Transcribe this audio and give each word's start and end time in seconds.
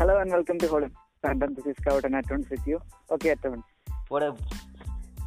Hello 0.00 0.18
and 0.18 0.30
welcome 0.30 0.58
to 0.58 0.68
Holland. 0.68 0.92
Random, 1.24 1.54
this 1.54 1.66
is 1.66 1.74
Scout 1.76 2.04
and 2.04 2.14
Atons 2.14 2.46
with 2.50 2.66
you. 2.66 2.78
Okay, 3.10 3.30
Atons. 3.34 3.64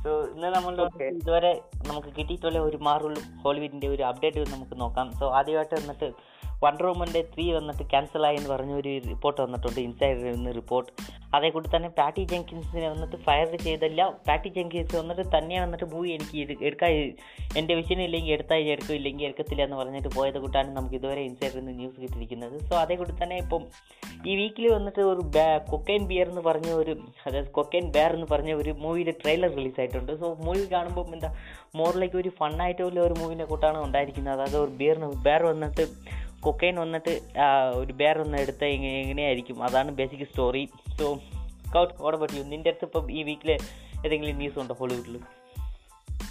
So 0.03 0.11
ഇന്ന് 0.31 0.49
നമ്മൾ. 0.55 0.73
ഇതുവരെ 1.17 1.51
നമുക്ക് 1.87 2.07
കിട്ടിയിട്ടുള്ള 2.07 2.59
ഒരു 2.59 2.77
മാറുള്ളൂ 2.77 3.21
ഹോളിവുഡിന്റെ 3.43 3.87
ഒരു 3.87 4.03
അപ്ഡേറ്റ് 4.03 4.39
നമുക്ക് 4.51 4.75
നോക്കാം 4.79 5.11
സോ 5.11 5.27
ആദ്യമായിട്ട് 5.29 5.75
വന്നിട്ട് 5.75 6.07
വണ്ടർ 6.63 6.85
വുമന്റെ 6.85 7.21
ത്രീ 7.33 7.45
വന്നിട്ട് 7.53 7.83
ക്യാൻസൽ 7.83 8.25
ആയി 8.25 8.35
എന്ന് 8.35 8.49
പറഞ്ഞ 8.49 8.73
ഒരു 8.73 8.93
റിപ്പോർട്ട് 9.07 9.39
വന്നിട്ടുണ്ട് 9.41 9.79
ഇൻസൈഡിൽ 9.79 10.25
നിന്ന് 10.31 10.53
റിപ്പോർട്ട് 10.55 10.91
അതേ 11.35 11.47
കൂടി 11.53 11.67
തന്നെ 11.75 11.89
പാറ്റി 11.99 12.23
ജെങ്കിൻസിനെ 12.31 12.87
വന്നിട്ട് 12.93 13.17
ഫയർ 13.27 13.47
ചെയ്തില്ല. 13.65 14.01
പാറ്റി 14.27 14.49
ജെങ്കിൻസ് 14.57 14.95
വന്നിട്ട് 15.01 15.23
തന്നെ 15.35 15.55
വന്നിട്ട് 15.63 15.85
മൂവി 15.93 16.09
എനിക്ക് 16.15 16.57
എടുക്കാൻ 16.69 16.91
എന്റെ 17.59 17.73
വിഷയം 17.79 18.01
ഇല്ലെങ്കിൽ 18.07 18.33
എടുത്താൽ 18.35 18.69
എടുക്കും 18.73 18.95
ഇല്ലെങ്കിൽ 18.99 19.25
എടുക്കത്തില്ല 19.27 19.63
എന്ന് 19.67 19.77
പറഞ്ഞിട്ട് 19.81 20.11
പോയത് 20.17 20.39
കൂട്ടാണ് 20.43 20.69
നമുക്ക് 20.77 20.97
ഇതുവരെ 20.99 21.21
ഇൻസൈഡിൽ 21.29 21.57
നിന്ന് 21.59 21.73
ന്യൂസ് 21.79 21.97
കിട്ടിയിരിക്കുന്നത്. 22.03 22.55
സോ 22.69 22.73
അതേ 22.83 22.97
കൂടി 23.01 23.15
തന്നെ 23.23 23.37
ഇപ്പം 23.43 23.63
ഈ 24.29 24.35
വീക്കിൽ 24.41 24.67
വന്നിട്ട് 24.77 25.01
ഒരു 25.11 25.23
കൊക്കൈൻ 25.71 26.03
ബിയർ 26.11 26.27
എന്ന് 26.33 26.43
പറഞ്ഞ 26.49 26.69
ഒരു 26.81 26.95
അതായത് 27.25 27.49
കൊക്കൈൻ 27.59 27.85
ബെയർ 27.95 28.11
എന്ന് 28.17 28.27
പറഞ്ഞ 28.33 28.53
ഒരു 28.61 28.73
മൂവിയുടെ 28.83 29.15
ട്രെയിലർ 29.21 29.51
റിലീസ് 29.59 29.79
ആയിട്ടുണ്ട്. 29.83 30.11
സോ 30.21 30.27
മൂവി 30.47 30.65
കാണുമ്പോൾ 30.75 31.05
എന്താ 31.17 31.31
മോറിലേക്ക് 31.79 32.17
ഒരു 32.23 32.31
ഫണ്ണായിട്ടുള്ള 32.39 32.99
ഒരു 33.07 33.15
മൂവിനെ 33.21 33.47
കൂട്ടാണ് 33.51 33.79
ഉണ്ടായിരിക്കുന്നത്. 33.87 34.35
അതായത് 34.37 34.57
ഒരു 34.65 34.73
ബിയറിന് 34.81 35.09
ബെയർ 35.27 35.43
വന്നിട്ട് 35.51 35.85
കൊക്കൈൻ 36.43 36.75
വന്നിട്ട് 36.79 37.13
ഒരു 37.75 37.93
ബെയർ 37.93 38.17
ഒന്ന് 38.21 38.37
എടുത്ത 38.37 38.63
എങ്ങനെ 38.75 39.01
എങ്ങനെയായിരിക്കും 39.01 39.63
അതാണ് 39.63 39.91
ബേസിക് 39.91 40.25
സ്റ്റോറി 40.27 40.63
സോ 40.99 41.07
കൗട്ട് 41.73 41.93
ഓടെ 42.01 42.17
പറ്റിയോ 42.17 42.43
നിന്റെ 42.43 42.69
അടുത്ത് 42.69 42.85
ഇപ്പം 42.85 43.05
ഈ 43.11 43.23
വീക്കിൽ 43.23 43.51
ഏതെങ്കിലും 44.05 44.37
ന്യൂസ് 44.37 44.59
ഉണ്ടോ 44.59 44.75
ഹോളിവുഡിൽ 44.79 45.17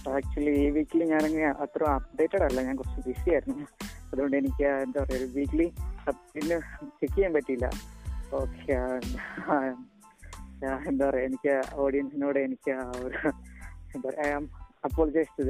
ആക്ച്വലി 0.08 0.52
ഈ 0.62 0.68
വീക്കിൽ 0.70 1.00
ഞാനങ്ങനെ 1.04 1.48
അത്ര 1.64 1.82
അപ്ഡേറ്റഡ് 1.98 2.44
അല്ല. 2.44 2.62
ഞാൻ 2.62 2.76
കുറച്ച് 2.76 3.00
ബിസി 3.08 3.28
ആയിരുന്നു. 3.30 3.66
അതുകൊണ്ട് 4.12 4.36
എനിക്ക് 4.36 4.64
എന്താ 4.84 4.98
പറയുക 5.02 5.28
വീക്കിലി 5.36 5.66
അപ്ഡേറ്റിന് 6.08 6.56
ചെക്ക് 7.00 7.14
ചെയ്യാൻ 7.14 7.32
പറ്റിയില്ല. 7.34 7.66
ഓക്കെ 8.34 8.72
എന്താ 10.88 11.04
പറയുക 11.08 11.26
എനിക്ക് 11.28 11.54
ഓഡിയൻസിനോട് 11.74 12.38
എനിക്ക് 12.38 12.74
ഒരു 13.04 13.18
എന്താ 13.94 14.06
പറയുക 14.08 14.42
അപ്പോളജൈസ് 14.84 15.32
ടു 15.38 15.42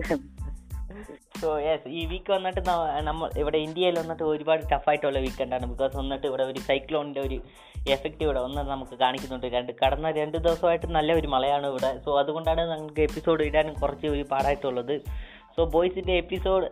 സോ 1.41 1.59
യെസ് 1.59 1.89
ഈ 1.89 2.07
വീക്ക് 2.07 2.33
വന്നിട്ട് 2.33 2.61
നമ്മൾ 3.01 3.31
ഇവിടെ 3.37 3.59
ഇന്ത്യയിൽ 3.59 3.99
വന്നിട്ട് 3.99 4.23
ഒരുപാട് 4.23 4.63
ടഫായിട്ടുള്ള 4.73 5.19
വീക്കെൻഡാണ് 5.19 5.67
ബിക്കോസ് 5.67 5.97
വന്നിട്ട് 5.97 6.27
ഇവിടെ 6.27 6.43
ഒരു 6.43 6.59
സൈക്ലോണിന്റെ 6.59 7.21
ഒരു 7.21 7.41
എഫക്റ്റ് 7.89 8.23
ഇവിടെ 8.23 8.41
ഒന്ന് 8.41 8.63
നമുക്ക് 8.63 8.99
കാണിക്കുന്നുണ്ട്. 8.99 9.47
രണ്ട് 9.47 9.73
കടന്ന 9.85 10.11
രണ്ട് 10.11 10.39
ദിവസമായിട്ട് 10.39 10.87
നല്ല 10.87 11.13
ഒരു 11.13 11.27
മഴയാണ് 11.27 11.67
ഇവിടെ. 11.67 11.99
സോ 12.05 12.19
അതുകൊണ്ടാണ് 12.19 12.61
നമുക്ക് 12.61 13.01
എപ്പിസോഡ് 13.01 13.43
ഇടാനും 13.43 13.75
കുറച്ച് 13.75 14.07
ഒരു 14.07 14.23
പാടായിട്ടുള്ളത്. 14.23 15.01
സോ 15.57 15.65
ബോയ്സിന്റെ 15.65 16.13
എപ്പിസോഡ് 16.13 16.69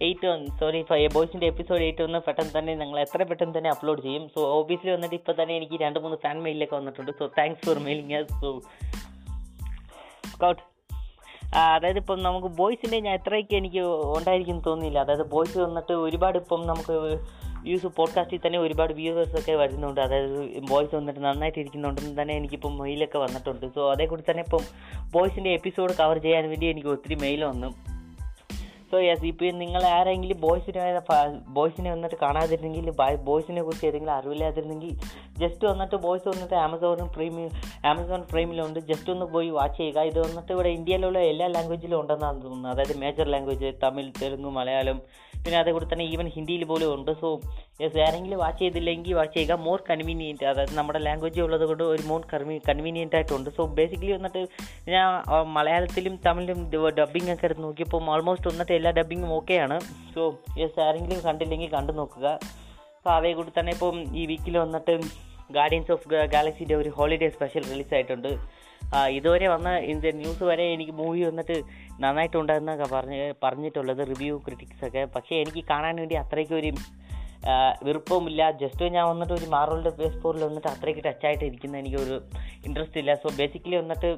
എയ്റ്റ് 0.00 0.26
വൺ 0.26 0.46
സോറി 0.60 1.08
ബോയ്സിന്റെ 1.12 1.46
എപ്പിസോഡ് 1.46 1.82
എയ്റ്റ് 1.82 2.02
ഒന്ന് 2.02 2.18
പെട്ടെന്ന് 2.18 2.58
തന്നെ 2.58 2.74
ഞങ്ങൾ 2.74 3.00
എത്ര 3.00 3.22
പെട്ടെന്ന് 3.22 3.58
തന്നെ 3.58 3.70
അപ്ലോഡ് 3.70 4.02
ചെയ്യും. 4.02 4.28
സോ 4.28 4.40
ഓബിയസ്ലി 4.40 4.90
വന്നിട്ട് 4.90 5.14
ഇപ്പോൾ 5.14 5.42
തന്നെ 5.42 5.56
എനിക്ക് 5.56 5.80
രണ്ട് 5.80 5.98
മൂന്ന് 5.98 6.16
ഫാൻ 6.16 6.42
മെയിലൊക്കെ 6.42 6.76
വന്നിട്ടുണ്ട്. 6.76 7.10
So 7.18 7.26
thanks 7.38 7.66
for 7.66 7.78
mailing 7.78 8.24
so 8.24 8.60
ആ, 10.44 10.54
അതായത് 11.54 11.96
ഇപ്പം 11.96 12.22
നമുക്ക് 12.22 12.46
ബോയ്സിന്റെ 12.46 13.00
ഞാൻ 13.00 13.14
എത്രയൊക്കെ 13.14 13.56
എനിക്ക് 13.56 13.78
ഉണ്ടായിരിക്കും 14.16 14.62
തോന്നിയില്ല. 14.66 14.98
അതായത് 14.98 15.30
ബോയ്സ് 15.30 15.58
വന്നിട്ട് 15.58 15.92
ഒരുപാട് 15.92 16.38
ഇപ്പം 16.38 16.66
നമുക്ക് 16.66 16.92
വ്യൂസ് 17.62 17.86
പോഡ്കാസ്റ്റിൽ 17.86 18.40
തന്നെ 18.46 18.58
ഒരുപാട് 18.58 18.92
വ്യൂവേഴ്സ് 18.92 19.36
ഒക്കെ 19.36 19.52
വരുന്നുണ്ട്. 19.52 20.00
അതായത് 20.00 20.58
ബോയ്സ് 20.70 20.94
വന്നിട്ട് 20.94 21.20
നന്നായിട്ട് 21.20 21.58
ഇരിക്കുന്നുണ്ടെന്ന് 21.58 22.22
തന്നെ 22.22 22.34
എനിക്കിപ്പം 22.34 22.78
മെയിലൊക്കെ 22.78 23.18
വന്നിട്ടുണ്ട്. 23.18 23.66
സോ 23.74 23.90
അതേ 23.90 24.06
കൂടി 24.06 24.22
തന്നെ 24.30 24.42
ഇപ്പം 24.42 24.60
ബോയ്സിന്റെ 25.12 25.50
എപ്പിസോഡ് 25.50 25.92
കവർ 26.00 26.18
ചെയ്യാൻ 26.18 26.48
വേണ്ടി 26.48 26.66
എനിക്ക് 26.66 26.88
ഒത്തിരി 26.88 27.14
മെയിൽ 27.14 27.44
വന്നു. 27.44 27.91
സോ 28.92 28.98
യെസ് 29.00 29.24
ഇപ്പോൾ 29.28 29.50
നിങ്ങൾ 29.60 29.82
ആരെങ്കിലും 29.96 30.38
ബോയ്സിനെ 30.40 30.80
ബോയ്സിനെ 31.56 31.90
വന്നിട്ട് 31.92 32.16
കാണാതിരുന്നെങ്കിൽ 32.22 32.88
ബോയ്സിനെ 33.28 33.62
കുറിച്ച് 33.62 33.86
ഏതെങ്കിലും 33.90 34.14
അറിവില്ലാതിരുന്നെങ്കിൽ 34.16 34.90
ജസ്റ്റ് 35.42 35.64
വന്നിട്ട് 35.70 35.96
ബോയ്സ് 36.04 36.26
വന്നിട്ട് 36.28 36.56
ആമസോണും 36.64 37.08
പ്രീമിയം 37.14 37.52
ആമസോൺ 37.90 38.22
പ്രൈമിലുണ്ട് 38.32 38.80
ജസ്റ്റ് 38.90 39.10
ഒന്ന് 39.12 39.26
പോയി 39.34 39.48
വാച്ച് 39.58 39.78
ചെയ്യുക. 39.78 40.00
ഇത് 40.10 40.18
വന്നിട്ട് 40.26 40.52
ഇവിടെ 40.52 40.70
ഇന്ത്യയിലുള്ള 40.78 41.18
എല്ലാ 41.32 41.46
ലാംഗ്വേജിലും 41.46 41.98
ഉണ്ടെന്നാണ് 42.00 42.38
തോന്നുന്നത്. 42.44 42.72
അതായത് 42.72 42.94
മേജർ 43.04 43.28
ലാംഗ്വേജ് 43.34 43.70
തമിഴ് 43.84 44.12
തെലുങ്ക് 44.22 44.50
മലയാളം 44.58 45.00
പിന്നെ 45.44 45.58
അതേ 45.60 45.70
കൂടി 45.74 45.86
തന്നെ 45.92 46.04
ഈവൻ 46.12 46.26
ഹിന്ദിയിൽ 46.34 46.62
പോലും 46.70 46.88
ഉണ്ട്. 46.94 47.10
സോ 47.20 47.28
യെസ് 47.82 47.98
ആരെങ്കിലും 48.06 48.38
വാച്ച് 48.42 48.60
ചെയ്തില്ലെങ്കിൽ 48.62 49.14
വാച്ച് 49.18 49.34
ചെയ്യുക. 49.36 49.54
മോർ 49.66 49.78
കൺവീനിയന്റ് 49.90 50.44
അതായത് 50.50 50.74
നമ്മുടെ 50.78 51.00
ലാംഗ്വേജ് 51.06 51.40
ഉള്ളത് 51.46 51.64
കൊണ്ട് 51.70 51.84
ഒരു 51.92 52.04
മോർ 52.10 52.22
കൺവീ 52.32 52.56
കൺവീനിയന്റ് 52.68 53.16
ആയിട്ടുണ്ട്. 53.18 53.50
സോ 53.58 53.64
ബേസിക്കലി 53.80 54.12
വന്നിട്ട് 54.18 54.42
ഞാൻ 54.94 55.06
മലയാളത്തിലും 55.58 56.16
തമിഴിലും 56.26 56.60
ഡബ്ബിംഗ് 57.00 57.32
ഒക്കെ 57.34 57.46
എടുത്ത് 57.48 57.64
നോക്കിയപ്പോൾ 57.68 58.10
ഓൾമോസ്റ്റ് 58.14 58.48
വന്നിട്ട് 58.52 58.72
എല്ലാ 58.78 58.92
ഡബ്ബിങ്ങും 59.00 59.32
ഓക്കെയാണ് 59.38 59.78
സോ 60.14 60.24
യെസ് 60.62 60.80
ആരെങ്കിലും 60.86 61.20
കണ്ടില്ലെങ്കിൽ 61.28 61.70
കണ്ടു 61.76 61.94
നോക്കുക. 62.00 62.26
സോ 63.04 63.10
അതേ 63.18 63.32
കൂടി 63.38 63.52
തന്നെ 63.58 63.72
ഇപ്പം 63.72 63.96
ഈ 64.20 64.24
വീക്കിൽ 64.26 64.56
വന്നിട്ട് 64.64 64.96
ഗാർഡിയൻസ് 65.58 65.92
ഓഫ് 65.92 66.08
ഗാലക്സിന്റെ 66.34 66.74
ഒരു 66.74 66.90
ഹോളിഡേ 66.98 67.28
സ്പെഷ്യൽ 67.36 67.64
റിലീസ് 67.70 67.94
ആയിട്ടുണ്ട്. 67.94 68.28
ആ, 68.28 68.61
ഇതുവരെ 69.16 69.48
വന്ന 69.48 69.70
ഇത് 69.92 70.08
ന്യൂസ് 70.16 70.44
വരെ 70.44 70.72
എനിക്ക് 70.72 70.92
മൂവി 70.92 71.22
വന്നിട്ട് 71.24 71.56
നന്നായിട്ടുണ്ടെന്നൊക്കെ 72.00 72.88
പറഞ്ഞ് 72.96 73.34
പറഞ്ഞിട്ടുള്ളത് 73.44 74.02
റിവ്യൂ 74.12 74.36
ക്രിറ്റിക്സ് 74.46 74.84
ഒക്കെ. 74.88 75.04
പക്ഷേ 75.04 75.34
എനിക്ക് 75.36 75.64
കാണാൻ 75.70 75.96
വേണ്ടി 75.96 76.14
അത്രയ്ക്ക് 76.14 76.54
ഒരു 76.54 76.72
വെറുപ്പമില്ല 77.86 78.50
ജസ്റ്റ് 78.50 78.88
ഞാൻ 78.94 79.04
വന്നിട്ട് 79.08 79.32
ഒരു 79.32 79.46
മാറോളിന്റെ 79.54 79.90
ബേസ് 79.90 80.18
ഫോറിൽ 80.22 80.42
വന്നിട്ട് 80.44 80.68
അത്രയ്ക്ക് 80.68 81.02
ടച്ചായിട്ട് 81.06 81.44
ഇരിക്കുന്ന 81.44 81.76
എനിക്കൊരു 81.76 82.16
ഇൻട്രസ്റ്റ് 82.66 82.98
ഇല്ല. 83.02 83.14
സോ 83.14 83.28
ബേസിക്കലി 83.38 83.76
വന്നിട്ട് 83.76 84.10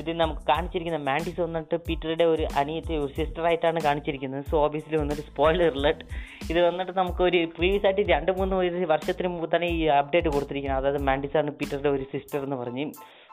ഇത് 0.00 0.10
നമുക്ക് 0.20 0.40
കാണിച്ചിരിക്കുന്ന 0.50 1.00
മാൻഡിസ് 1.08 1.40
വന്നിട്ട് 1.40 1.76
പീറ്ററുടെ 1.88 2.24
ഒരു 2.24 2.44
അനിയത്തെ 2.60 2.94
ഒരു 2.98 3.12
സിസ്റ്ററായിട്ടാണ് 3.18 3.80
കാണിച്ചിരിക്കുന്നത്. 3.80 4.44
സോ 4.50 4.56
ഓബിയസ്ലി 4.66 4.96
വന്നിട്ട് 4.96 5.22
സ്പോയിലർ 5.22 5.68
റിലേറ്റ് 5.78 6.06
ഇത് 6.50 6.60
വന്നിട്ട് 6.68 6.92
നമുക്ക് 7.00 7.22
ഒരു 7.22 7.40
പ്രീവിയസ് 7.56 7.86
ആയിട്ട് 7.86 8.04
രണ്ട് 8.12 8.32
മൂന്ന് 8.38 8.86
വർഷത്തിന് 8.94 9.28
മുമ്പ് 9.28 9.56
തന്നെ 9.56 9.66
ഈ 9.66 9.82
അപ്ഡേറ്റ് 9.86 10.28
കൊടുത്തിരിക്കുന്നത്. 10.28 10.80
അതായത് 10.82 11.02
മാൻഡിസ് 11.08 11.36
ആണ് 11.36 11.50
പീറ്ററുടെ 11.50 11.88
ഒരു 11.88 12.06
സിസ്റ്റർ 12.14 12.40
എന്ന് 12.44 12.56
പറഞ്ഞ്. 12.56 12.86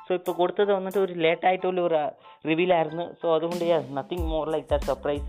സോ 0.09 0.15
ഇപ്പോൾ 0.19 0.33
കൊടുത്തത് 0.37 0.69
വന്നിട്ട് 0.75 0.99
ഒരു 1.05 1.13
ലേറ്റ് 1.23 1.45
ആയിട്ടുള്ള 1.47 1.79
ഒരു 1.87 1.97
റിവീലായിരുന്നു 2.49 3.03
സോ 3.21 3.25
അതുകൊണ്ട് 3.37 3.65
nothing 3.97 4.27
more 4.31 4.45
like 4.53 4.67
that 4.71 4.87
surprise 4.91 5.27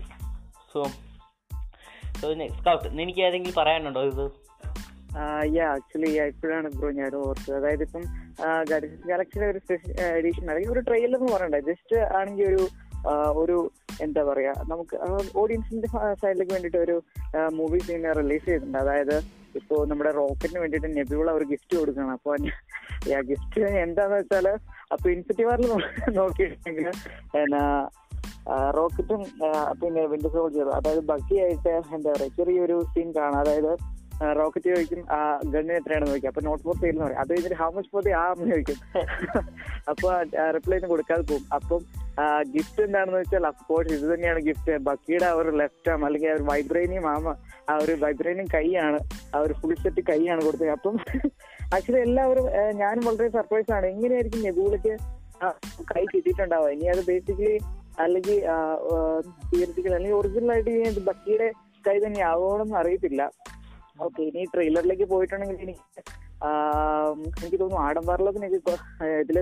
so 0.71 0.79
so 2.19 2.27
Scott 2.59 2.87
എനിക്ക് 3.03 3.21
ഏതെങ്കിലും 3.27 3.55
പറയാനുണ്ടോ 3.59 4.01
ഇത്? 4.11 4.23
ആക്ച്വലി 5.73 6.09
ഇപ്പോഴാണ് 6.31 6.67
ബ്രോ 6.77 6.89
ഞാൻ 6.99 7.15
ഓർത്തത്. 7.19 7.53
അതായത് 7.59 7.83
ഇപ്പം 7.87 8.03
ഗാലക്സിയുടെ 9.09 9.47
ഒരു 9.51 9.59
സ്പെഷ്യൽ 9.63 9.91
എഡിഷൻ 10.19 10.45
അല്ലെങ്കിൽ 10.51 10.71
ഒരു 10.75 10.83
ട്രെയിലർ 10.87 11.19
എന്ന് 11.19 11.31
പറയണ്ട. 11.35 11.59
ജസ്റ്റ് 11.69 11.97
ആണെങ്കിൽ 12.19 12.47
ഒരു 12.51 12.63
ഒരു 13.41 13.57
എന്താ 14.05 14.21
പറയാ 14.29 14.53
നമുക്ക് 14.71 14.95
ഓഡിയൻസിന്റെ 15.41 15.89
സൈഡിലേക്ക് 16.23 16.53
വേണ്ടിയിട്ട് 16.55 16.81
ഒരു 16.85 16.95
മൂവി 17.59 17.79
സീൻ 17.87 18.03
റിലീസ് 18.21 18.45
ചെയ്തിട്ടുണ്ട്. 18.49 18.79
അതായത് 18.83 19.15
ഇപ്പോ 19.59 19.75
നമ്മുടെ 19.85 20.11
റോക്കറ്റിന് 20.11 20.59
വേണ്ടിട്ട് 20.63 20.89
നെബിയുള്ള 20.97 21.31
ഒരു 21.37 21.45
ഗിഫ്റ്റ് 21.51 21.75
കൊടുക്കണം. 21.79 22.11
അപ്പൊ 22.17 22.35
ആ 23.17 23.21
ഗിഫ്റ്റ് 23.29 23.61
എന്താന്ന് 23.85 24.15
വെച്ചാൽ 24.15 24.47
അപ്പൊ 24.93 25.05
ഇൻസിറ്റി 25.15 25.43
വാറിൽ 25.49 25.71
നോക്കിയിട്ടുണ്ടെങ്കിൽ 26.19 26.89
എന്നാ 27.41 27.63
റോക്കറ്റും 28.77 29.21
പിന്നെ 29.81 30.03
വിൻഡോ 30.11 30.29
സോൾജറും 30.35 30.75
അതായത് 30.75 31.03
ബക്കിയായിട്ട് 31.11 31.73
എന്താ 31.95 32.09
പറയാ 32.13 32.31
ചെറിയൊരു 32.37 32.77
സീൻ 32.93 33.09
കാണാം. 33.17 33.39
അതായത് 33.43 33.73
റോക്കറ്റ് 34.39 34.69
ചോദിക്കും 34.73 35.01
ആ 35.15 35.19
ഗണ്ണിന് 35.53 35.75
എത്രയാണ് 35.79 36.05
ചോദിക്കും. 36.09 36.29
അപ്പൊ 36.31 36.41
നോട്ട് 36.47 36.63
ഫോർ 36.65 36.75
സെയിൽ 36.81 36.93
എന്ന് 36.93 37.03
പറയും. 37.05 37.19
അത് 37.21 37.29
കഴിഞ്ഞിട്ട് 37.33 37.57
ഹൗ 37.61 37.69
മച്ച് 37.77 37.89
ഫോർ 37.93 38.03
ദി 38.07 38.13
ആ 38.21 38.25
എന്ന് 38.33 38.47
ചോദിക്കും. 38.51 38.79
അപ്പൊ 39.91 40.09
റിപ്ലൈ 40.55 40.77
ഒന്നും 40.79 40.91
കൊടുക്കാതെ 40.93 41.23
പോകും. 41.31 41.45
അപ്പം 41.57 41.81
ഗിഫ്റ്റ് 42.55 42.81
എന്താണെന്ന് 42.85 43.19
വെച്ചാൽ 43.21 43.45
അഫ്കോഴ്സ് 43.51 43.93
ഇത് 43.97 44.05
തന്നെയാണ് 44.13 44.39
ഗിഫ്റ്റ് 44.47 44.73
ബക്കിയുടെ 44.87 45.27
ആ 45.29 45.33
ഒരു 45.41 45.51
ലെഫ്റ്റ് 45.61 45.91
ആം 45.93 46.01
അല്ലെങ്കിൽ 46.07 46.29
ആ 46.31 46.35
ഒരു 46.37 46.45
വൈബ്രേനിയം 46.51 47.05
ആമ 47.13 47.35
ആ 47.71 47.75
ഒരു 47.83 47.93
വൈബ്രേനിയം 48.03 48.47
കൈയാണ് 48.55 48.99
ആ 49.35 49.39
ഒരു 49.45 49.53
ഫുൾ 49.61 49.73
സെറ്റ് 49.83 50.03
കൈയാണ് 50.11 50.41
കൊടുത്തത്. 50.47 50.71
അപ്പം 50.77 50.97
ആക്ച്വലി 51.75 52.01
എല്ലാവരും 52.07 52.45
ഞാനും 52.81 53.03
വളരെ 53.09 53.27
സർപ്രൈസ് 53.37 53.71
ആണ്. 53.77 53.85
എങ്ങനെയായിരിക്കും 53.93 54.41
നെബൂലയ്ക്ക് 54.47 54.93
കൈ 55.91 56.03
കിട്ടിയിട്ടുണ്ടാവുക? 56.13 56.71
ഇനി 56.75 56.87
അത് 56.93 57.01
ബേസിക്കലി 57.09 57.53
അല്ലെങ്കിൽ 58.03 58.37
തിയറിറ്റിക്കൽ 59.51 59.93
അല്ലെങ്കിൽ 59.97 60.17
ഒറിജിനൽ 60.19 60.51
ആയിട്ട് 60.55 61.03
ബക്കിയുടെ 61.09 61.47
കൈ 61.87 61.95
തന്നെ 62.05 62.21
ആവുമെന്ന് 62.31 62.77
അറിയത്തില്ല. 62.81 63.21
ഓക്കെ 64.05 64.21
ഇനി 64.29 64.43
ട്രെയിലറിലേക്ക് 64.53 65.07
പോയിട്ടുണ്ടെങ്കിൽ 65.13 65.59
ഇനി 65.65 65.75
എനിക്ക് 67.39 67.57
തോന്നുന്നു 67.61 67.81
ആഡംബാറിലൊക്കെ 67.87 68.39
എനിക്ക് 68.41 68.75
ഇതിൽ 69.23 69.37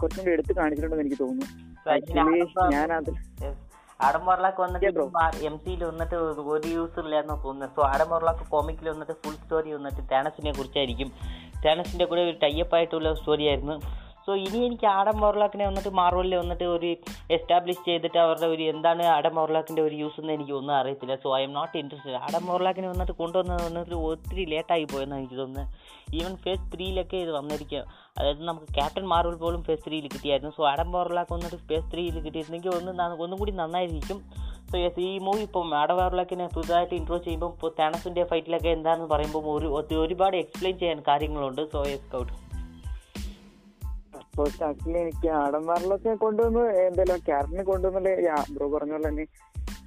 കുറച്ചും 0.00 0.20
കൂടി 0.22 0.34
എടുത്ത് 0.36 0.52
കാണിച്ചിട്ടുണ്ടെന്ന് 0.58 1.04
എനിക്ക് 1.04 1.18
തോന്നുന്നു. 1.22 1.46
ആക്ച്വലി 1.94 2.40
ഞാനത് 2.74 3.12
ആഡം 4.06 4.24
വന്നിട്ട്. 4.62 4.86
എം 5.48 5.56
സിയിൽ 5.64 5.82
വന്നിട്ട് 5.90 6.16
ഒരു 6.54 6.68
യൂസ് 6.76 6.98
ഇല്ലാന്ന് 7.02 7.34
തോന്നുന്നത് 7.44 7.74
സോ 7.76 7.82
ആഡം 7.92 8.10
കോമിക്കിൽ 8.54 8.88
വന്നിട്ട് 8.92 9.14
ഫുൾ 9.22 9.36
സ്റ്റോറി 9.42 9.70
വന്നിട്ട് 9.76 10.02
ടാനസിനെ 10.12 10.52
കുറിച്ചായിരിക്കും. 10.58 11.10
ടാനസിന്റെ 11.64 12.06
കൂടെ 12.10 12.22
ഒരു 12.28 12.34
ടൈപ്പ് 12.44 12.74
ആയിട്ടുള്ള 12.78 13.12
സ്റ്റോറി 13.20 13.46
ആയിരുന്നു. 13.52 13.76
സോ 14.26 14.34
ഇനി 14.34 14.58
എനിക്ക് 14.58 14.86
ആഡം 14.86 15.16
മോർലാക്കിനെ 15.20 15.66
വന്നിട്ട് 15.66 15.88
മാർവലിൽ 15.88 16.34
വന്നിട്ട് 16.34 16.64
ഒരു 16.64 16.96
എസ്റ്റാബ്ലിഷ് 17.30 17.84
ചെയ്തിട്ട് 17.84 18.18
അവരുടെ 18.18 18.46
ഒരു 18.46 18.62
എന്താണ് 18.62 19.02
ആഡം 19.02 19.34
മോർലാക്കിന്റെ 19.34 19.82
ഒരു 19.82 19.94
യൂസ് 19.94 20.20
എന്ന് 20.20 20.32
എനിക്ക് 20.32 20.52
ഒന്നും 20.52 20.74
അറിയത്തില്ല. 20.74 21.16
So 21.16 21.38
I 21.38 21.42
am 21.42 21.52
not 21.52 21.78
interested 21.78 22.12
Adam 22.12 22.46
മോർലാക്കിനെ 22.46 22.88
വന്നിട്ട് 22.88 23.12
കൊണ്ടുവന്നത് 23.12 23.66
വന്നിട്ട് 23.66 23.94
ഒത്തിരി 23.94 24.44
ലേറ്റായി 24.44 24.84
പോയെന്നാണ് 24.84 25.20
എനിക്ക് 25.20 25.38
തോന്നുന്നത്. 25.38 25.74
ഈവൻ 26.14 26.36
ഫേസ് 26.36 26.76
ത്രീയിലൊക്കെ 26.76 27.16
ഇത് 27.16 27.30
വന്നിരിക്കുക 27.30 27.84
അതായത് 28.18 28.44
നമുക്ക് 28.44 28.74
ക്യാപ്റ്റൻ 28.74 29.06
മാർവൽ 29.06 29.34
പോലും 29.34 29.62
ഫേസ് 29.62 29.86
ത്രീയിൽ 29.86 30.08
കിട്ടിയായിരുന്നു. 30.08 30.52
സോ 30.56 30.68
ആഡം 30.68 30.92
മോർലാക്ക് 30.92 31.32
വന്നിട്ട് 31.32 31.56
ഫേസ് 31.56 31.92
ത്രീയിൽ 31.92 32.20
കിട്ടിയിരുന്നെങ്കിൽ 32.20 32.68
ഒന്ന് 32.68 33.22
ഒന്നും 33.22 33.38
കൂടി 33.38 33.52
നന്നായിരിക്കും. 33.52 34.30
സോ 34.72 34.78
യെസ് 34.78 35.00
ഈ 35.00 35.18
മൂവി 35.18 35.40
ഇപ്പം 35.40 35.74
ആഡവാറിലൊക്കെ 35.74 36.48
പുതുതായിട്ട് 36.56 36.94
ഇൻട്രോ 36.94 37.16
ചെയ്യുമ്പോൾ 37.16 37.52
ഇപ്പോൾ 37.52 37.72
തേണസിന്റെ 37.78 38.24
ഫൈറ്റിലൊക്കെ 38.24 38.68
എന്താണെന്ന് 38.68 39.06
പറയുമ്പോൾ 39.06 39.58
ഒരു- 39.58 39.96
ഒരുപാട് 39.98 40.36
എക്സ്പ്ലെയിൻ 40.36 40.78
ചെയ്യാൻ 40.78 41.02
കാര്യങ്ങളുണ്ട്. 41.08 41.70
സോ 41.72 41.84
യെസ് 41.86 42.12
കൗട്ട് 42.12 42.43
ഫസ്റ്റ് 44.36 44.64
ആക്ച്വലി 44.64 44.98
എനിക്ക് 44.98 45.28
ആഡംബറിലൊക്കെ 45.28 46.14
കൊണ്ടുവന്ന് 46.24 46.60
എന്തായാലും 46.60 47.24
ക്യാരക്ടറിനെ 47.28 47.64
കൊണ്ടുവന്നില്ലേ? 47.64 48.14
പറഞ്ഞ 48.76 48.92
പോലെ 48.92 49.08
തന്നെ 49.08 49.26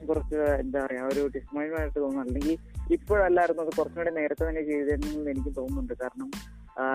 കുറച്ച് 0.10 0.36
എന്താ 0.36 0.80
പറയാ 0.86 1.04
ഒരു 1.04 1.22
ഡിസ്മൈൻഡ് 1.36 1.80
ആയിട്ട് 1.80 2.00
തോന്നുന്നു. 2.00 2.22
അല്ലെങ്കിൽ 2.24 2.58
ഇപ്പോഴല്ലായിരുന്നു 2.94 3.64
അത് 3.64 3.72
കുറച്ചും 3.78 3.98
കൂടി 3.98 4.12
നേരത്തെ 4.20 4.44
തന്നെ 4.50 4.62
ചെയ്തിരുന്നെന്ന് 4.62 5.32
എനിക്ക് 5.32 5.56
തോന്നുന്നുണ്ട്. 5.56 5.94
കാരണം 6.02 6.30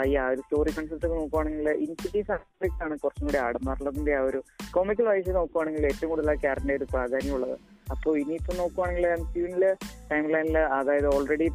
ഈ 0.08 0.14
ആ 0.16 0.28
ഒരു 0.28 0.40
സ്റ്റോറി 0.40 0.70
കൺസെപ്റ്റ് 0.70 1.06
ഒക്കെ 1.06 1.16
നോക്കുവാണെങ്കിൽ 1.16 1.68
ഇൻസിറ്റീവ് 1.84 2.24
സബ്ജക്ട് 2.24 2.82
ആണ് 2.84 2.98
കുറച്ചും 2.98 3.26
കൂടി 3.26 3.38
ആഡംബറിലതിന്റെ 3.38 4.12
ആ 4.16 4.20
ഒരു 4.20 4.40
കോമിക്കൽ 4.74 5.06
വൈസ് 5.08 5.34
നോക്കുവാണെങ്കിൽ 5.38 5.86
ഏറ്റവും 5.86 6.10
കൂടുതൽ 6.10 6.30
ആ 6.30 6.34
ക്യാരക്ടറിന്റെ 6.34 6.76
ഒരു 6.76 6.84
പ്രാധാന്യമുള്ളത്. 6.84 7.56
അപ്പോൾ 7.90 8.18
ഇനിയിപ്പോ 8.18 8.52
നോക്കുവാണെങ്കിൽ 8.56 9.06
എം 9.06 9.24
സിയുനിൽ 9.32 9.64
ടൈം 10.12 10.26
ലൈനിൽ 10.30 10.58
അതായത് 10.58 11.08
ഓൾറെഡി 11.14 11.48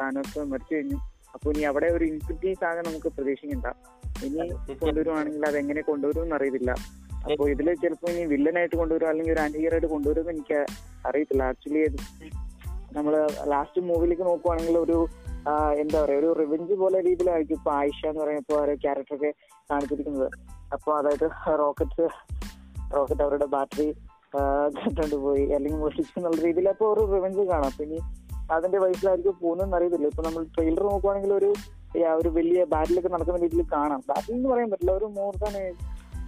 താനോസ് 0.00 0.38
മരിച്ചു 0.52 0.74
കഴിഞ്ഞു. 0.74 0.98
അപ്പൊ 1.34 1.52
ഇനി 1.52 1.62
അവിടെ 1.62 1.86
ഒരു 1.86 2.04
ഇൻസിറ്റീവ് 2.04 2.64
ആകെ 2.64 2.82
നമുക്ക് 2.88 3.08
പ്രതീക്ഷിക്കണ്ട. 3.08 3.66
ഇനി 4.22 4.74
കൊണ്ടുവരുവാണെങ്കിൽ 4.82 5.46
അത് 5.46 5.58
എങ്ങനെ 5.58 5.80
കൊണ്ടുവരും 5.80 6.34
അറിയത്തില്ല. 6.34 6.70
അപ്പൊ 7.24 7.48
ഇതിൽ 7.48 7.68
ചിലപ്പോ 7.74 8.08
ഇനി 8.12 8.24
വില്ലനായിട്ട് 8.24 8.76
കൊണ്ടുവരും 8.76 9.08
അല്ലെങ്കിൽ 9.08 9.32
ഒരു 9.32 9.40
ആന്റി 9.40 9.58
ഹീറോ 9.58 9.74
ആയിട്ട് 9.74 9.86
കൊണ്ടുവരും 9.86 10.30
എനിക്ക് 10.30 10.58
അറിയത്തില്ല. 11.06 11.42
ആക്ച്വലി 11.42 11.82
നമ്മൾ 12.92 13.14
ലാസ്റ്റ് 13.52 13.82
മൂവിയിലേക്ക് 13.82 14.22
നോക്കുവാണെങ്കിൽ 14.22 14.78
ഒരു 14.78 14.98
എന്താ 15.80 16.04
പറയാ 16.04 16.18
ഒരു 16.18 16.28
റിവെഞ്ച് 16.38 16.74
പോലെ 16.74 17.00
രീതിയിലായിരിക്കും 17.00 17.56
ഇപ്പൊ 17.56 17.70
ആയിഷ 17.70 18.06
എന്ന് 18.06 18.20
പറയുമ്പോ 18.24 18.56
ഓരോ 18.60 18.74
ക്യാരക്ടർ 18.74 19.14
ഒക്കെ 19.14 19.30
കാണിച്ചിരിക്കുന്നത്. 19.70 20.28
അപ്പൊ 20.72 20.90
അതായത് 20.98 21.26
റോക്കറ്റ് 21.58 22.08
റോക്കറ്റ് 22.96 23.22
അവരുടെ 23.22 23.46
ബാറ്ററി 23.46 23.88
കണ്ടുകൊണ്ട് 24.36 25.16
പോയി. 25.16 25.44
അല്ലെങ്കിൽ 25.56 25.78
മോഷിച്ചു 25.78 26.12
എന്നുള്ള 26.16 26.42
രീതിയിൽ 26.42 26.68
അപ്പൊ 26.68 26.86
ഒരു 26.94 27.02
റിവെഞ്ച് 27.14 27.40
കാണാം. 27.40 27.82
ഇനി 27.82 27.98
അതിന്റെ 28.52 28.78
വയസ്സിലായിരിക്കും 28.78 29.36
പോകുന്നതെന്ന് 29.42 29.76
അറിയത്തില്ല. 29.76 30.06
ഇപ്പൊ 30.06 30.22
നമ്മൾ 30.22 30.44
ട്രെയിലർ 30.44 30.82
നോക്കുവാണെങ്കിൽ 30.82 31.32
ഒരു 31.32 31.50
ഒരു 31.98 32.28
വലിയ 32.28 32.64
ബാറ്റിലൊക്കെ 32.64 33.08
നടക്കുന്ന 33.08 33.40
രീതിയിൽ 33.40 33.64
കാണാം. 33.72 34.02
ബാറ്റിൽ 34.08 34.34
എന്ന് 34.34 34.48
പറയാൻ 34.48 34.70
പറ്റില്ല. 34.70 34.92
ഒരു 34.92 35.04
മോർ 35.04 35.36
ദാൻ 35.36 35.76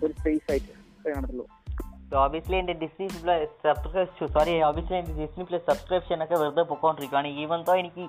ഒരു 0.04 0.12
സ്പേസ് 0.12 0.50
ആയിട്ട് 0.50 1.10
കാണത്തുള്ളൂ. 1.10 1.46
സോ 2.10 2.16
ഓബിയസ്ലി 2.22 2.56
എന്റെ 2.56 2.74
Disney 2.80 3.06
plus 3.14 3.46
subscription 3.62 4.04
sorry 4.34 4.52
obviously 4.62 4.96
എന്റെ 4.98 5.14
ഡിസ്നി 5.16 5.44
പ്ലസ് 5.44 5.64
സബ്സ്ക്രിപ്ഷൻ 5.64 6.18
ഒക്കെ 6.24 6.36
വെറുതെ 6.36 6.62
പൊക്കോണ്ടിരിക്കുകയാണ് 6.62 7.28
ഈവൻ 7.40 7.60
തോ 7.62 7.74
എനിക്ക് 7.74 8.04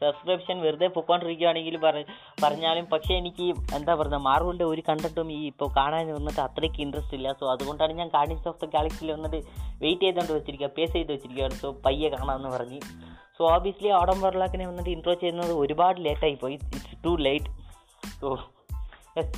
സബ്സ്ക്രിപ്ഷൻ 0.00 0.56
വെറുതെ 0.60 0.86
പൊക്കോണ്ടിരിക്കുകയാണെങ്കിൽ 0.88 1.76
പറ- 1.78 2.06
പറഞ്ഞാലും 2.42 2.86
പക്ഷേ 2.92 3.12
എനിക്ക് 3.14 3.46
എന്താ 3.74 3.94
പറയുക 3.94 4.20
മാർവലിന്റെ 4.26 4.64
ഒരു 4.64 4.82
കണ്ടന്റും 4.88 5.28
ഈ 5.32 5.46
ഇപ്പോൾ 5.46 5.70
കാണാൻ 5.76 6.06
വന്നിട്ട് 6.14 6.40
അത്രയ്ക്ക് 6.40 6.80
ഇൻട്രസ്റ്റ് 6.80 7.16
ഇല്ല. 7.18 7.32
സോ 7.32 7.46
അതുകൊണ്ടാണ് 7.50 7.92
ഞാൻ 7.92 8.08
ഗാർഡിയൻസ് 8.08 8.48
ഓഫ് 8.48 8.60
ദ 8.60 8.68
ഗാലക്സിയിൽ 8.68 9.12
വന്നിട്ട് 9.12 9.40
വെയിറ്റ് 9.80 10.02
ചെയ്തുകൊണ്ട് 10.02 10.32
വെച്ചിരിക്കുക 10.32 10.70
പേസ് 10.70 10.92
ചെയ്ത് 10.92 11.12
വെച്ചിരിക്കുകയാണ് 11.12 11.56
സോ 11.56 11.70
പയ്യെ 11.86 12.10
കാണാമെന്ന് 12.10 12.52
പറഞ്ഞ്. 12.56 12.80
സോ 13.38 13.44
ഓബിയസ്ലി 13.54 13.90
ഓടം 13.92 14.20
വർലാക്കിനെ 14.20 14.66
വന്നിട്ട് 14.66 14.90
ഇൻട്രോ 14.90 15.14
ചെയ്യുന്നത് 15.16 15.52
ഒരുപാട് 15.56 16.00
ലേറ്റായി 16.04 16.34
പോയി. 16.36 16.56
ഇറ്റ്സ് 16.70 16.98
ടു 17.04 17.14
ലേറ്റ് 17.20 17.50
സോ 18.20 18.28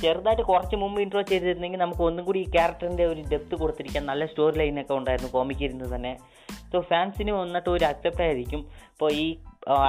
ചെറുതായിട്ട് 0.01 0.43
കുറച്ച് 0.49 0.75
മുമ്പ് 0.81 0.99
ഇൻട്രോ 1.01 1.21
ചെയ്തിരുന്നെങ്കിൽ 1.21 1.79
നമുക്ക് 1.79 2.01
ഒന്നും 2.01 2.23
കൂടി 2.25 2.39
ഈ 2.39 2.47
ക്യാരക്ടറിന്റെ 2.55 3.05
ഒരു 3.05 3.21
ഡെപ്ത് 3.31 3.55
കൊടുത്തിരിക്കാൻ 3.61 4.05
നല്ല 4.05 4.25
സ്റ്റോറി 4.25 4.55
ലൈനൊക്കെ 4.61 4.93
ഉണ്ടായിരുന്നു 4.99 5.31
കോമിക്കിരുന്ന് 5.31 5.87
തന്നെ. 5.95 6.13
സോ 6.71 6.79
ഫാൻസിന് 6.91 7.31
വന്നിട്ട് 7.31 7.69
ഒരു 7.69 7.85
അക്സെപ്റ്റ് 7.85 8.23
ആയിരിക്കും. 8.27 8.61
ഇപ്പോൾ 8.93 9.11
ഈ 9.23 9.25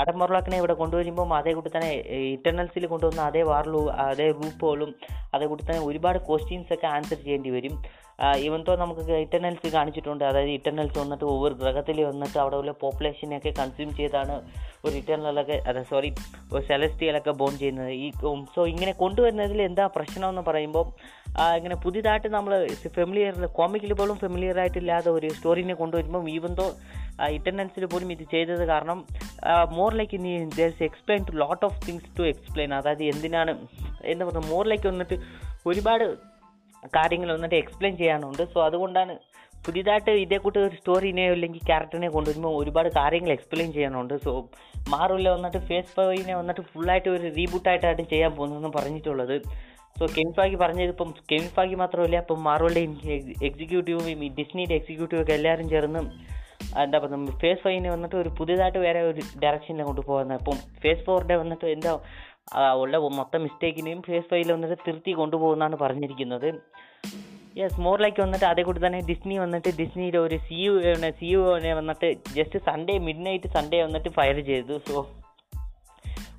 ആഡംബർലാക്കിനെ 0.00 0.56
ഇവിടെ 0.62 0.74
കൊണ്ടുവരുമ്പം 0.80 1.32
അതേ 1.38 1.52
കൂടി 1.56 1.70
തന്നെ 1.72 1.90
ഇറ്റർണൽസിൽ 2.34 2.86
കൊണ്ടുവന്ന 2.92 3.22
അതേ 3.30 3.42
വാർലു 3.50 3.82
അതേ 4.06 4.28
റൂപ്പോളും 4.40 4.90
അതേ 5.34 5.46
കൂടി 5.46 5.62
തന്നെ 5.62 5.82
ഒരുപാട് 5.90 6.18
ക്വസ്റ്റ്യൻസ് 6.28 6.72
ഒക്കെ 6.76 6.86
ആൻസർ 6.86 7.18
ചെയ്യേണ്ടി 7.24 7.50
വരും. 7.56 7.74
ഈവൻ 8.18 8.64
തോ 8.68 8.76
നമുക്ക് 8.76 9.00
ഇറ്റർണൽസ് 9.12 9.72
കാണിച്ചിട്ടുണ്ട് 9.72 10.24
അതായത് 10.24 10.50
ഇറ്റർണൽസ് 10.50 10.98
വന്നിട്ട് 10.98 11.24
ഒവ്വൊരു 11.24 11.54
ഗ്രഹത്തിൽ 11.54 12.04
വന്നിട്ട് 12.04 12.38
അവിടെ 12.38 12.56
ഉള്ള 12.56 12.70
പോപ്പുലേഷനെയൊക്കെ 12.72 13.50
കൺസ്യൂം 13.58 13.96
ചെയ്താണ് 13.96 14.42
ഒരു 14.84 14.96
ഇറ്റർണലൊക്കെ 14.96 15.62
അതെ 15.68 15.82
സോറി 15.82 16.10
ഒരു 16.52 16.64
സെലസ്റ്റിയലൊക്കെ 16.66 17.30
ബോൺ 17.30 17.58
ചെയ്യുന്നത്. 17.58 17.88
ഈ 17.88 18.12
സോ 18.54 18.66
ഇങ്ങനെ 18.66 18.92
കൊണ്ടുവരുന്നതിൽ 18.92 19.62
എന്താ 19.62 19.86
പ്രശ്നമെന്ന് 19.86 20.42
പറയുമ്പോൾ 20.42 20.86
ഇങ്ങനെ 21.56 21.74
പുതിയതായിട്ട് 21.74 22.28
നമ്മൾ 22.28 22.52
ഫെമിലിയർ 22.94 23.46
കോമിക്കിൽ 23.52 23.92
പോലും 23.92 24.16
ഫെമിലിയർ 24.18 24.60
ആയിട്ടില്ലാത്ത 24.60 25.08
ഒരു 25.08 25.28
സ്റ്റോറിനെ 25.28 25.74
കൊണ്ടുവരുമ്പോൾ 25.74 26.28
ഈവൻ 26.28 26.54
തോ 26.54 26.66
ഇറ്റൻഡൻസിൽ 27.30 27.84
പോലും 27.84 28.12
ഇത് 28.12 28.22
ചെയ്തത് 28.30 28.64
കാരണം 28.64 28.98
മോർ 29.70 29.94
ലൈക്ക് 29.94 30.14
ഇനി 30.14 30.44
there's 30.56 30.82
explain 30.82 31.24
to 31.24 31.30
lot 31.36 31.64
of 31.64 31.88
things 31.88 32.18
to 32.18 32.22
explain 32.22 32.74
അതായത് 32.74 33.02
എന്തിനാണ് 33.02 33.54
എന്താ 34.04 34.24
പറയുക 34.24 34.46
മോർ 34.48 34.66
ലൈക്ക് 34.66 34.86
വന്നിട്ട് 34.88 35.18
ഒരുപാട് 35.66 36.35
കാര്യങ്ങൾ 36.94 37.32
വന്നിട്ട് 37.34 37.54
എക്സ്പ്ലെയിൻ 37.54 37.96
ചെയ്യാനുണ്ട്. 37.96 38.42
സോ 38.52 38.64
അതുകൊണ്ടാണ് 38.64 39.14
പുതിയതായിട്ട് 39.66 40.10
ഇതേ 40.10 40.36
കൂട്ട് 40.36 40.58
ഒരു 40.58 40.74
സ്റ്റോറിനെയോ 40.76 41.32
അല്ലെങ്കിൽ 41.32 41.58
ക്യാരക്ടറിനെ 41.58 42.08
കൊണ്ടുവരുമ്പോൾ 42.08 42.62
ഒരുപാട് 42.62 42.88
കാര്യങ്ങൾ 42.88 43.30
എക്സ്പ്ലെയിൻ 43.32 43.72
ചെയ്യാനുണ്ട്. 43.72 44.14
സോ 44.24 44.32
മാറില്ല 44.88 45.28
വന്നിട്ട് 45.30 45.58
ഫേസ് 45.58 45.96
പോയിനെ 45.96 46.34
വന്നിട്ട് 46.34 46.60
ഫുള്ളായിട്ട് 46.60 47.08
ഒരു 47.08 47.28
റീബൂട്ടായിട്ടാണ് 47.36 48.04
ചെയ്യാൻ 48.12 48.32
പോകുന്നതെന്ന് 48.36 48.78
പറഞ്ഞിട്ടുള്ളത്. 48.78 49.36
സോ 49.98 50.06
കെൻഫാഗി 50.06 50.54
പറഞ്ഞത് 50.54 50.88
ഇപ്പം 50.88 51.14
കെൻഫാഗി 51.32 51.74
മാത്രമല്ല 51.74 52.16
ഇപ്പം 52.16 52.42
മാറുകളുടെ 52.42 52.80
എക്സിക്യൂട്ടീവും 53.48 54.08
ഈ 54.08 54.28
ഡിസ്നിയുടെ 54.28 54.74
എക്സിക്യൂട്ടീവും 54.74 55.22
ഒക്കെ 55.22 55.32
എല്ലാവരും 55.32 55.68
ചേർന്ന് 55.68 56.00
എന്താ 56.82 56.98
പറയുക 56.98 57.38
ഫേസ് 57.42 57.60
ഫൈവിനെ 57.62 57.90
വന്നിട്ട് 57.90 58.16
ഒരു 58.16 58.28
പുതിയതായിട്ട് 58.38 58.78
വേറെ 58.78 59.00
ഒരു 59.00 59.22
ഡയറക്ഷനിൽ 59.42 59.82
കൊണ്ടുപോകുന്നത്. 59.82 60.38
അപ്പം 60.40 60.56
ഫേസ് 60.82 61.04
ഫോറിന്റെ 61.06 61.36
വന്നിട്ട് 61.36 61.66
എന്താ 61.66 61.92
ഉള്ള 62.54 62.98
മൊത്തം 62.98 63.42
മിസ്റ്റേക്കിനെയും 63.42 64.02
ഫേസ് 64.02 64.28
ഫൈവിൽ 64.30 64.52
വന്നിട്ട് 64.52 64.76
തിരുത്തി 64.86 65.12
കൊണ്ടുപോകുന്നതാണ് 65.12 65.76
പറഞ്ഞിരിക്കുന്നത്. 65.76 66.60
യെസ് 67.58 67.80
മോർ 67.80 68.00
ലൈക്ക് 68.00 68.20
വന്നിട്ട് 68.20 68.44
അതേ 68.44 68.62
കൂടി 68.62 68.86
തന്നെ 68.86 69.00
ഡിസ്നി 69.00 69.38
വന്നിട്ട് 69.38 69.68
ഡിസ്നിയുടെ 69.68 70.18
ഒരു 70.18 70.36
സി 70.36 70.54
യുനെ 70.54 71.10
സി 71.10 71.26
യുനെ 71.26 71.74
വന്നിട്ട് 71.74 72.16
just 72.34 72.58
Sunday 72.58 72.98
mid 72.98 73.26
night 73.26 73.48
Sunday 73.48 73.82
വന്നിട്ട് 73.82 74.08
ഫയർ 74.08 74.40
ചെയ്തു. 74.40 74.78
സോ 74.88 75.06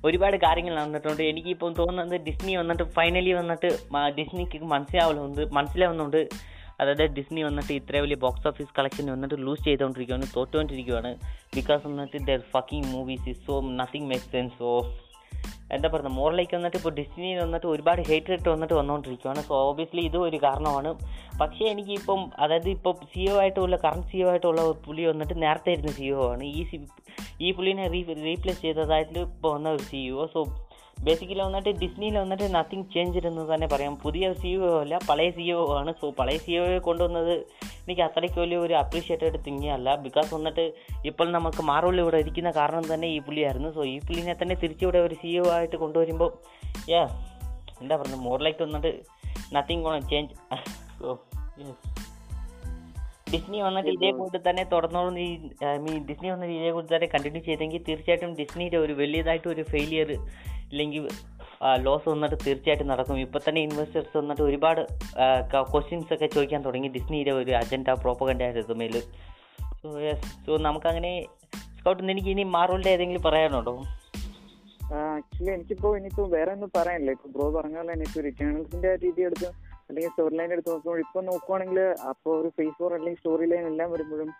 ഒരുപാട് 0.04 0.36
കാര്യങ്ങൾ 0.36 0.74
നടന്നിട്ടുണ്ട്. 0.74 1.22
എനിക്കിപ്പം 1.22 1.72
തോന്നുന്നത് 1.72 2.20
ഡിസ്നി 2.20 2.56
വന്നിട്ട് 2.56 2.82
ഫൈനലി 2.82 3.32
വന്നിട്ട് 3.32 3.78
ഡിസ്നിക്ക് 4.18 4.58
മനസ്സിലാവുന്നുണ്ട് 4.64 5.52
മനസ്സിലാവുന്നുണ്ട്. 5.52 6.28
അതായത് 6.80 7.14
ഡിസ്നി 7.14 7.42
വന്നിട്ട് 7.42 7.72
ഇത്ര 7.72 7.96
വലിയ 7.96 8.16
ബോക്സ് 8.16 8.48
ഓഫീസ് 8.48 8.68
കളക്ഷൻ 8.78 9.10
വന്നിട്ട് 9.10 9.34
ലൂസ് 9.46 9.64
ചെയ്തുകൊണ്ടിരിക്കുകയാണ് 9.64 10.26
തോറ്റുകൊണ്ടിരിക്കുകയാണ് 10.36 11.16
ബിക്കോസ് 11.56 11.86
വന്നിട്ട് 11.86 12.18
their 12.18 12.42
fucking 12.54 12.86
movies 12.86 13.28
is 13.28 13.46
so 13.46 13.60
nothing 13.60 14.06
make 14.06 14.24
sense 14.24 14.58
so 14.58 14.98
എന്താ 15.74 15.88
പറയുക 15.92 16.10
മോറിലേക്ക് 16.18 16.54
വന്നിട്ട് 16.56 16.78
ഇപ്പോൾ 16.80 16.92
ഡിസ്നിയിൽ 16.98 17.38
വന്നിട്ട് 17.44 17.66
ഒരുപാട് 17.72 18.00
ഹേറ്റ് 18.10 18.36
ഇട്ട് 18.36 18.48
വന്നിട്ട് 18.52 18.74
വന്നുകൊണ്ടിരിക്കുകയാണ് 18.74 19.40
സോ 19.48 19.54
ഓബിയസ്ലി 19.70 20.02
ഇതും 20.08 20.22
ഒരു 20.28 20.38
കാരണമാണ്. 20.44 20.90
പക്ഷേ 21.40 21.64
എനിക്കിപ്പം 21.72 22.20
അതായത് 22.44 22.68
ഇപ്പോൾ 22.76 22.94
സി 23.12 23.24
ഒ 23.32 23.34
ആയിട്ടുള്ള 23.42 23.78
കറണ്ട് 23.84 24.08
സി 24.12 24.20
ഒ 24.24 24.28
ആയിട്ടുള്ള 24.32 24.62
പുലി 24.86 25.04
വന്നിട്ട് 25.10 25.34
നേരത്തെ 25.44 25.72
ഇരുന്ന 25.76 25.92
സി 25.98 26.08
ഒ 26.16 26.22
ആണ്. 26.30 26.44
ഈ 26.44 26.62
ഈ 27.46 27.50
പുള്ളിനെ 27.56 27.84
റീ 27.94 28.00
റീപ്ലേസ് 28.28 28.62
ചെയ്തതായിട്ട് 28.66 29.18
ഇപ്പോൾ 29.28 29.52
വന്ന 29.56 29.68
ഒരു 29.76 29.84
സി 29.90 30.00
ഒ 30.20 30.24
സോ 30.34 30.42
ബേസിക്കലി 31.04 31.40
വന്നിട്ട് 31.40 31.68
ഡിസ്നിയിൽ 31.68 32.18
വന്നിട്ട് 32.18 32.54
നത്തിങ് 32.54 32.84
ചേഞ്ച് 32.94 33.26
എന്ന് 33.26 33.54
തന്നെ 33.54 33.66
പറയാം. 33.66 33.96
പുതിയ 33.96 34.32
സി 34.32 34.56
ഒ 34.56 34.80
അല്ല 34.80 34.98
പഴയ 35.08 35.30
സി 35.30 35.50
ഒ 35.50 35.76
ആണ്. 35.76 35.94
സോ 36.00 36.10
പഴയ 36.10 36.36
സി 36.36 36.52
ഒയെ 36.52 36.78
കൊണ്ടുവന്നത് 36.78 37.34
എനിക്ക് 37.84 38.00
അത്രയ്ക്ക് 38.00 38.40
വലിയ 38.40 38.56
ഒരു 38.56 38.74
അപ്രീഷിയേറ്റഡ് 38.74 39.44
തിങ് 39.46 39.66
അല്ല 39.66 39.94
ബിക്കോസ് 39.96 40.34
വന്നിട്ട് 40.34 40.72
ഇപ്പോൾ 41.04 41.30
നമുക്ക് 41.30 41.62
മാറുള്ളി 41.62 42.02
ഇവിടെ 42.02 42.16
ഇരിക്കുന്ന 42.16 42.50
കാരണം 42.50 42.94
തന്നെ 42.94 43.08
ഈ 43.08 43.18
പുള്ളിയായിരുന്നു. 43.18 43.70
സോ 43.70 43.84
ഈ 43.84 43.98
പുള്ളിനെ 43.98 44.36
തന്നെ 44.42 44.54
തിരിച്ചിവിടെ 44.54 44.98
ഒരു 44.98 45.14
സി 45.14 45.36
ഒ 45.36 45.44
ആയിട്ട് 45.50 45.76
കൊണ്ടുവരുമ്പോൾ 45.76 46.32
യാ 46.90 47.02
എന്താ 47.80 47.96
പറയുന്നത്? 47.96 48.20
മോറിലേക്ക് 48.20 48.62
വന്നിട്ട് 48.62 48.92
nothing 49.54 49.84
gone 49.84 50.08
change 50.08 50.34
so 51.00 51.18
Disney 53.32 53.60
വന്നിട്ട് 53.60 53.88
ഇതേ 53.88 54.10
കൂട്ട് 54.10 54.38
തന്നെ 54.50 54.64
തുടർന്നോളും. 54.64 55.18
ഈ 55.18 55.50
ഐ 55.64 55.78
മീൻ 55.78 56.06
ഡിസ്നി 56.06 56.28
വന്നിട്ട് 56.30 56.54
ഇതേ 56.54 56.70
കൂട്ട് 56.70 56.96
തന്നെ 56.96 57.08
കണ്ടിന്യൂ 57.14 57.42
ചെയ്തെങ്കിൽ 57.42 57.82
തീർച്ചയായിട്ടും 57.88 58.34
ഡിസ്നിയുടെ 58.34 58.76
ഒരു 58.76 58.92
വലിയതായിട്ട് 58.92 59.48
ഒരു 59.48 59.62
ഫെയിലിയർ 59.62 60.10
ഇല്ലെങ്കിൽ 60.72 61.04
ലോസ് 61.84 62.06
വന്നിട്ട് 62.12 62.36
തീർച്ചയായിട്ടും 62.46 62.88
നടക്കും. 62.92 63.16
ഇപ്പം 63.26 63.40
തന്നെ 63.46 63.60
ഇൻവെസ്റ്റേഴ്സ് 63.66 64.14
വന്നിട്ട് 64.20 64.42
ഒരുപാട് 64.48 64.80
ക്വസ്റ്റ്യൻസ് 65.70 66.12
ഒക്കെ 66.16 66.28
ചോദിക്കാൻ 66.34 66.60
തുടങ്ങി. 66.66 66.88
ഡിസ്നിയുടെ 66.96 67.32
ഒരു 67.40 67.52
അജണ്ട 67.60 67.88
പ്രോപ്പകന്റെ 68.02 68.48
റിസുമയിൽ 68.58 68.96
സോ 69.80 69.88
യെസ് 70.06 70.28
സോ 70.46 70.52
നമുക്കങ്ങനെ 70.66 71.12
സ്കൗട്ട് 71.78 72.10
എനിക്ക് 72.14 72.30
ഇനി 72.34 72.44
മാറുകളുടെ 72.56 72.90
ഏതെങ്കിലും 72.96 73.22
പറയാനുണ്ടോ? 73.28 73.74
ആക്ച്വലി 74.98 75.50
എനിക്കിപ്പോ 75.54 75.88
ഇനിയിപ്പോ 75.98 76.24
വേറെ 76.36 76.50
ഒന്നും 76.56 76.70
പറയാനില്ല. 76.76 77.10
ഇപ്പൊ 77.16 77.28
ബ്രോ 77.34 77.46
പറഞ്ഞ 77.56 77.76
പോലെ 77.80 77.92
എനിക്ക് 77.98 78.20
ഇപ്പൊ 78.28 78.92
രീതി 79.04 79.22
എടുത്ത് 79.28 79.50
അല്ലെങ്കിൽ 79.88 80.10
സ്റ്റോറി 80.10 80.36
ലൈൻ 80.36 80.50
എടുത്ത് 80.52 80.70
നോക്കുമ്പോൾ 80.70 81.00
ഇപ്പൊ 81.00 81.20
നോക്കുവാണെങ്കിൽ 81.28 81.78
അപ്പൊ 82.10 82.30
ഒരു 82.40 82.48
ഫേസ് 82.56 82.76
ഫോർ 82.78 82.92
അല്ലെങ്കിൽ 82.94 83.18
സ്റ്റോറി 83.18 83.46
ലൈൻ 83.46 83.66
എല്ലാം 83.66 83.88
വരുമ്പോഴും 83.92 84.30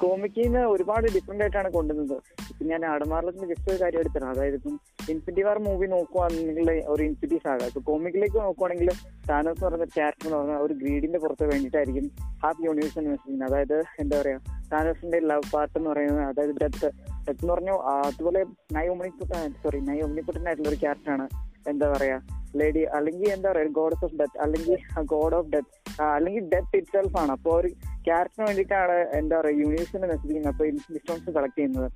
കോമിക്കിൽ 0.00 0.44
നിന്ന് 0.44 0.62
ഒരുപാട് 0.72 1.06
ഡിഫറെന്റ് 1.14 1.44
ആയിട്ടാണ് 1.44 1.68
കൊണ്ടുവന്നത്. 1.72 2.16
ഇപ്പൊ 2.50 2.64
ഞാൻ 2.64 2.82
ആടമാർലത്തിന്റെ 2.86 3.48
ജസ്റ്റ് 3.50 3.70
ഒരു 3.72 3.78
കാര്യം 3.82 4.00
എടുത്തതാണ് 4.00 4.30
അതായത് 4.30 4.56
ഇപ്പം 4.58 4.74
ഇൻഫിനിറ്റി 5.08 5.42
വാർ 5.42 5.58
മൂവി 5.58 5.86
നോക്കുവാണെങ്കിൽ 5.86 6.58
ഒരു 6.88 7.02
ഇൻഫിനിറ്റി 7.02 7.38
സാഗ 7.44 7.66
ഇപ്പൊ 7.66 7.82
കോമിക്കിലേക്ക് 7.88 8.38
നോക്കുവാണെങ്കിൽ 8.38 8.88
താനോസ് 9.28 9.56
എന്ന് 9.56 9.66
പറയുന്ന 9.66 9.88
ക്യാരക്ടർ 9.96 10.26
എന്ന് 10.26 10.38
പറഞ്ഞാൽ 10.38 10.62
ഒരു 10.62 10.74
ഗ്രീഡിന്റെ 10.74 11.18
പുറത്ത് 11.18 11.46
വേണ്ടിയിട്ടായിരിക്കും 11.50 12.06
ഹാഫ് 12.44 12.64
യൂണിവേഴ്സ് 12.66 12.98
ഇൻവെസ്റ്റ് 13.02 13.44
അതായത് 13.44 13.76
എന്താ 13.98 14.16
പറയാ 14.20 14.38
താനോസിന്റെ 14.72 15.20
ലവ് 15.26 15.50
പാർട്ട് 15.52 15.76
എന്ന് 15.78 15.90
പറയുന്നത് 15.90 16.24
അതായത് 16.28 16.54
ഡെത്ത് 16.62 16.88
ഡെത്ത് 17.26 17.40
എന്ന് 17.40 17.54
പറഞ്ഞു 17.54 17.76
അതുപോലെ 18.06 18.42
നൈ 18.72 18.86
ഒമിനിക്കുട്ടൻ 18.88 19.54
സോറി 19.62 19.80
നൈ 19.88 19.98
ഒമിനിക്കുട്ടൻ 20.00 20.44
ആയിട്ടുള്ള 20.46 20.70
ഒരു 20.70 20.80
ക്യാരക്ടറാണ് 20.84 21.26
എന്താ 21.68 21.88
പറയാ 21.94 22.18
ലേഡി 22.60 22.82
അല്ലെങ്കിൽ 22.98 23.28
എന്താ 23.36 23.48
പറയുക 23.52 23.72
ഗോഡസ് 23.80 24.04
ഓഫ് 24.06 24.16
ഡെത്ത് 24.20 24.38
അല്ലെങ്കിൽ 24.44 24.76
ഗോഡ് 25.14 25.36
ഓഫ് 25.38 25.50
ഡെത്ത് 25.54 25.72
അല്ലെങ്കിൽ 26.16 26.44
ഡെത്ത് 26.52 26.76
ഇറ്റ്സെൽഫ് 26.80 27.16
ആണ്. 27.22 27.32
അപ്പോൾ 27.38 27.54
ഒരു 27.60 27.70
ക്യാരക്ടറിന് 28.08 28.46
വേണ്ടിയിട്ടാണ് 28.48 28.98
എന്താ 29.20 29.34
പറയുക 29.40 29.62
യൂണിവേഴ്സിന്റെ 29.62 30.08
മെസ്സേജ് 30.12 30.30
ചെയ്യുന്നത്. 30.32 30.54
അപ്പൊ 30.54 30.66
ഇൻസ്റ്റോൺസ് 30.70 31.34
കളക്ട് 31.38 31.58
ചെയ്യുന്നത്. 31.60 31.90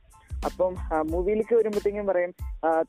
അപ്പം 0.49 0.73
മൂവിയിലേക്ക് 1.13 1.55
വരുമ്പോഴത്തേക്കും 1.59 2.07
പറയും 2.11 2.33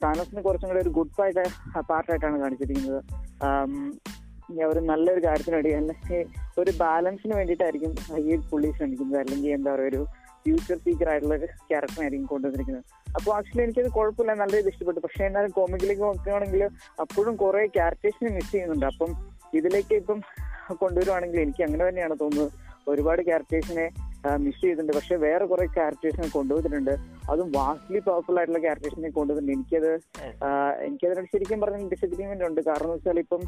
താനസിന് 0.03 0.42
കുറച്ചും 0.46 0.70
കൂടെ 0.70 0.82
ഒരു 0.86 0.92
ഗുഡ് 0.98 1.15
പാർട്ട് 1.18 1.44
പാർട്ടായിട്ടാണ് 1.92 2.38
കാണിച്ചിരിക്കുന്നത്. 2.44 3.01
ഒരു 4.72 4.82
നല്ലൊരു 4.89 5.22
കാര്യത്തിന് 5.25 5.56
വേണ്ടി 5.58 5.72
അല്ലെങ്കിൽ 5.80 6.20
ഒരു 6.62 6.72
ബാലൻസിന് 6.82 7.34
വേണ്ടിയിട്ടായിരിക്കും 7.38 7.94
ഈ 8.24 8.36
പുള്ളി 8.51 8.70
ശ്രമിക്കുന്നത്. 8.77 9.20
അല്ലെങ്കിൽ 9.22 9.51
എന്താ 9.58 9.70
പറയുക 9.75 9.92
ഒരു 9.94 10.01
ഫ്യൂച്ചർ 10.44 10.78
സീക്കർ 10.86 11.10
ആയിട്ടുള്ള 11.12 11.36
ഒരു 11.40 11.48
ക്യാരക്ടറായിരിക്കും 11.70 12.28
കൊണ്ടുവന്നിരിക്കുന്നത്. 12.34 12.86
അപ്പോൾ 13.18 13.32
ആക്ച്വലി 13.38 13.64
എനിക്കത് 13.66 13.90
കുഴപ്പമില്ല 13.98 14.34
നല്ല 14.42 14.54
രീതി 14.58 14.70
ഇഷ്ടപ്പെട്ടു. 14.74 15.02
പക്ഷേ 15.06 15.24
എന്നാലും 15.30 15.52
കോമിക്കിലേക്ക് 15.60 16.04
നോക്കുകയാണെങ്കിൽ 16.08 16.64
അപ്പോഴും 17.04 17.36
കുറെ 17.44 17.62
ക്യാരക്ടേഴ്സിനെ 17.78 18.32
മിസ് 18.38 18.52
ചെയ്യുന്നുണ്ട്. 18.52 18.86
അപ്പം 18.86 19.12
ഇതിലേക്ക് 19.60 19.96
ഇപ്പം 20.02 20.20
കൊണ്ടുവരുവാണെങ്കിൽ 20.84 21.40
എനിക്ക് 21.46 21.64
അങ്ങനെ 21.68 21.84
തന്നെയാണ് 21.90 22.16
തോന്നുന്നത്. 22.24 22.52
ഒരുപാട് 22.92 23.22
ക്യാരക്ടേഴ്സിനെ 23.30 23.88
മിസ് 24.44 24.60
ചെയ്തിട്ടുണ്ട്. 24.62 24.94
പക്ഷെ 24.98 25.15
വേറെ 25.24 25.46
കുറെ 25.51 25.65
ക്യാരക്ടേഴ്സിനെ 25.77 26.30
കൊണ്ടുവന്നിട്ടുണ്ട്. 26.36 26.94
അതും 27.32 27.48
വാസ്റ്റ്ലി 27.58 28.00
പവർഫുൾ 28.08 28.38
ആയിട്ടുള്ള 28.39 28.62
ക്യാരക്ടേഴ്സിനെ 28.65 29.12
കൊണ്ടുവന്നിട്ടുണ്ട്. 29.18 29.53
എനിക്കത് 29.58 29.92
എനിക്കതിനോട് 30.88 31.30
ശരിക്കും 31.34 31.62
പറഞ്ഞ 31.63 31.89
ഡിസഗ്രിമെന്റ് 31.96 32.46
ഉണ്ട്. 32.50 32.62
കാരണം 32.70 32.88
എന്ന് 32.89 32.98
വെച്ചാൽ 33.00 33.20
ഇപ്പം 33.25 33.44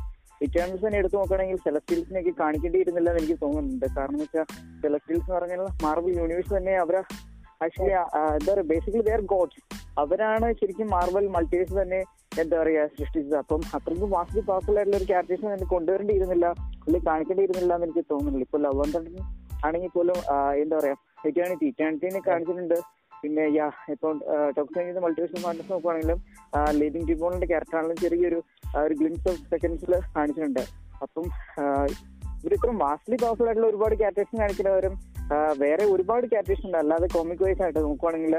ഇറ്റേൺസ് 0.46 0.82
തന്നെ 0.86 0.98
എടുത്തു 1.01 1.17
നോക്കുകയാണെങ്കിൽ 1.20 1.60
സെലസ്റ്റീൽസിനെയൊക്കെ 1.67 2.34
കാണിക്കേണ്ടിയിരുന്നില്ല 2.41 3.10
എന്ന് 3.12 3.22
എനിക്ക് 3.24 3.38
തോന്നുന്നുണ്ട്. 3.46 3.88
കാരണം 3.98 4.17
എന്ന് 4.17 4.27
വെച്ചാൽ 4.27 4.46
സെലസ്റ്റീൽസ് 4.84 5.25
എന്ന് 5.25 5.38
പറഞ്ഞാൽ 5.38 5.63
മാർബിൾ 5.86 6.12
യൂണിവേഴ്സ് 6.22 6.53
തന്നെ 6.58 6.75
അവരെ 6.84 7.01
ആക്ച്വലി 7.65 7.94
എന്താ 8.38 8.50
പറയുക 8.51 8.67
ബേസിക്കലി 8.72 9.03
ദർ 9.10 9.22
ഗോഡ്സ് 9.34 9.62
അവരാണ് 10.01 10.48
ശരിക്കും 10.60 10.88
മാർബൽ 10.96 11.25
മൾട്ടിവേഴ്സ് 11.36 11.75
തന്നെ 11.82 12.00
എന്താ 12.41 12.55
പറയാ 12.62 12.82
സൃഷ്ടിച്ചത്. 12.98 13.38
അപ്പം 13.44 13.62
അത്രയ്ക്കും 13.77 14.10
വാസ്റ്റ്ലി 14.15 14.41
പവർഫുൾ 14.50 14.77
ആയിട്ടുള്ള 14.79 14.98
ഒരു 15.01 15.08
ക്യാരക്ടേഴ്സിനെ 15.12 15.51
തന്നെ 15.53 15.67
കൊണ്ടുവരേണ്ടിയിരുന്നില്ല 15.75 16.46
അല്ലെങ്കിൽ 16.84 17.08
കാണിക്കേണ്ടിയിരുന്നില്ല 17.12 17.72
എന്ന് 17.77 17.88
എനിക്ക് 17.88 18.03
തോന്നുന്നില്ല. 18.12 18.48
ഇപ്പൊ 18.50 18.60
ലവ് 18.65 18.82
ആൻഡ് 18.86 18.98
ആണെങ്കിൽ 19.65 19.91
പോലും 19.98 20.17
എന്താ 20.63 20.75
പറയാ 20.79 20.95
ഇറ്റാണിറ്റി 21.29 21.65
ഇറ്റേണിറ്റിനെ 21.72 22.22
കാണിച്ചിട്ടുണ്ട്. 22.29 22.77
പിന്നെ 23.22 23.43
യാ 23.57 23.67
ഇപ്പൊ 23.93 24.07
ടോക്സിൻ 24.57 25.00
മൾട്ടിവേഴ്സ് 25.03 25.43
മാറ്റം 25.45 25.69
നോക്കുവാണെങ്കിലും 25.74 26.19
ലിവിംഗ് 26.81 27.07
ഡിബോണിന്റെ 27.10 27.48
ക്യാരക്ടർ 27.51 27.77
ആണെങ്കിലും 27.79 28.01
ചെറിയൊരു 28.03 28.39
ഒരു 28.81 28.93
ഗ്ലിംസ് 29.00 29.27
ഓഫ് 29.31 29.41
സെക്കൻഡ്സിൽ 29.53 29.93
കാണിച്ചിട്ടുണ്ട്. 30.15 30.63
അപ്പം 31.05 31.25
ഇവരിത്ര 32.43 32.72
വാസ്റ്റ്ലി 32.84 33.17
പവർഫുൾ 33.22 33.48
ആയിട്ടുള്ള 33.50 33.69
ഒരുപാട് 33.72 33.95
ക്യാരക്ടേഴ്സ് 34.01 34.39
കാണിക്കുന്നവരും 34.41 34.93
വേറെ 35.63 35.86
ഒരുപാട് 35.93 36.25
ക്യാരക്ടേഴ്സ് 36.34 36.65
ഉണ്ട്. 36.67 36.77
അല്ലാതെ 36.84 37.07
കോമിക് 37.15 37.43
വൈസ് 37.45 37.63
ആയിട്ട് 37.65 37.79
നോക്കുവാണെങ്കിൽ 37.88 38.36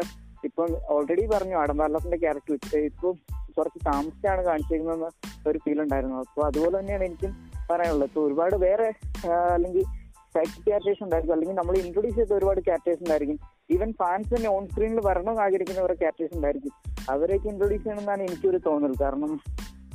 ഇപ്പം 0.49 0.71
ഓൾറെഡി 0.95 1.25
പറഞ്ഞു 1.35 1.57
അടംബാർലാസിന്റെ 1.63 2.19
ക്യാരക്ടർ 2.25 2.79
ഇപ്പൊ 2.91 3.09
കുറച്ച് 3.57 3.81
താമസിച്ചാണ് 3.91 4.43
കാണിച്ചിരിക്കുന്നത് 4.49 5.09
ഒരു 5.49 5.59
ഫീൽ 5.65 5.79
ഉണ്ടായിരുന്നു. 5.85 6.17
അപ്പൊ 6.25 6.43
അതുപോലെ 6.49 6.75
തന്നെയാണ് 6.79 7.05
എനിക്കും 7.09 7.33
പറയാനുള്ളത്. 7.71 8.19
ഒരുപാട് 8.27 8.57
വേറെ 8.67 8.89
അല്ലെങ്കിൽ 9.57 9.85
സൈഡ് 10.37 10.63
ക്യാരക്ടേഴ്സ് 10.69 11.03
ഉണ്ടായിരിക്കും. 11.07 11.35
അല്ലെങ്കിൽ 11.37 11.57
നമ്മൾ 11.61 11.77
ഇൻട്രൊഡ്യൂസ് 11.85 12.19
ചെയ്ത 12.21 12.33
ഒരുപാട് 12.39 12.61
ക്യാരക്ടേഴ്സ് 12.69 13.03
ഉണ്ടായിരിക്കും. 13.05 13.39
ഈവൻ 13.75 13.91
ഫാൻസ് 14.01 14.31
തന്നെ 14.35 14.49
ഓൺ 14.57 14.65
സ്ക്രീനിൽ 14.73 15.01
വരണമെന്ന് 15.09 15.43
ആഗ്രഹിക്കുന്ന 15.45 15.85
കുറെ 15.87 15.97
ക്യാരക്ടേഴ്സ് 16.03 16.35
ഉണ്ടായിരിക്കും. 16.39 16.73
അവരെയൊക്കെ 17.15 17.49
ഇൻട്രൊഡ്യൂസ് 17.53 17.85
ചെയ്യണമെന്നാണ് 17.85 18.23
എനിക്കൊരു 18.29 18.61
തോന്നൽ. 18.69 18.95
കാരണം 19.05 19.33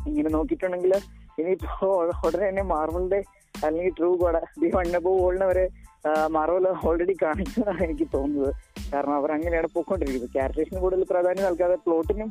ഇങ്ങനെ 0.09 0.29
നോക്കിയിട്ടുണ്ടെങ്കിൽ 0.37 0.93
ഇനിയിപ്പോ 1.39 1.89
ഉടനെ 2.27 2.45
തന്നെ 2.49 2.63
മാർവലിന്റെ 2.73 3.19
അല്ലെങ്കിൽ 3.65 3.93
ട്രൂ 3.97 4.09
കോട 4.21 4.37
ദി 4.61 4.69
വണ്ണബോ 4.75 5.11
വോളിനെ 5.21 5.45
വരെ 5.51 5.65
മാർവൽ 6.35 6.65
ഓൾറെഡി 6.89 7.15
കാണിക്കുന്നതാണ് 7.23 7.81
എനിക്ക് 7.87 8.05
തോന്നുന്നത്. 8.13 8.53
കാരണം 8.93 9.15
അവർ 9.17 9.29
അങ്ങനെയാണ് 9.35 9.67
പോയിക്കൊണ്ടിരിക്കുന്നത്. 9.73 10.33
ക്യാരക്ടേഴ്സിന് 10.37 10.79
കൂടുതൽ 10.83 11.05
പ്രാധാന്യം 11.11 11.45
നൽകാതെ 11.47 11.77
പ്ലോട്ടിനും 11.85 12.29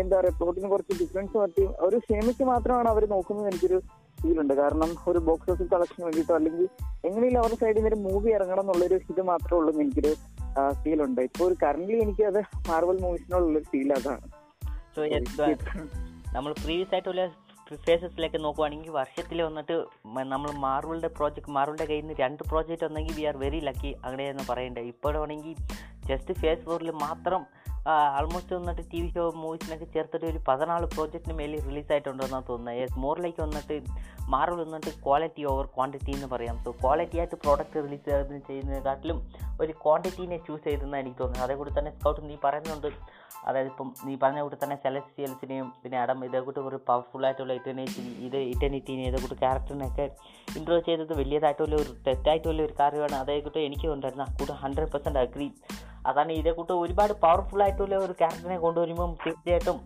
എന്താ 0.00 0.14
പറയാ 0.18 0.32
പ്ലോട്ടിന് 0.38 0.68
കുറച്ച് 0.72 0.94
ഡിഫറൻസ് 1.02 1.36
പറ്റി 1.42 1.64
ഒരു 1.86 1.96
സിനിമയ്ക്ക് 2.08 2.44
മാത്രമാണ് 2.52 2.88
അവർ 2.94 3.04
നോക്കുന്നത്. 3.14 3.48
എനിക്കൊരു 3.50 3.78
ഫീൽ 4.24 4.40
ഉണ്ട് 4.40 4.54
കാരണം 4.54 4.90
ഒരു 5.08 5.18
ബോക്സ് 5.18 5.50
ഓഫീസ് 5.50 5.70
കളക്ഷന് 5.70 6.04
വേണ്ടിയിട്ടോ 6.04 6.34
അല്ലെങ്കിൽ 6.34 6.66
എങ്ങനെയും 7.04 7.38
അവരുടെ 7.38 7.54
സൈഡിൽ 7.54 7.76
നിന്ന് 7.76 7.88
ഒരു 7.88 7.98
മൂവി 8.04 8.30
ഇറങ്ങണം 8.30 8.60
എന്നുള്ളൊരു 8.60 8.98
ഇത് 9.10 9.22
മാത്രമേ 9.22 9.58
ഉള്ളൂ 9.58 9.72
എനിക്കൊരു 9.80 10.12
ഫീൽ 10.82 11.02
ഉണ്ട്. 11.02 11.20
ഇപ്പോൾ 11.20 11.44
ഒരു 11.44 11.56
കറന്റ് 11.62 11.92
എനിക്ക് 12.02 12.22
അത് 12.22 12.40
മാർവൽ 12.68 12.98
മൂവീസിനോടുള്ളൊരു 13.00 13.64
ഫീൽ 13.64 13.92
അതാണ് 13.92 14.26
നമ്മൾ 16.34 16.52
പ്രീവിയസ് 16.62 16.94
ആയിട്ടുള്ള 16.94 17.24
ഫേസസിലേക്ക് 17.84 18.38
നോക്കുവാണെങ്കിൽ 18.44 18.90
വർഷത്തിൽ 18.90 19.42
വന്നിട്ട് 19.42 19.76
നമ്മൾ 20.24 20.50
മാർവലിന്റെ 20.58 21.08
പ്രോജക്റ്റ് 21.08 21.50
മാർവലിന്റെ 21.50 21.84
കയ്യിൽ 21.84 22.04
നിന്ന് 22.04 22.16
രണ്ട് 22.20 22.42
പ്രോജക്റ്റ് 22.42 22.84
വന്നെങ്കിൽ 22.84 23.14
വി 23.14 23.22
ആർ 23.22 23.36
വെരി 23.36 23.60
ലക്കി 23.60 23.96
അങ്ങനെയെന്ന് 24.04 24.44
പറയണ്ടേ 24.48 24.80
ഇപ്പോഴാണെങ്കിൽ 24.84 25.54
ജസ്റ്റ് 26.06 26.34
ഫേസ് 26.34 26.64
ഫോറിൽ 26.64 26.90
മാത്രം 27.00 27.42
ആൾമോസ്റ്റ് 27.92 28.54
വന്നിട്ട് 28.56 28.82
ടി 28.92 28.98
വി 29.02 29.08
ഷോ 29.14 29.24
മൂവീസിനൊക്കെ 29.40 29.86
ചേർത്തിട്ട് 29.94 30.26
ഒരു 30.26 30.40
പതിനാല് 30.48 30.86
പ്രോജക്റ്റിന് 30.94 31.34
മേലിൽ 31.40 31.60
റിലീസായിട്ടുണ്ടെന്നാണ് 31.68 32.46
തോന്നുന്നത് 32.48 32.78
യെസ് 32.80 32.98
മോറിലേക്ക് 32.98 33.42
വന്നിട്ട് 33.42 33.76
മാർവൽ 34.34 34.60
വന്നിട്ട് 34.64 34.90
ക്വാളിറ്റി 35.04 35.44
ഓവർ 35.44 35.66
ക്വാണ്ടിറ്റി 35.74 36.12
എന്ന് 36.12 36.28
പറയാം. 36.34 36.56
സോ 36.64 36.70
ക്വാളിറ്റി 36.82 37.18
ആയിട്ട് 37.18 37.36
പ്രോഡക്റ്റ് 37.44 37.82
റിലീസ് 37.86 38.04
ചെയ്യുന്നതിനെക്കാട്ടിലും 38.48 39.18
ഒരു 39.60 39.72
ക്വാണ്ടിറ്റീനെ 39.84 40.38
ചൂസ് 40.46 40.64
ചെയ്തെന്നാണ് 40.64 41.02
എനിക്ക് 41.02 41.18
തോന്നുന്നത്. 41.18 41.44
അതേകൂടി 41.46 41.72
തന്നെ 41.78 41.92
സ്കൗട്ട് 41.98 42.22
നീ 42.30 42.36
പറയുന്നുണ്ട്. 42.46 42.90
അതായത് 43.48 43.66
ഇപ്പം 43.66 43.88
നീ 44.06 44.12
പറഞ്ഞ 44.22 44.40
കൂടി 44.42 44.56
തന്നെ 44.62 44.76
സെലസ്റ്റിയൽസിനെയും 44.84 45.66
പിന്നെ 45.82 45.96
അടം 46.02 46.24
ഇതേ 46.24 46.40
കൂട്ടി 46.40 46.60
ഒരു 46.60 46.78
പവർഫുൾ 46.88 47.24
ആയിട്ടുള്ള 47.26 47.52
ഇറ്റർനിറ്റി 47.52 48.04
ഇത് 48.26 48.36
ഇറ്റർനിറ്റിനെ 48.52 49.04
ഇതേ 49.10 49.18
കൂട്ടി 49.24 49.36
ക്യാരക്ടറിനെയൊക്കെ 49.44 50.06
ഇൻട്രോ 50.58 50.78
ചെയ്തത് 50.78 51.12
വലിയതായിട്ടുള്ള 51.18 51.74
ഒരു 51.82 51.92
തെറ്റായിട്ടുള്ള 52.06 52.62
ഒരു 52.68 52.74
കാര്യമാണ്. 52.80 53.16
അതേ 53.24 53.36
കൂട്ടി 53.40 53.60
എനിക്ക് 53.68 53.88
ഉണ്ടായിരുന്നു 53.96 54.26
കൂടെ 54.40 54.56
ഹൺഡ്രഡ് 54.62 54.92
പെർസെന്റ് 54.94 55.20
അഗ്രി 55.24 55.48
അതാണ് 56.06 56.32
ഇതേ 56.32 56.50
കൂട്ട് 56.50 56.72
ഒരുപാട് 56.72 57.12
പവർഫുൾ 57.22 57.62
ആയിട്ടുള്ള 57.62 57.96
ഒരു 57.96 58.12
ക്യാരക്ടറിനെ 58.12 58.58
കൊണ്ടുവരുമ്പം 58.58 59.16
തീർച്ചയായിട്ടും 59.26 59.78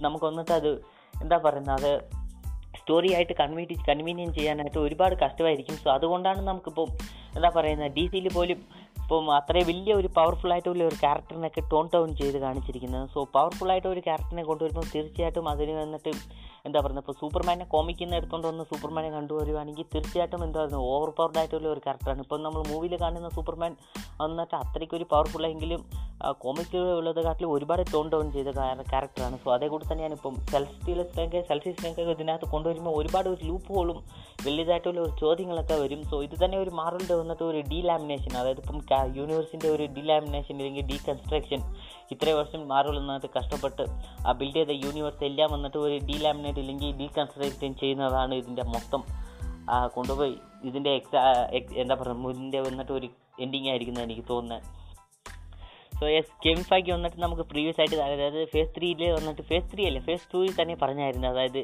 നമുക്ക് 0.00 0.24
വന്നിട്ട് 0.24 0.52
അത് 0.52 0.72
എന്താ 1.14 1.38
പറയുന്നത് 1.38 1.76
അത് 1.78 1.92
സ്റ്റോറി 2.78 3.14
ആയിട്ട് 3.14 3.32
കൺവീനിയൻ 3.32 3.80
കൺവീനിയൻ 3.88 4.32
ചെയ്യാനായിട്ട് 4.32 4.78
ഒരുപാട് 4.78 5.14
കഷ്ടമായിരിക്കും. 5.14 5.76
സോ 5.76 5.90
അതുകൊണ്ടാണ് 5.90 6.40
നമുക്കിപ്പം 6.40 6.88
എന്താ 7.36 7.50
പറയുന്നത് 7.50 7.92
ഡി 7.92 8.06
സിയിൽ 8.06 8.28
പോലും 8.32 8.58
ഇപ്പം 9.10 9.28
അത്രയും 9.36 9.66
വലിയ 9.68 9.92
ഒരു 10.00 10.08
പവർഫുൾ 10.16 10.50
ആയിട്ടുള്ള 10.54 10.82
ഒരു 10.88 10.96
ക്യാരക്ടറിനൊക്കെ 11.00 11.62
ടോൺ 11.70 11.86
ടൗൺ 11.94 12.10
ചെയ്ത് 12.20 12.36
കാണിച്ചിരിക്കുന്നത്. 12.44 13.06
സോ 13.14 13.20
പവർഫുൾ 13.36 13.70
ആയിട്ട് 13.72 13.88
ഒരു 13.92 14.02
ക്യാരക്ടറിനെ 14.06 14.44
കൊണ്ടുവരുമ്പോൾ 14.50 14.86
തീർച്ചയായിട്ടും 14.92 15.48
അതിന് 15.52 15.72
വന്നിട്ട് 15.78 16.10
എന്താ 16.66 16.78
പറയുന്നത്? 16.84 17.04
ഇപ്പോൾ 17.04 17.16
സൂപ്പർമാനെ 17.22 17.64
കോമിക്കുന്ന 17.72 18.18
എടുത്തുകൊണ്ട് 18.18 18.46
വന്ന് 18.50 18.64
സൂപ്പർമാനെ 18.72 19.10
കണ്ടുവരുവാണെങ്കിൽ 19.16 19.86
തീർച്ചയായിട്ടും 19.94 20.44
എന്താ 20.46 20.58
പറയുന്നത്? 20.60 20.84
ഓവർ 20.92 21.10
പവർഡ് 21.18 21.40
ആയിട്ടുള്ള 21.42 21.68
ഒരു 21.74 21.82
ക്യാരക്ടറാണ് 21.86 22.22
ഇപ്പം 22.26 22.42
നമ്മൾ 22.46 22.62
മൂവിയിൽ 22.70 22.94
കാണുന്ന 23.02 23.30
സൂപ്പർമാൻ 23.38 23.74
വന്നിട്ട് 24.22 24.54
അത്രയ്ക്ക് 24.62 24.96
ഒരു 25.00 25.08
പവർഫുൾ 25.14 25.46
എങ്കിലും 25.50 25.82
കോമിക്ക് 26.44 26.80
ഉള്ളതെക്കാട്ടിലും 27.00 27.50
ഒരുപാട് 27.56 27.82
ടോൺ 27.92 28.06
ഡൗൺ 28.14 28.26
ചെയ്ത 28.36 28.50
ക്യാരക്ടറാണ് 28.92 29.36
സോ 29.42 29.50
അതേ 29.56 29.68
കൂടി 29.74 29.84
തന്നെയാണ് 29.92 30.16
ഇപ്പം 30.18 30.34
സെൽസ്റ്റീലെ 30.52 31.04
സ്ട്രെങ്ക് 31.10 31.38
സെൽഫി 31.50 31.72
സ്ട്രെങ്ക് 31.76 32.00
ഇതിനകത്ത് 32.16 32.48
കൊണ്ടുവരുമ്പോൾ 32.54 32.94
ഒരുപാട് 33.00 33.28
ഒരു 33.34 33.42
ലൂപ്പ് 33.50 33.70
ഹോളും 33.76 34.00
വലിയതായിട്ടുള്ള 34.46 35.00
ഒരു 35.06 35.14
ചോദ്യങ്ങളൊക്കെ 35.22 35.76
വരും. 35.84 36.02
സോ 36.10 36.16
ഇത് 36.28 36.36
തന്നെ 36.44 36.58
ഒരു 36.64 36.72
മാറലിന്റെ 36.80 37.16
വന്നിട്ട് 37.22 37.44
ഒരു 37.50 37.62
ഡീലാമിനേഷൻ 37.72 38.32
അതായത് 38.42 38.62
ഇപ്പം 38.64 38.78
യൂണിവേഴ്സിന്റെ 39.04 39.68
ഒരു 39.68 39.82
ഡിലാമിനേഷൻ 39.82 40.56
അല്ലെങ്കിൽ 40.56 40.86
ഡീകൺസ്ട്രക്ഷൻ 40.86 41.74
ഇത്രയും 42.10 42.38
വർഷം 42.38 42.68
വന്നിട്ട് 42.68 43.26
കഷ്ടപ്പെട്ട് 43.38 43.82
ആ 44.28 44.32
ബിൽഡ് 44.32 44.56
ചെയ്ത 44.56 44.70
യൂണിവേഴ്സ് 44.70 45.24
എല്ലാം 45.24 45.52
വന്നിട്ട് 45.52 45.76
ഒരു 45.76 46.00
ഡീലാമിനേറ്റ് 46.06 46.58
അല്ലെങ്കിൽ 46.58 46.96
ഡീകൺസ്ട്രക്ഷൻ 46.96 47.74
ചെയ്യുന്നതാണ് 47.74 48.34
ഇതിന്റെ 48.34 48.62
മൊത്തം. 48.62 49.04
കൊണ്ടുപോയി. 49.86 50.34
ഇതിന്റെ 50.64 50.90
എക്സാ 50.90 51.48
എന്താ 51.76 51.94
പറയുക 51.94 52.16
ഇതിന്റെ 52.16 52.60
വന്നിട്ട് 52.60 52.92
ഒരു 52.92 53.08
എൻഡിങ് 53.40 53.68
ആയിരിക്കുന്നത് 53.68 54.04
എനിക്ക് 54.04 54.22
തോന്നുന്നത്. 54.30 54.79
സോ 56.00 56.06
യെസ് 56.08 56.30
കെമിഫാക്കി 56.44 56.90
വന്നിട്ട് 56.96 57.18
നമുക്ക് 57.22 57.44
പ്രീവിയസ് 57.50 57.80
ആയിട്ട് 57.80 57.96
അതായത് 58.04 58.38
ഫേസ് 58.52 58.70
ത്രീയിൽ 58.76 59.02
വന്നിട്ട് 59.16 59.42
ഫേസ് 59.50 59.66
ത്രീ 59.72 59.82
അല്ലേ? 59.88 60.00
ഫേസ് 60.06 60.26
ടൂയിൽ 60.32 60.52
തന്നെ 60.60 60.74
പറഞ്ഞായിരുന്നു. 60.82 61.26
അതായത് 61.32 61.60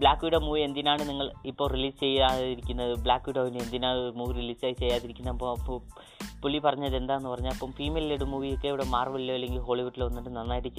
ബ്ലാക്ക് 0.00 0.22
വിഡോ 0.26 0.38
മൂവി 0.46 0.60
എന്തിനാണ് 0.66 1.02
നിങ്ങൾ 1.08 1.26
ഇപ്പോൾ 1.50 1.66
റിലീസ് 1.74 1.98
ചെയ്യാതിരിക്കുന്നത്? 2.04 2.92
ബ്ലാക്ക് 3.06 3.26
വിഡോവിന് 3.30 3.58
എന്തിനാണ് 3.64 4.02
മൂവി 4.18 4.34
റിലീസ് 4.40 4.62
ചെയ്യാതിരിക്കുന്നത്? 4.82 5.34
അപ്പോൾ 5.36 5.50
അപ്പോൾ 5.56 5.78
പുള്ളി 6.42 6.58
പറഞ്ഞത് 6.66 6.94
എന്താന്ന് 7.00 7.28
പറഞ്ഞാൽ 7.32 7.54
അപ്പം 7.56 7.72
ഫീമെയിൽ 7.78 8.04
ലീഡ് 8.10 8.26
മൂവിയൊക്കെ 8.34 8.68
ഇവിടെ 8.72 8.86
മാർവലിലോ 8.94 9.34
അല്ലെങ്കിൽ 9.38 9.60
ഹോളിവുഡിലോ 9.68 10.04
വന്നിട്ട് 10.10 10.30
നന്നായിട്ട് 10.36 10.70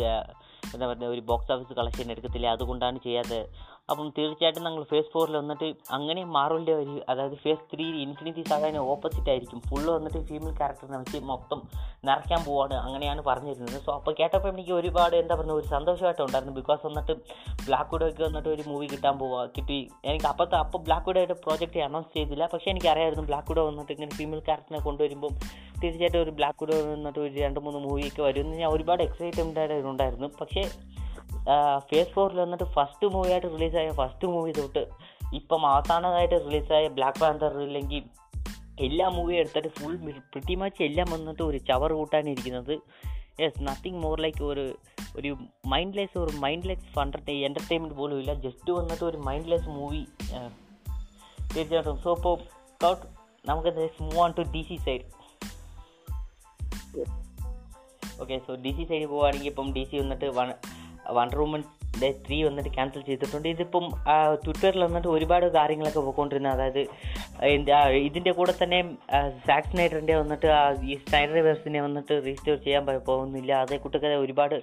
എന്താ 0.74 0.86
പറയുക 0.90 1.08
ഒരു 1.16 1.22
ബോക്സ് 1.30 1.52
ഓഫീസ് 1.54 1.74
കളക്ഷൻ 1.80 2.12
എടുക്കത്തില്ല? 2.14 2.48
അതുകൊണ്ടാണ് 2.56 2.98
ചെയ്യാത്തത് 3.06 3.42
അപ്പം 3.90 4.14
തീർച്ചയായിട്ടും 4.18 4.64
നിങ്ങൾ 4.64 4.84
ഫേസ് 4.84 5.10
ഫോറിൽ 5.14 5.38
വന്നിട്ട് 5.38 5.76
അങ്ങനെ 5.92 6.26
മാർവലിന്റെ 6.26 6.74
ഒരു 6.74 7.04
അതായത് 7.10 7.36
ഫേസ് 7.36 7.64
ത്രീ 7.72 7.86
ഇൻഫിനിറ്റി 8.04 8.44
സാധാരണ 8.50 8.78
ഓപ്പോസിറ്റ് 8.78 9.30
ആയിരിക്കും. 9.30 9.62
ഫുള്ള് 9.70 9.90
വന്നിട്ട് 9.96 10.20
ഫീമെയിൽ 10.28 10.56
ക്യാരക്ടറിനെ 10.58 10.98
വെച്ച് 10.98 11.20
മൊത്തം 11.20 11.62
നിറയ്ക്കാൻ 12.06 12.44
പോവാണ് 12.44 12.74
അങ്ങനെയാണ് 12.74 13.22
പറഞ്ഞിരുന്നത്. 13.22 13.80
സോ 13.86 13.92
അപ്പോൾ 13.92 14.16
കേട്ടപ്പോൾ 14.20 14.50
എനിക്ക് 14.50 14.72
ഒരുപാട് 14.72 15.16
എന്താ 15.16 15.36
പറയുക 15.36 15.54
ഒരു 15.54 15.66
സന്തോഷമായിട്ട് 15.66 16.22
ഉണ്ടായിരുന്നു. 16.22 16.56
ബിക്കോസ് 16.56 16.82
വന്നിട്ട് 16.88 17.16
ബ്ലാക്ക് 17.66 17.94
വുഡൊക്കെ 17.94 18.24
വന്നിട്ട് 18.24 18.50
ഒരു 18.50 18.64
മൂവി 18.68 18.88
കിട്ടാൻ 18.88 19.18
പോവാ 19.20 19.46
കിട്ടി. 19.58 19.90
എനിക്ക് 20.06 20.26
അപ്പോഴത്തെ 20.26 20.56
അപ്പോൾ 20.56 20.78
ബ്ലാക്ക് 20.78 21.10
വുഡായിട്ട് 21.10 21.34
പ്രോജക്റ്റ് 21.34 21.80
അനൗൺസ് 21.80 22.14
ചെയ്തില്ല. 22.14 22.50
പക്ഷേ 22.54 22.70
എനിക്കറിയായിരുന്നു 22.72 23.26
ബ്ലാക്ക് 23.26 23.52
വുഡ് 23.52 23.60
വന്നിട്ട് 23.60 23.92
ഇങ്ങനെ 23.92 24.12
ഫീമെയിൽ 24.12 24.40
ക്യാരക്ടറിനെ 24.40 24.82
കൊണ്ടുവരുമ്പം 24.84 25.36
തീർച്ചയായിട്ടും 25.84 26.22
ഒരു 26.24 26.32
ബ്ലാക്ക് 26.32 26.64
വുഡ് 26.64 26.76
വന്നിട്ട് 26.96 27.20
ഒരു 27.20 27.34
രണ്ട് 27.34 27.60
മൂന്ന് 27.60 27.80
മൂവിയൊക്കെ 27.80 28.22
വരുമെന്ന് 28.22 28.58
ഞാൻ 28.58 28.72
ഒരുപാട് 28.72 29.04
എക്സൈറ്റ്മെന്റ് 29.04 29.88
ഉണ്ടായിരുന്നു 29.94 30.28
പക്ഷേ 30.42 30.64
ഫേസ് 31.90 32.12
ഫോറിൽ 32.14 32.40
വന്നിട്ട് 32.40 32.64
ഫസ്റ്റ് 32.64 33.08
മൂവിയായിട്ട് 33.08 33.48
റിലീസായ 33.48 33.92
ഫസ്റ്റ് 33.92 34.28
മൂവി 34.28 34.52
തൊട്ട് 34.52 34.84
ഇപ്പം 35.34 35.62
അവസാനമായിട്ട് 35.66 36.36
റിലീസായ 36.46 36.88
ബ്ലാക്ക് 36.88 37.20
പാന്തർ 37.20 37.54
ഇല്ലെങ്കിൽ 37.62 38.04
എല്ലാ 38.80 39.10
മൂവിയും 39.10 39.40
എടുത്തിട്ട് 39.40 39.68
ഫുൾ 39.68 39.96
പ്രിറ്റി 40.34 40.56
മച്ച് 40.56 40.82
എല്ലാം 40.84 41.08
വന്നിട്ട് 41.12 41.44
ഒരു 41.44 41.58
ചവർ 41.58 41.94
കൂട്ടാനിരിക്കുന്നത്. 41.94 42.76
യെസ് 43.42 43.64
നത്തിങ് 43.64 44.00
മോർ 44.04 44.22
ലൈക്ക് 44.22 44.44
ഒരു 44.44 44.66
ഒരു 45.16 45.32
മൈൻഡ്ലെസ് 45.68 46.18
ഒരു 46.18 46.34
മൈൻഡ്ലെസ് 46.38 46.86
ഫണ്ടർടൈ 46.96 47.36
എന്റർടൈൻമെന്റ് 47.48 47.96
പോലും 47.96 48.20
ഇല്ല. 48.20 48.34
ജസ്റ്റ് 48.34 48.72
വന്നിട്ട് 48.72 49.04
ഒരു 49.04 49.18
മൈൻഡ്ലെസ് 49.18 49.70
മൂവി 49.70 50.02
തീർച്ചയായിട്ടും. 51.56 51.98
സോ 51.98 52.14
ഇപ്പോൾ 52.18 52.36
സ്കൗട്ട് 52.74 53.08
നമുക്ക് 53.50 53.90
move 54.02 54.20
on 54.20 54.34
to 54.38 54.42
D 54.42 54.62
C 54.62 54.76
side. 54.86 55.06
Okay 58.22 58.42
so 58.48 58.56
D 58.56 58.72
C 58.78 58.84
സൈഡിൽ 58.84 59.06
പോവുകയാണെങ്കിൽ 59.06 59.50
ഇപ്പം 59.50 59.74
ഡി 59.74 59.84
സി 59.84 59.96
വന്നിട്ട് 59.98 60.26
one 60.26 60.50
wonder 61.14 61.40
woman 61.40 61.62
day 62.02 62.10
three 62.26 62.38
വന്നിട്ട് 62.48 62.72
ക്യാൻസൽ 62.76 63.02
ചെയ്തിട്ടുണ്ട്. 63.08 63.48
ഇതിപ്പം 63.56 63.86
ട്വിറ്ററിൽ 64.44 64.82
വന്നിട്ട് 64.88 65.10
ഒരുപാട് 65.16 65.46
കാര്യങ്ങളൊക്കെ 65.58 66.02
പോയിക്കൊണ്ടിരുന്നത് 66.06 66.54
അതായത് 66.56 66.82
എന്താ 67.56 67.80
ഇതിന്റെ 68.08 68.32
കൂടെ 68.40 68.54
തന്നെ 68.62 68.80
സാക്സ് 69.48 69.78
നൈറ്ററിന്റെ 69.80 70.16
വന്നിട്ട് 70.22 70.48
ഈ 70.92 70.96
സ്നൈഡർ 71.04 71.40
വേഴ്സിനെ 71.48 71.82
വന്നിട്ട് 71.88 72.14
രജിസ്റ്റർ 72.28 72.56
ചെയ്യാൻ 72.66 72.86
പോകുന്നില്ല. 73.10 73.52
അതേ 73.64 73.78
കൂട്ടൊക്കെ 73.84 74.12
ഒരുപാട് 74.26 74.56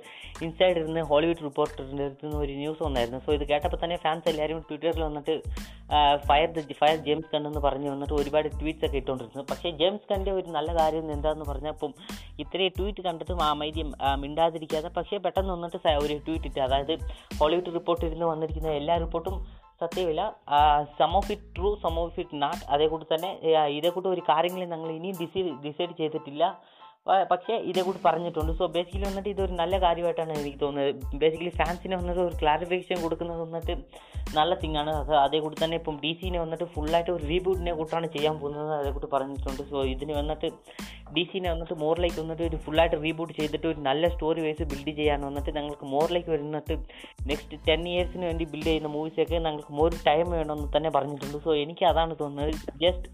ഇൻസൈഡ് 0.46 0.78
ഇരുന്ന് 0.80 1.02
ഹോളിവുഡ് 1.10 1.44
റിപ്പോർട്ടറിന്റെ 1.48 2.06
അടുത്ത് 2.08 2.26
നിന്ന് 2.26 2.38
ഒരു 2.44 2.54
ന്യൂസ് 2.62 2.82
വന്നായിരുന്നു. 2.86 3.20
സോ 3.26 3.32
ഇത് 3.38 3.44
കേട്ടപ്പോൾ 3.52 3.80
തന്നെ 3.84 3.98
ഫാൻസ് 4.06 4.28
എല്ലാവരും 4.32 4.60
ട്വിറ്ററിൽ 4.70 5.04
വന്നിട്ട് 5.08 5.36
ഫയർ 6.28 6.48
ദ 6.56 6.64
ഫയർ 6.80 6.96
ജെയിംസ് 7.06 7.30
കണ്ടെന്ന് 7.34 7.60
പറഞ്ഞ് 7.66 7.88
വന്നിട്ട് 7.94 8.14
ഒരുപാട് 8.20 8.48
ട്വീറ്റ്സ് 8.60 8.86
ഒക്കെ 8.88 8.98
ഇട്ടുകൊണ്ടിരുന്നു 9.00 9.44
പക്ഷേ 9.50 9.68
ജെയിംസ് 9.80 10.04
കണ്ണിന്റെ 10.10 10.32
ഒരു 10.38 10.48
നല്ല 10.56 10.70
കാര്യം 10.80 11.04
എന്താണെന്ന് 11.16 11.46
പറഞ്ഞാൽ 11.50 11.72
അപ്പം 11.76 11.92
ഇത്രയും 12.42 12.72
ട്വീറ്റ് 12.78 13.02
കണ്ടിട്ടും 13.06 13.38
ആ 13.46 13.50
മൈദ്യം 13.60 13.88
മിണ്ടാതിരിക്കാതെ 14.22 14.90
പക്ഷേ 14.98 15.18
പെട്ടെന്ന് 15.26 15.52
വന്നിട്ട് 15.56 15.78
ഒരു 16.04 16.14
ട്വീറ്റ് 16.26 16.48
ഇട്ട്. 16.50 16.60
അതായത് 16.66 16.94
ഹോളിവുഡ് 17.40 17.74
റിപ്പോർട്ടിൽ 17.78 18.10
നിന്ന് 18.14 18.26
വന്നിരിക്കുന്ന 18.32 18.74
എല്ലാ 18.80 18.96
റിപ്പോർട്ടും 19.04 19.36
സത്യമില്ല. 19.82 20.22
Some 20.98 21.12
of 21.18 21.30
it 21.32 21.48
true 21.56 21.68
some 21.82 21.96
of 22.04 22.20
it 22.22 22.42
not 22.42 22.62
അതേ 22.74 22.86
കൂടി 22.92 23.06
തന്നെ 23.12 23.30
ഇതേക്കൂട്ട് 23.78 24.08
ഇതേ 24.08 24.14
ഒരു 24.14 24.22
കാര്യങ്ങളും 24.30 24.70
ഞങ്ങൾ 24.74 24.88
ഇനിയും 24.98 25.16
ഡിസൈഡ് 25.22 25.52
ഡിസൈഡ് 25.66 25.94
ചെയ്തിട്ടില്ല. 26.00 26.44
പക്ഷേ 27.32 27.54
ഇതേ 27.70 27.82
കൂടി 27.86 28.00
പറഞ്ഞിട്ടുണ്ട്. 28.06 28.52
സോ 28.58 28.64
ബേസിക്കലി 28.76 29.04
വന്നിട്ട് 29.08 29.30
ഇതൊരു 29.34 29.54
നല്ല 29.60 29.74
കാര്യമായിട്ടാണ് 29.84 30.32
എനിക്ക് 30.40 30.58
തോന്നുന്നത്. 30.62 31.02
ബേസിക്കലി 31.22 31.52
ഫാൻസിന് 31.60 31.96
വന്നിട്ട് 32.00 32.22
ഒരു 32.28 32.36
ക്ലാരിഫിക്കേഷൻ 32.42 32.98
കൊടുക്കുന്നത് 33.04 33.40
വന്നിട്ട് 33.44 33.74
നല്ല 34.38 34.52
തിങ്ങാണ് 34.62 34.92
അത് 35.00 35.12
അതേ 35.24 35.38
കൂടി 35.44 35.56
തന്നെ 35.60 35.76
ഇപ്പം 35.80 35.96
ഡി 36.02 36.10
സിനെ 36.20 36.38
വന്നിട്ട് 36.42 36.66
ഫുള്ളായിട്ട് 36.74 37.10
ഒരു 37.14 37.24
റീബൂട്ടിനെ 37.30 37.72
കൂട്ടാണ് 37.78 38.06
ചെയ്യാൻ 38.16 38.34
പോകുന്നത്. 38.40 38.72
അതേ 38.78 38.90
കൂടി 38.96 39.08
പറഞ്ഞിട്ടുണ്ട്. 39.14 39.62
സോ 39.70 39.84
ഇതിന് 39.92 40.14
വന്നിട്ട് 40.18 40.48
ഡി 41.14 41.22
സിനെ 41.30 41.48
വന്നിട്ട് 41.52 41.76
മോറിലേക്ക് 41.82 42.20
വന്നിട്ട് 42.22 42.44
ഒരു 42.48 42.58
ഫുള്ളായിട്ട് 42.64 42.98
റീബൂട്ട് 43.04 43.32
ചെയ്തിട്ട് 43.38 43.66
ഒരു 43.72 43.80
നല്ല 43.88 44.08
സ്റ്റോറി 44.14 44.42
വൈസ് 44.46 44.66
ബിൽഡ് 44.72 44.94
ചെയ്യാൻ 45.00 45.22
വന്നിട്ട് 45.28 45.50
ഞങ്ങൾക്ക് 45.58 45.88
മോറിലേക്ക് 45.94 46.30
വരുന്നിട്ട് 46.34 46.76
നെക്സ്റ്റ് 47.30 47.58
ടെൻ 47.68 47.82
ഇയേഴ്സിന് 47.92 48.26
വേണ്ടി 48.30 48.46
ബിൽഡ് 48.52 48.68
ചെയ്യുന്ന 48.70 48.90
മൂവീസൊക്കെ 48.96 49.38
ഞങ്ങൾക്ക് 49.46 49.74
മോർ 49.80 49.90
ടൈം 50.10 50.26
വേണമെന്ന് 50.36 50.68
തന്നെ 50.76 50.92
പറഞ്ഞിട്ടുണ്ട്. 50.98 51.38
സോ 51.46 51.52
എനിക്ക് 51.64 51.86
അതാണ് 51.92 52.14
തോന്നുന്നത്. 52.22 52.52
ജസ്റ്റ് 52.84 53.08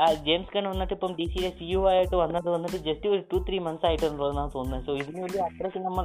ആ 0.00 0.12
ജെയിംസ് 0.12 0.52
ഗൺ 0.54 0.64
വന്നിട്ട് 0.68 0.92
ഇപ്പം 0.92 1.14
ഡി 1.14 1.24
സിയിലെ 1.32 1.50
സി 1.50 1.64
യു 1.64 1.80
ആയിട്ട് 1.88 2.16
വന്നത് 2.16 2.48
വന്നിട്ട് 2.50 2.76
ജസ്റ്റ് 2.76 3.08
ഒരു 3.08 3.22
ടു 3.32 3.44
ത്രീ 3.48 3.58
മന്ത്സ് 3.58 3.86
ആയിട്ടുള്ളതെന്നാണ് 3.86 4.50
തോന്നുന്നത്. 4.54 4.86
സോ 4.86 4.92
ഇതിന് 4.96 5.22
വലിയ 5.22 5.40
അത്രയ്ക്ക് 5.40 5.78
നമ്മൾ 5.78 6.04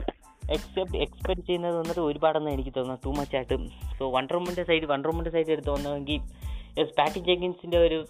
എക്സെപ്റ്റ് 0.51 0.97
എക്സ്പെക്ട് 0.97 1.41
ചെയ്യുന്നത് 1.41 1.77
വന്നിട്ട് 1.77 1.99
ഒരുപാടെന്ന് 1.99 2.51
എനിക്ക് 2.51 2.69
തോന്നുന്നത്. 2.69 3.03
ടു 3.05 3.19
മച്ച് 3.19 3.35
ആയിട്ട്. 3.35 3.57
സോ 3.99 4.09
വണ്ടർ 4.11 4.35
വുമന്റെ 4.35 4.63
സൈഡ് 4.63 4.85
വണ്ടർ 4.85 5.09
വുമന്റെ 5.09 5.29
സൈഡ് 5.29 5.51
എടുത്ത് 5.51 6.19
എസ് 6.81 6.95
പാറ്റി 6.97 7.19
ജെങ്കിൻസിന്റെ 7.19 7.77
ഒരു 7.77 8.05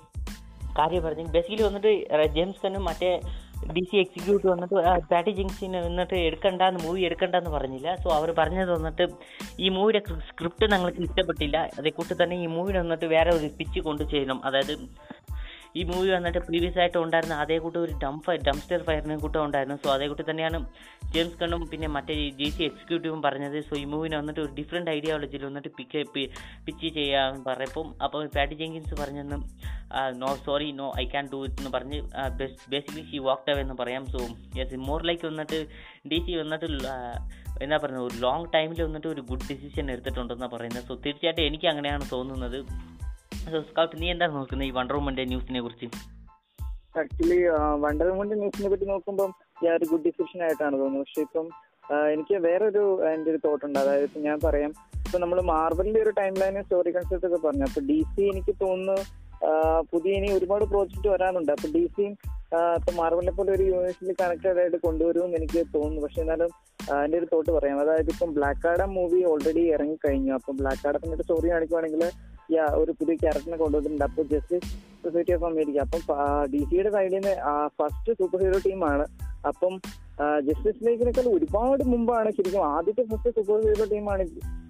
കാര്യം 0.80 1.04
പറഞ്ഞെങ്കിൽ 1.04 1.34
ബേസിക്കലി 1.34 1.64
വന്നിട്ട് 1.64 1.92
ജെയിംസ് 2.34 2.60
ഗണ്ണും 2.64 2.84
മറ്റേ 2.86 3.20
ഡി 3.76 3.82
സി 3.92 3.96
എക്സിക്യൂട്ടീവ് 3.98 4.52
വന്നിട്ട് 4.54 4.76
പാറ്റി 5.12 5.32
ജെങ്സിനെ 5.32 5.80
വന്നിട്ട് 5.82 6.14
എടുക്കണ്ടെന്ന് 6.14 6.80
മൂവി 6.84 7.02
എടുക്കണ്ടെന്ന് 7.02 7.50
പറഞ്ഞില്ല. 7.50 7.96
സോ 7.96 8.10
അവർ 8.10 8.34
പറഞ്ഞത് 8.38 8.72
വന്നിട്ട് 8.72 9.08
ഈ 9.60 9.70
മൂവിയുടെ 9.70 10.02
സ്ക്രിപ്റ്റ് 10.30 10.72
ഞങ്ങൾക്ക് 10.72 11.02
ഇഷ്ടപ്പെട്ടില്ല. 11.08 11.58
അതേക്കൂട്ട് 11.80 12.24
തന്നെ 12.24 12.36
ഈ 12.44 12.46
മൂവിനെ 12.46 12.80
വന്നിട്ട് 12.80 13.06
വേറെ 13.06 13.32
ഒരു 13.32 13.50
പിച്ച് 13.60 13.80
കൊണ്ട് 13.80 14.04
ചെയ്യണം 14.04 14.46
അതായത് 14.46 14.76
ഈ 15.80 15.84
മൂവി 15.90 16.10
വന്നിട്ട് 16.16 16.40
പ്രീവിയസ് 16.48 16.80
ആയിട്ട് 16.84 16.98
ഉണ്ടായിരുന്ന 17.06 17.36
അതേ 17.44 17.58
കൂട്ടം 17.64 17.80
ഒരു 17.86 17.94
ഡം 18.04 18.16
ഫയർ 18.26 18.40
ഡംസ്റ്റർ 18.48 18.82
ഫയറിനെ 18.90 19.18
കൂട്ടം 19.24 19.42
ഉണ്ടായിരുന്നു. 19.48 19.78
സോ 19.84 19.90
അതേ 19.96 20.08
കൂട്ടി 20.12 20.26
തന്നെയാണ് 20.30 20.60
ജെയിംസ് 21.14 21.38
കണ്ണും 21.42 21.62
പിന്നെ 21.72 21.88
മറ്റേ 21.96 22.16
ജി 22.40 22.50
സി 22.56 22.64
എക്സിക്യൂട്ടീവും 22.70 23.22
പറഞ്ഞത്. 23.28 23.58
സോ 23.70 23.74
ഈ 23.84 23.86
മൂവിനെ 23.94 24.18
വന്നിട്ട് 24.22 24.42
ഒരു 24.46 24.52
ഡിഫറെന്റ് 24.60 24.92
ഐഡിയോളജിയിൽ 24.98 25.46
വന്നിട്ട് 25.50 25.72
പിക്ക് 25.80 26.04
പിച്ച് 26.68 26.90
ചെയ്യാൻ 27.00 27.42
പറയപ്പം 27.50 27.90
അപ്പോൾ 28.08 28.24
Patty 28.38 28.58
Jenkins 28.62 28.96
പറഞ്ഞെന്നും 29.02 29.44
no 30.22 30.30
sorry 30.46 30.70
no 30.80 30.88
I 31.02 31.06
can 31.12 31.26
do 31.34 31.40
it 31.48 31.60
എന്ന് 31.62 31.72
പറഞ്ഞ് 31.76 32.00
ബേസിക്കലി 32.72 33.04
ഷീ 33.12 33.20
വാക്ട് 33.28 33.52
അവേ 33.54 33.62
എന്ന് 33.66 33.78
പറയാം. 33.82 34.06
സോ 34.14 34.20
യെസ് 34.60 34.82
മോർ 34.90 35.02
ലൈക്ക് 35.10 35.26
വന്നിട്ട് 35.30 35.60
ഡി 36.12 36.20
സി 36.26 36.36
വന്നിട്ട് 36.42 36.68
എന്താ 37.66 37.78
പറയുന്നത് 37.84 38.08
ഒരു 38.10 38.18
ലോങ് 38.26 38.48
ടൈമിൽ 38.56 38.80
വന്നിട്ട് 38.88 39.08
ഒരു 39.14 39.22
ഗുഡ് 39.30 39.48
ഡിസിഷൻ 39.52 39.86
എടുത്തിട്ടുണ്ടെന്നാണ് 39.94 40.54
പറയുന്നത്. 40.56 40.84
സോ 40.90 40.96
തീർച്ചയായിട്ടും 41.06 41.44
എനിക്ക് 41.50 41.68
അങ്ങനെയാണ് 41.72 42.06
തോന്നുന്നത്. 42.12 42.60
സ്കൗട്ട് 43.70 43.96
നീ 44.02 44.08
എന്താണ് 44.14 44.34
നോക്കുന്നത് 44.38 44.68
ഈ 44.68 44.72
വണ്ടർ 44.78 44.96
വുമന്റെ 44.98 45.24
ന്യൂസിനെ 45.32 45.60
കുറിച്ച്? 45.66 45.88
ആക്ച്വലി 47.02 47.40
വണ്ടർ 47.84 48.08
വുമന്റെ 48.12 48.36
ന്യൂസിനെ 48.42 48.70
പറ്റി 48.74 48.86
നോക്കുമ്പോൾ 48.92 49.30
ഒരു 49.78 49.86
ഗുഡ് 49.92 50.06
ഡിസിഷൻ 50.08 50.40
ആയിട്ടാണ് 50.46 50.76
തോന്നുന്നത്. 50.82 51.04
പക്ഷെ 51.06 51.22
ഇപ്പം 51.28 51.48
എനിക്ക് 52.14 52.36
വേറൊരു 52.46 52.84
എന്റെ 53.14 53.30
ഒരു 53.34 53.40
തോട്ട് 53.46 53.64
ഉണ്ട്. 53.68 53.78
അതായത് 53.84 54.18
ഞാൻ 54.28 54.38
പറയാം 54.46 54.72
ഇപ്പൊ 55.06 55.18
നമ്മൾ 55.24 55.40
മാർബലിന്റെ 55.52 56.00
ഒരു 56.06 56.12
ടൈം 56.20 56.34
ലൈനും 56.42 56.64
സ്റ്റോറി 56.66 56.92
കൺസെപ്റ്റ് 56.96 57.28
ഒക്കെ 57.28 57.40
പറഞ്ഞു. 57.48 57.66
അപ്പൊ 57.70 57.82
ഡി 57.90 58.00
സി 58.14 58.24
എനിക്ക് 58.32 58.56
തോന്നുന്നു 58.66 58.98
പുതിയ 59.92 60.20
ഇനി 60.20 60.30
ഒരുപാട് 60.38 60.64
പ്രോജക്റ്റ് 60.72 61.10
വരാനുണ്ട്. 61.14 61.52
അപ്പൊ 61.56 61.68
ഡി 61.76 61.84
സിയും 61.96 62.14
ഇപ്പൊ 62.78 62.92
മാർബലിനെ 63.00 63.34
പോലെ 63.38 63.52
ഒരു 63.56 63.64
യൂണിവേഴ്സിൽ 63.72 64.10
കണക്റ്റഡ് 64.22 64.60
ആയിട്ട് 64.62 64.78
കൊണ്ടുവരുമെന്ന് 64.86 65.38
എനിക്ക് 65.40 65.62
തോന്നുന്നു. 65.76 66.02
പക്ഷെ 66.06 66.20
എന്നാലും 66.24 66.50
എന്റെ 67.04 67.18
ഒരു 67.22 67.28
തോട്ട് 67.34 67.52
പറയാം. 67.58 67.78
അതായത് 67.84 68.10
ഇപ്പം 68.14 68.32
ബ്ലാക്ക് 68.38 68.68
ആഡം 68.72 68.92
മൂവി 68.98 69.20
ഓൾറെഡി 69.32 69.64
ഇറങ്ങി 69.76 69.98
കഴിഞ്ഞു 70.06 70.34
അപ്പം 70.38 70.58
ബ്ലാക്ക് 70.62 70.86
ആഡത്തിന്റെ 70.90 71.18
സ്റ്റോറി 71.24 71.50
കാണിക്കുവാണെങ്കിൽ 71.54 72.04
ഒരു 72.82 72.92
പുതിയ 73.00 73.16
ക്യാരക്ടറിനെ 73.24 73.58
കൊണ്ടുവന്നിട്ടുണ്ട്. 73.62 74.06
അപ്പോൾ 74.10 74.26
ജസ്റ്റിസ് 74.34 74.70
സൊസൈറ്റി 75.04 75.34
ഓഫ് 75.38 75.46
അമേരിക്ക 75.52 75.80
അപ്പം 75.86 76.02
ഡി 76.54 76.62
സിയുടെ 76.70 76.92
സൈഡിൽ 76.96 77.16
നിന്ന് 77.18 77.34
ഫസ്റ്റ് 77.80 78.14
സൂപ്പർ 78.20 78.40
ഹീറോ 78.44 78.60
ടീമാണ് 78.68 79.06
അപ്പം 79.50 79.74
ജസ്റ്റിസ് 80.46 80.84
ലീഗിനേക്കാൾ 80.86 81.28
ഒരുപാട് 81.38 81.84
മുമ്പാണ് 81.94 82.30
ശരിക്കും 82.38 82.64
ആദ്യത്തെ 82.76 83.04
ഫസ്റ്റ് 83.12 83.34
സൂപ്പർ 83.36 83.60
ഹീറോ 83.68 83.86
ടീമാണ് 83.92 84.24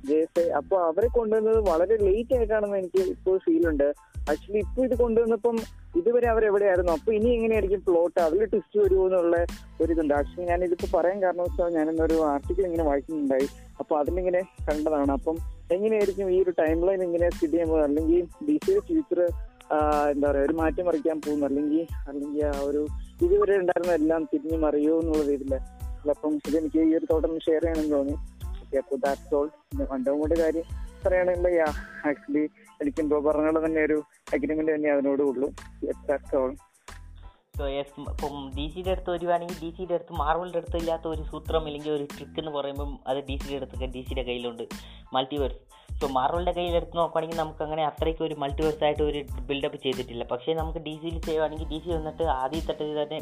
ജേസെ 0.10 0.44
അപ്പൊ 0.60 0.76
അവരെ 0.90 1.08
കൊണ്ടുവന്നത് 1.18 1.60
വളരെ 1.70 1.96
ലേറ്റ് 2.08 2.34
ആയിട്ടാണെന്ന് 2.38 2.78
എനിക്ക് 2.82 3.02
ഇപ്പോൾ 3.14 3.38
ഫീൽ 3.46 3.64
ഉണ്ട്. 3.72 3.88
ആക്ച്വലി 4.32 4.60
ഇപ്പൊ 4.66 4.82
ഇത് 4.88 4.96
കൊണ്ടുവന്നപ്പം 5.02 5.58
ഇതുവരെ 6.00 6.28
അവർ 6.32 6.44
എവിടെയായിരുന്നു? 6.50 6.92
അപ്പൊ 6.98 7.10
ഇനി 7.18 7.30
എങ്ങനെയായിരിക്കും 7.36 7.82
പ്ലോട്ട് 7.88 8.20
അതിൽ 8.26 8.42
ട്വിസ്റ്റ് 8.54 8.80
വരുമോ 8.84 9.04
എന്നുള്ള 9.08 9.38
ഒരു 9.82 9.92
ഇതുണ്ട്. 9.94 10.14
ആക്ച്വലി 10.14 10.48
ഞാൻ 10.52 10.64
ഇതിപ്പോ 10.68 10.88
പറയാൻ 10.98 11.18
കാരണം 11.24 11.44
വെച്ചാൽ 11.48 11.70
ഞാനിന്നൊരു 11.78 12.18
ആർട്ടിക്കിൾ 12.32 12.66
ഇങ്ങനെ 12.70 12.86
വായിക്കുന്നുണ്ടായി. 12.90 13.48
അപ്പൊ 13.82 13.96
അതിലിങ്ങനെ 14.02 14.42
കണ്ടതാണ്. 14.70 15.12
അപ്പം 15.20 15.38
എങ്ങനെയായിരിക്കും 15.76 16.28
ഈ 16.36 16.38
ഒരു 16.44 16.52
ടൈം 16.60 16.78
ലൈൻ 16.88 17.02
ഇങ്ങനെ 17.08 17.28
സ്ഥിതി 17.36 17.52
ചെയ്യുന്നത്? 17.52 17.84
അല്ലെങ്കിൽ 17.88 18.22
ഡി 18.48 18.56
സിയുടെ 18.66 18.82
ഫ്യൂച്ചർ 18.88 19.20
എന്താ 20.12 20.26
പറയാ 20.30 20.44
ഒരു 20.48 20.54
മാറ്റം 20.60 20.86
മറിക്കാൻ 20.88 21.18
പോകുന്നു. 21.26 21.46
അല്ലെങ്കിൽ 21.50 21.82
അല്ലെങ്കിൽ 22.10 22.44
ആ 22.52 22.60
ഒരു 22.70 22.82
ഇതുവരെ 23.26 23.56
ഉണ്ടായിരുന്ന 23.62 23.94
എല്ലാം 24.02 24.22
തിരിഞ്ഞു 24.34 24.58
മറിയോ 24.66 24.94
എന്നുള്ള 25.02 25.24
രീതിയിൽ 25.32 25.56
അപ്പം 26.14 26.34
ഇതെനിക്ക് 26.50 26.80
ഈ 26.90 26.92
ഒരു 26.98 27.06
തോട്ടം 27.12 27.34
ഷെയർ 27.46 27.64
ചെയ്യണമെന്ന് 27.66 27.96
തോന്നി. 27.96 28.16
ഓക്കെ 28.62 28.78
അപ്പോൾ 28.84 28.98
ദാറ്റ്സ് 29.06 29.36
ഓൾ 29.40 29.48
വണ്ടവും 29.92 30.22
കാര്യം 30.44 30.68
പറയുകയാണെങ്കിൽ 31.04 31.48
യാ 31.58 31.68
ആക്ച്വലി 32.10 32.44
എനിക്ക് 32.82 33.00
എന്തോ 33.04 33.20
പറഞ്ഞുള്ള 33.28 33.60
തന്നെ 33.66 33.82
ഒരു 33.88 33.98
അഗ്രിമെന്റ് 34.36 34.72
തന്നെ 34.76 34.90
അതിനോട് 34.96 35.24
ഉള്ളൂ. 35.30 35.50
ദാറ്റ്സ് 36.10 36.36
ഓൾ 36.42 36.52
ഇപ്പം 37.58 38.36
ഡി 38.56 38.66
സിയുടെ 38.72 38.92
അടുത്ത് 38.94 39.12
വരുവാണെങ്കിൽ 39.14 39.56
ഡി 39.62 39.70
സിയുടെ 39.76 39.94
അടുത്ത് 39.98 40.14
മാർവലിന്റെ 40.22 40.60
അടുത്ത് 40.62 40.78
ഇല്ലാത്ത 40.82 41.06
ഒരു 41.14 41.24
സൂത്രം 41.30 41.64
അല്ലെങ്കിൽ 41.70 41.92
ഒരു 41.96 42.06
ട്രിക്ക് 42.14 42.40
എന്ന് 42.42 42.52
പറയുമ്പം 42.58 42.92
അത് 43.10 43.20
ഡി 43.28 43.36
സിയുടെ 43.42 43.58
അടുത്തൊക്കെ 43.60 43.88
ഡി 43.96 44.02
സിയുടെ 44.08 44.24
കയ്യിലുണ്ട്. 44.28 44.64
മൾട്ടിവേഴ്സ് 45.16 45.60
സോ 46.00 46.08
മാർവലിന്റെ 46.18 46.54
കയ്യിൽ 46.58 46.76
എടുത്ത് 46.80 46.96
നോക്കുകയാണെങ്കിൽ 47.00 47.38
നമുക്ക് 47.42 47.64
അങ്ങനെ 47.66 47.84
അത്രയ്ക്ക് 47.90 48.24
ഒരു 48.28 48.36
മൾട്ടിവേഴ്സ് 48.42 48.84
ആയിട്ട് 48.88 49.04
ഒരു 49.10 49.20
ബിൽഡപ്പ് 49.50 49.78
ചെയ്തിട്ടില്ല. 49.86 50.24
പക്ഷേ 50.32 50.54
നമുക്ക് 50.60 50.82
ഡി 50.88 50.94
സിയിൽ 51.02 51.18
ചെയ്യുവാണെങ്കിൽ 51.28 51.70
ഡി 51.72 51.80
സി 51.86 51.90
വന്നിട്ട് 51.98 52.26
ആദ്യം 52.42 52.66
തട്ടത്തിൽ 52.70 52.98
തന്നെ 53.04 53.20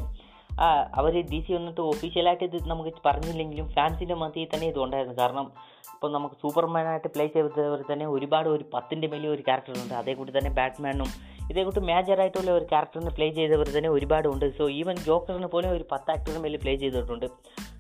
അവർ 1.00 1.14
ഡി 1.32 1.40
സി 1.46 1.52
വന്നിട്ട് 1.58 1.82
ഒഫീഷ്യലായിട്ട് 1.92 2.46
ഇത് 2.50 2.58
നമുക്ക് 2.74 3.02
പറഞ്ഞില്ലെങ്കിലും 3.08 3.68
ഫാൻസിന്റെ 3.78 4.16
മധ്യയിൽ 4.24 4.50
തന്നെ 4.54 4.68
ഇത് 4.74 4.80
ഉണ്ടായിരുന്നു. 4.86 5.16
കാരണം 5.22 5.48
ഇപ്പോൾ 5.96 6.12
നമുക്ക് 6.16 6.36
സൂപ്പർമാനായിട്ട് 6.44 7.10
പ്ലേ 7.16 7.26
ചെയ്തവർ 7.34 7.82
തന്നെ 7.92 8.06
ഒരുപാട് 8.16 8.48
ഒരു 8.56 8.66
പത്തിന്റെ 8.74 9.08
മേലെ 9.14 9.28
ഒരു 9.36 9.44
ക്യാരക്ടറുണ്ട് 9.48 9.96
അതേ 10.02 10.14
കൂടി 10.20 10.32
തന്നെ 10.38 10.52
ബാറ്റ്മാനും 10.60 11.10
ഇതേ 11.52 11.64
മേജർ 11.92 12.20
ആയിട്ടുള്ള 12.24 12.52
ഒരു 12.60 12.66
ക്യാരക്ടറിനെ 12.72 13.12
പ്ലേ 13.18 13.28
ചെയ്തവർ 13.38 13.68
തന്നെ 13.78 13.90
ഒരുപാടുണ്ട്. 13.96 14.46
സോ 14.58 14.64
ഈവൻ 14.80 14.96
ജോക്കറിന് 15.08 15.50
പോലും 15.54 15.70
ഒരു 15.78 15.86
പത്ത് 15.92 16.12
ആക്ടറിന് 16.14 16.42
മേലെ 16.46 16.60
പ്ലേ 16.64 16.74
ചെയ്തിട്ടുണ്ട്. 16.84 17.28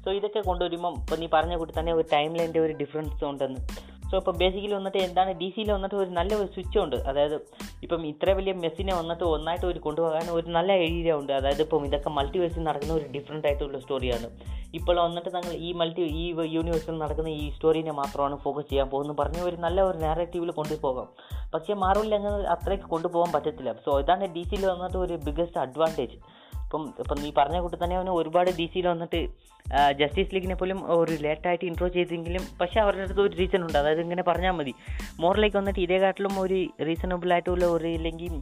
സോ 0.04 0.12
ഇതൊക്കെ 0.19 0.41
കൊണ്ടുവരുമ്പം 0.49 0.95
ഇപ്പം 1.01 1.19
നീ 1.23 1.28
പറഞ്ഞ 1.36 1.54
കൂട്ടി 1.62 1.73
തന്നെ 1.80 1.93
ഒരു 1.99 2.08
ടൈം 2.15 2.32
ലൈന്റെ 2.39 2.60
ഒരു 2.65 2.73
ഡിഫറൻസ് 2.82 3.25
ഉണ്ടെന്ന്. 3.32 3.62
സോ 4.12 4.18
ഇപ്പോൾ 4.18 4.38
ബേസിക്കലി 4.38 4.74
വന്നിട്ട് 4.74 4.98
എന്താണ് 4.98 5.32
ഡി 5.32 5.54
സിയിൽ 5.56 5.72
വന്നിട്ട് 5.72 5.96
ഒരു 5.96 6.10
നല്ല 6.10 6.36
ഒരു 6.36 6.46
സ്വിച്ച് 6.46 6.80
ഉണ്ട്. 6.80 6.96
അതായത് 6.96 7.36
ഇപ്പം 7.84 8.08
ഇത്ര 8.08 8.30
വലിയ 8.32 8.54
മെസ്സിനെ 8.54 8.94
വന്നിട്ട് 8.96 9.24
ഒന്നായിട്ട് 9.24 9.65
ഒരു 9.65 9.80
കൊണ്ടുപോകാൻ 9.80 10.28
ഒരു 10.32 10.48
നല്ല 10.48 10.72
ഏരിയ 10.72 11.13
ഉണ്ട്. 11.13 11.34
അതായത് 11.34 11.62
ഇപ്പം 11.62 11.86
ഇതൊക്കെ 11.86 12.10
മൾട്ടിവേഴ്സിൽ 12.10 12.63
നടക്കുന്ന 12.63 12.94
ഒരു 12.94 13.08
ഡിഫറെന്റ് 13.15 13.48
ആയിട്ടുള്ള 13.48 13.80
സ്റ്റോറിയാണ് 13.80 14.30
ഇപ്പോൾ 14.74 14.96
വന്നിട്ട് 15.00 15.30
ഞങ്ങൾ 15.30 15.54
ഈ 15.54 15.74
മൾട്ടി 15.74 16.02
ഈ 16.02 16.24
യൂണിവേഴ്സിൽ 16.56 16.98
നടക്കുന്ന 16.98 17.30
ഈ 17.30 17.52
സ്റ്റോറിനെ 17.52 17.91
മാത്രമാണ് 17.91 18.38
ഫോക്കസ് 18.38 18.70
ചെയ്യാൻ 18.70 18.89
പോകുന്നത് 18.89 19.18
പറഞ്ഞ 19.18 19.39
ഒരു 19.41 19.56
നല്ല 19.56 19.82
ഒരു 19.82 19.98
നാരറ്റീവിൽ 19.98 20.52
കൊണ്ടുപോകാം. 20.52 21.08
പക്ഷേ 21.54 21.74
മാർവലിൽ 21.74 22.15
അങ്ങ് 22.15 22.46
അത്രയ്ക്ക് 22.46 22.86
കൊണ്ടുപോകാൻ 22.86 23.32
പറ്റത്തില്ല. 23.32 23.74
സോ 23.86 24.00
ഇതാണ് 24.00 24.34
ഡി 24.36 24.44
സിയിൽ 24.44 24.65
വന്നിട്ട് 24.65 24.98
ഒരു 24.98 25.13
ബിഗ്ഗസ്റ്റ് 25.13 25.58
അഡ്വാന്റേജ് 25.58 26.18
ഇപ്പം 26.65 26.94
ഇപ്പം 27.00 27.18
നീ 27.22 27.32
പറഞ്ഞ 27.38 27.60
കൂട്ടി 27.60 27.78
തന്നെ 27.84 27.96
അവന് 27.96 28.10
ഒരുപാട് 28.10 28.50
ഡി 28.50 28.65
സിയിൽ 28.74 28.88
വന്നിട്ട് 28.88 29.20
ജസ്റ്റിസ് 29.99 30.34
ലീഗിനെ 30.36 30.56
പോലും 30.56 30.80
ഒരു 30.97 31.13
ലേറ്റായിട്ട് 31.25 31.65
ഇൻട്രോ 31.65 31.88
ചെയ്തെങ്കിലും 31.88 32.43
പക്ഷേ 32.62 32.80
അവരുടെ 32.80 33.04
അടുത്ത് 33.06 33.21
ഒരു 33.21 33.34
റീസൺ 33.41 33.62
ഉണ്ട്. 33.67 33.78
അതായത് 33.78 34.01
ഇങ്ങനെ 34.01 34.23
പറഞ്ഞാൽ 34.28 34.51
മതി. 34.51 34.73
മോറിലേക്ക് 35.23 35.58
വന്നിട്ട് 35.58 35.80
ഇതേക്കാട്ടിലും 35.80 36.39
ഒരു 36.39 36.60
റീസണബിൾ 36.89 37.34
ആയിട്ടുള്ള 37.34 37.65
ഒരു 37.65 37.88
ഇല്ലെങ്കിൽ 37.88 38.34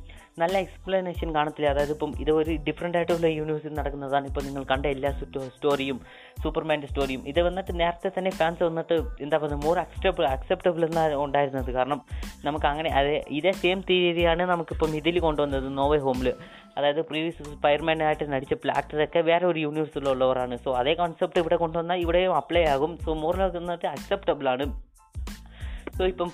നല്ല 0.41 0.55
എക്സ്പ്ലനേഷൻ 0.65 1.35
കാണത്തില്ല. 1.35 1.67
അതായത് 1.73 1.91
ഇപ്പം 1.91 2.11
ഇത് 2.19 2.31
ഒരു 2.31 2.51
ഡിഫറെന്റ് 2.67 2.97
ആയിട്ടുള്ള 2.97 3.27
യൂണിവേഴ്സിൽ 3.39 3.73
നടക്കുന്നതാണ് 3.79 4.27
ഇപ്പോൾ 4.27 4.43
നിങ്ങൾ 4.43 4.63
കണ്ട 4.71 4.85
എല്ലാ 4.95 5.11
സ്റ്റോറിയും 5.55 5.97
സൂപ്പർമാന്റെ 6.43 6.87
സ്റ്റോറിയും 6.87 7.23
ഇത് 7.31 7.41
വന്നിട്ട് 7.41 7.79
നേരത്തെ 7.79 8.11
തന്നെ 8.17 8.31
ഫാൻസ് 8.39 8.63
വന്നിട്ട് 8.63 8.95
എന്താ 9.23 9.37
പറയുക 9.37 9.59
മോർ 9.65 9.77
അക്സെപ്റ്റബിൾ 9.79 10.25
അക്സെപ്റ്റബിൾ 10.35 10.85
എന്നാണ് 10.87 11.15
ഉണ്ടായിരുന്നത്. 11.15 11.71
കാരണം 11.73 12.01
നമുക്ക് 12.45 12.65
അങ്ങനെ 12.65 12.89
അതേ 12.89 13.23
ഇതേ 13.39 13.51
സെയിം 13.61 13.81
തിയറിയാണ് 13.89 14.43
നമുക്കിപ്പം 14.43 14.95
ഇതിൽ 15.01 15.19
കൊണ്ടുവന്നത് 15.19 15.77
നോവേ 15.77 15.97
ഹോമിൽ 15.97 16.29
അതായത് 16.77 17.01
പ്രീവിയസ് 17.09 17.43
സ്പൈർമാനായിട്ട് 17.55 18.25
നടിച്ച 18.33 18.53
പ്ലാക്ടറൊക്കെ 18.63 19.19
വേറെ 19.19 19.45
ഒരു 19.45 19.59
യൂണിവേഴ്സിലുള്ളവരാണ് 19.59 20.55
സോ 20.63 20.69
അതേ 20.77 20.93
കോൺസെപ്റ്റ് 21.13 21.39
ഇവിടെ 21.39 21.55
കൊണ്ടുവന്നാൽ 21.55 21.97
ഇവിടെയും 21.97 22.35
അപ്ലൈ 22.35 22.63
ആകും. 22.63 22.97
സോ 22.97 23.13
മോർ 23.13 23.41
എന്നിട്ട് 23.41 23.87
അക്സെപ്റ്റബിൾ 23.87 24.49
ആണ്. 24.49 24.65
സോ 25.97 26.05
ഇപ്പം 26.05 26.31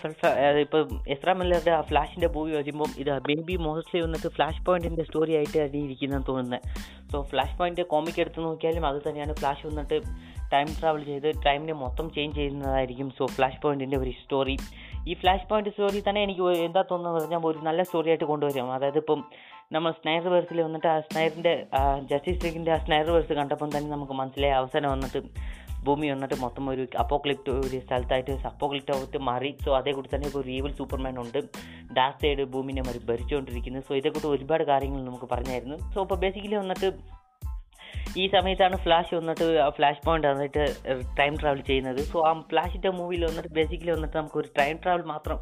ഇപ്പം 0.59 1.01
എത്ര 1.09 1.33
മില്ലറുടെ 1.33 1.71
ആ 1.71 1.81
ഫ്ലാഷിന്റെ 1.81 2.27
മൂവി 2.27 2.51
വരുമ്പം 2.51 2.85
ഇത് 2.97 3.11
മേ 3.11 3.33
ബി 3.33 3.55
മോസ്റ്റ്ലി 3.55 4.01
വന്നിട്ട് 4.01 4.27
ഫ്ലാഷ് 4.27 4.65
പോയിന്റിന്റെ 4.65 5.03
സ്റ്റോറി 5.03 5.35
ആയിട്ട് 5.35 5.59
അടിയിരിക്കുന്നതെന്ന് 5.59 6.27
തോന്നുന്നത്. 6.27 6.61
സോ 7.11 7.21
ഫ്ലാഷ് 7.21 7.59
പോയിന്റ് 7.59 7.81
കോമിക് 7.81 8.19
എടുത്ത് 8.19 8.39
നോക്കിയാലും 8.39 8.85
അത് 8.85 9.01
തന്നെയാണ്. 9.07 9.33
ഫ്ലാഷ് 9.35 9.67
വന്നിട്ട് 9.67 10.01
ടൈം 10.53 10.67
ട്രാവൽ 10.79 11.01
ചെയ്ത് 11.11 11.29
ടൈമിനെ 11.45 11.75
മൊത്തം 11.83 12.05
ചേഞ്ച് 12.15 12.37
ചെയ്യുന്നതായിരിക്കും. 12.39 13.09
സോ 13.17 13.25
ഫ്ലാഷ് 13.35 13.61
പോയിന്റിന്റെ 13.63 13.99
ഒരു 14.03 14.13
സ്റ്റോറി 14.21 14.55
ഈ 15.09 15.13
ഫ്ലാഷ് 15.21 15.47
പോയിന്റ് 15.49 15.71
സ്റ്റോറി 15.75 15.99
തന്നെ 16.07 16.21
എനിക്ക് 16.27 16.43
എന്താ 16.67 16.81
തോന്നുന്നത് 16.89 17.17
പറഞ്ഞാൽ 17.17 17.47
ഒരു 17.51 17.61
നല്ല 17.67 17.83
സ്റ്റോറി 17.87 18.09
ആയിട്ട് 18.13 18.27
കൊണ്ടുവരും. 18.31 18.67
അതായത് 18.77 18.99
ഇപ്പം 19.03 19.21
നമ്മൾ 19.75 19.91
സ്നൈർ 20.01 20.23
വേഴ്സിൽ 20.33 20.59
വന്നിട്ട് 20.67 20.87
ആ 20.93 20.97
സ്നൈറിന്റെ 21.07 21.53
ജസ്റ്റിസ് 22.11 22.41
ലീഗിന്റെ 22.45 22.71
ആ 22.75 22.77
സ്നൈർ 22.85 23.07
വേഴ്സ് 23.15 23.33
കണ്ടപ്പം 23.39 23.69
തന്നെ 23.75 23.89
നമുക്ക് 23.95 24.15
മനസ്സിലായി 24.21 24.55
അവസാനം 24.59 24.91
വന്നിട്ട് 24.95 25.21
ഭൂമി 25.87 26.07
വന്നിട്ട് 26.11 26.37
മൊത്തം 26.43 26.63
ഒരു 26.71 26.83
അപ്പോക്ലിപ്റ്റ് 27.03 27.51
ഒരു 27.65 27.77
സ്ഥലത്തായിട്ട് 27.83 28.33
അപ്പോക്ലിപ്റ്റ് 28.49 28.91
ആയിട്ട് 28.95 29.19
മാറി. 29.29 29.51
സോ 29.65 29.69
അതേക്കൂടി 29.77 30.07
കൂടി 30.07 30.15
തന്നെ 30.15 30.27
ഇപ്പോൾ 30.29 30.41
ഒരു 30.43 30.51
ഈവൽ 30.55 30.71
സൂപ്പർമാൻ 30.79 31.15
ഉണ്ട്. 31.23 31.39
ഡാർക്ക് 31.97 32.21
സൈഡ് 32.23 32.43
ഭൂമിനെ 32.53 32.81
മറി 32.87 32.99
ഭരിച്ചുകൊണ്ടിരിക്കുന്നത് 33.11 33.85
സോ 33.89 33.93
ഇതേക്കൂട്ട് 33.99 34.29
ഒരുപാട് 34.35 34.63
കാര്യങ്ങൾ 34.71 35.01
നമുക്ക് 35.09 35.29
പറഞ്ഞായിരുന്നു 35.33 35.77
സോ 35.93 35.99
ഇപ്പോൾ 36.05 36.19
ബേസിക്കലി 36.23 36.57
വന്നിട്ട് 36.61 36.89
ഈ 38.21 38.23
സമയത്താണ് 38.35 38.75
ഫ്ലാഷ് 38.85 39.11
വന്നിട്ട് 39.17 39.45
ഫ്ലാഷ് 39.77 40.01
പോയിന്റ് 40.05 40.27
വന്നിട്ട് 40.27 40.63
ടൈം 41.19 41.33
ട്രാവൽ 41.41 41.61
ചെയ്യുന്നത്. 41.69 41.99
സോ 42.11 42.17
ആ 42.29 42.31
ഫ്ലാഷിന്റെ 42.51 42.91
മൂവിയിൽ 42.99 43.23
വന്നിട്ട് 43.29 43.51
ബേസിക്കലി 43.57 43.91
വന്നിട്ട് 43.95 44.15
നമുക്ക് 44.17 44.39
ഒരു 44.41 44.49
ടൈം 44.59 44.77
ട്രാവൽ 44.83 45.03
മാത്രം 45.13 45.39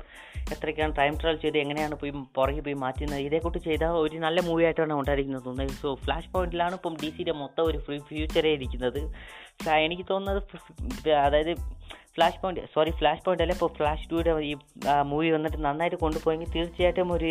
എത്രയ്ക്കാണ് 0.55 0.93
ടൈം 0.99 1.13
ട്രാവൽ 1.21 1.37
ചെയ്ത് 1.43 1.57
എങ്ങനെയാണ് 1.63 1.95
പോയി 2.01 2.11
പുറകെ 2.37 2.61
പോയി 2.65 2.77
മാറ്റുന്നത്. 2.83 3.21
ഇതേക്കൂട്ട് 3.27 3.59
ചെയ്ത 3.67 3.85
ഒരു 4.03 4.19
നല്ല 4.25 4.41
മൂവി 4.49 4.63
ആയിട്ടാണ് 4.67 4.93
ഉണ്ടായിരിക്കുന്നത് 5.01 5.45
തോന്നുന്നത്. 5.47 5.79
സോ 5.83 5.95
ഫ്ലാഷ് 6.05 6.29
പോയിന്റിലാണ് 6.35 6.75
ഇപ്പം 6.79 6.95
ഡി 7.03 7.09
സിയുടെ 7.15 7.35
മൊത്തം 7.43 7.63
ഒരു 7.69 7.79
ഫ്യൂച്ചറേ 8.09 8.51
ഇരിക്കുന്നത്. 8.57 9.01
എനിക്ക് 9.85 10.05
തോന്നുന്നത് 10.13 11.09
അതായത് 11.25 11.53
flash 12.15 12.39
point 12.43 12.61
sorry 12.75 12.91
flash 12.99 13.23
point 13.25 13.43
അല്ല 13.43 13.53
ഇപ്പോൾ 13.57 13.71
ഫ്ലാഷ് 13.79 14.05
ടൂയുടെ 14.11 14.31
ഈ 14.51 14.53
മൂവി 15.11 15.27
വന്നിട്ട് 15.35 15.59
നന്നായിട്ട് 15.65 15.97
കൊണ്ടുപോയെങ്കിൽ 16.03 16.49
തീർച്ചയായിട്ടും 16.55 17.11
ഒരു 17.17 17.29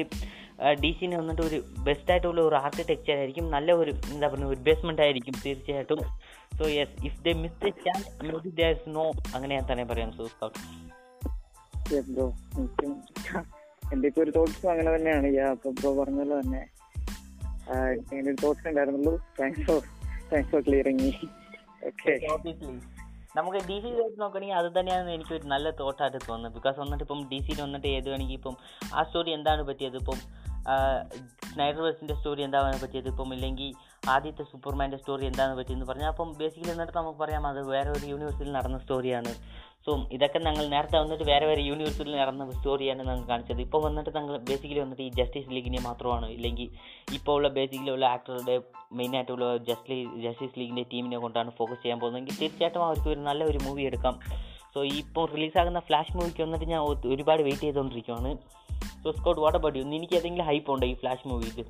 ഡി 0.83 0.97
സിന് 1.01 1.15
വന്നിട്ട് 1.15 1.43
ഒരു 1.43 1.59
ബെസ്റ്റ് 1.79 2.11
ആയിട്ടുള്ള 2.11 2.41
ഒരു 2.41 2.55
ആർക്കിടെക്ചർ 2.55 3.17
ആയിരിക്കും 3.17 3.51
നല്ല 3.51 3.73
ഒരു 3.73 3.93
എന്താ 4.13 4.29
പറയുക 4.29 4.47
ഒരു 4.47 4.61
ബേസ്മെന്റ് 4.61 5.03
ആയിരിക്കും 5.03 5.35
തീർച്ചയായിട്ടും. 5.47 6.01
So 6.59 6.65
yes 6.69 7.05
if 7.05 7.19
the 7.25 7.37
miss 7.43 7.59
the 7.65 7.73
chance 7.87 8.27
maybe 8.47 8.53
there 8.63 8.71
is 8.77 8.89
no 8.89 9.05
അങ്ങനെ 9.35 9.53
ഞാൻ 9.55 9.67
തന്നെ 9.73 9.85
പറയാം 9.85 10.13
സോ 10.13 10.27
സ്കൗട്ട് 10.27 10.59
എന്റെ 11.99 12.23
എന്റെ 13.93 14.09
ഇപ്പൊ 14.09 14.23
ഒരു 14.23 14.31
തോട്ട്സും 14.31 14.71
അങ്ങനെ 14.71 14.97
തന്നെയാണ്. 14.97 15.29
ബ്രോ 15.81 15.91
പറഞ്ഞ 16.03 16.23
തന്നെ. 16.31 16.63
എന്റെ 18.17 18.31
ഒരു 18.31 18.39
തോട്ട്സ് 18.43 18.69
ഉണ്ടായിരുന്നുള്ളൂ. 18.69 19.15
Thanks 19.41 19.65
for 19.67 19.81
thanks 20.33 20.51
for 20.53 20.63
clearing 20.69 21.13
okay 21.87 22.13
നമുക്ക് 23.37 23.59
ഡി 23.59 23.77
സി 23.81 23.89
വെച്ച് 23.89 24.21
നോക്കുകയാണെങ്കിൽ 24.21 24.55
അത് 24.55 24.69
തന്നെയാണ് 24.79 25.11
എനിക്ക് 25.11 25.33
ഒരു 25.35 25.47
നല്ല 25.47 25.71
തോട്ടായിട്ട് 25.71 26.19
തോന്നുന്നത്. 26.29 26.53
ബിക്കോസ് 26.55 26.81
വന്നിട്ട് 26.81 27.05
ഇപ്പം 27.05 27.21
ഡി 27.31 27.39
സിയിൽ 27.47 27.63
വന്നിട്ട് 27.63 27.87
ഏത് 27.87 28.09
വേണമെങ്കിൽ 28.11 28.35
ഇപ്പം 28.35 28.57
ആ 28.95 29.03
സ്റ്റോറി 29.03 29.31
എന്താണ് 29.31 29.63
പറ്റിയത്? 29.63 29.97
ഇപ്പം 29.97 30.19
സ്നൈഡർ 31.51 31.81
വേഴ്സിന്റെ 31.85 32.15
സ്റ്റോറി 32.19 32.43
എന്താണ് 32.47 32.79
പറ്റിയത്? 32.83 33.09
ഇപ്പം 33.13 33.31
ഇല്ലെങ്കിൽ 33.37 33.69
ആദ്യത്തെ 34.15 34.45
സൂപ്പർമാന്റെ 34.51 34.99
സ്റ്റോറി 35.03 35.25
എന്താണ് 35.31 35.53
പറ്റിയെന്ന് 35.59 35.87
പറഞ്ഞാൽ 35.91 36.11
അപ്പം 36.15 36.29
ബേസിക്കലി 36.41 36.73
എന്നിട്ട് 36.75 36.95
നമുക്ക് 36.99 37.19
പറയാം 37.23 37.45
അത് 37.51 37.61
വേറെ 37.75 37.91
ഒരു 37.97 38.07
യൂണിവേഴ്സിൽ 38.13 38.51
നടന്ന 38.57 38.79
സ്റ്റോറിയാണ് 38.85 39.33
സോ 39.87 39.93
ഇതൊക്കെ 40.17 40.39
ഞങ്ങൾ 40.47 40.65
നേരത്തെ 40.73 40.97
വന്നിട്ട് 41.03 41.25
വേറെ 41.31 41.45
വേറെ 41.51 41.63
യൂണിവേഴ്സിൽ 41.71 42.09
നടന്ന 42.21 42.45
സ്റ്റോറിയാണ് 42.59 43.03
ഞങ്ങൾ 43.09 43.25
കാണിച്ചത്. 43.29 43.61
ഇപ്പോൾ 43.67 43.81
വന്നിട്ട് 43.87 44.11
ഞങ്ങൾ 44.19 44.35
ബേസിക്കലി 44.49 44.81
വന്നിട്ട് 44.85 45.05
ഈ 45.09 45.11
ജസ്റ്റിസ് 45.19 45.51
ലീഗിനെ 45.57 45.81
മാത്രമാണ്. 45.89 46.29
ഇല്ലെങ്കിൽ 46.37 46.69
ഇപ്പോൾ 47.19 47.35
ഉള്ള 47.39 47.49
ബേസിക്കലി 47.59 47.93
ഉള്ള 47.97 48.07
ആക്ടറുടെ 48.15 48.57
മെയിനായിട്ടുള്ള 49.01 49.47
ജസ്റ്റിസ് 49.69 50.09
ജസ്റ്റി 50.09 50.21
ജസ്റ്റിസ് 50.25 50.59
ലീഗിന്റെ 50.61 50.85
ടീമിനെ 50.93 51.19
കൊണ്ടാണ് 51.25 51.51
ഫോക്കസ് 51.59 51.83
ചെയ്യാൻ 51.83 51.99
പോകുന്നതെങ്കിൽ 52.03 52.37
തീർച്ചയായിട്ടും 52.41 52.85
അവർക്ക് 52.89 53.09
ഒരു 53.15 53.23
നല്ല 53.29 53.45
ഒരു 53.51 53.59
മൂവി 53.67 53.83
എടുക്കാം. 53.91 54.17
സോ 54.75 54.81
ഇപ്പോൾ 55.03 55.25
റിലീസാകുന്ന 55.35 55.81
ഫ്ലാഷ് 55.89 56.15
മൂവിക്ക് 56.17 56.43
വന്നിട്ട് 56.47 56.67
ഞാൻ 56.73 56.81
ഒരുപാട് 57.15 57.43
വെയിറ്റ് 57.47 57.67
ചെയ്തുകൊണ്ടിരിക്കുകയാണ് 57.67 58.33
so 59.07 59.13
Scott 59.13 59.41
what 59.41 59.59
about 59.59 59.79
you 59.79 59.83
എനിക്ക് 59.97 60.15
ഏതെങ്കിലും 60.17 60.47
ഹൈപ്പ് 60.47 60.71
ഉണ്ടോ 60.73 60.87
ഈ 60.87 60.95
ഫ്ലാഷ് 60.95 61.29
മൂവിക്ക് 61.29 61.65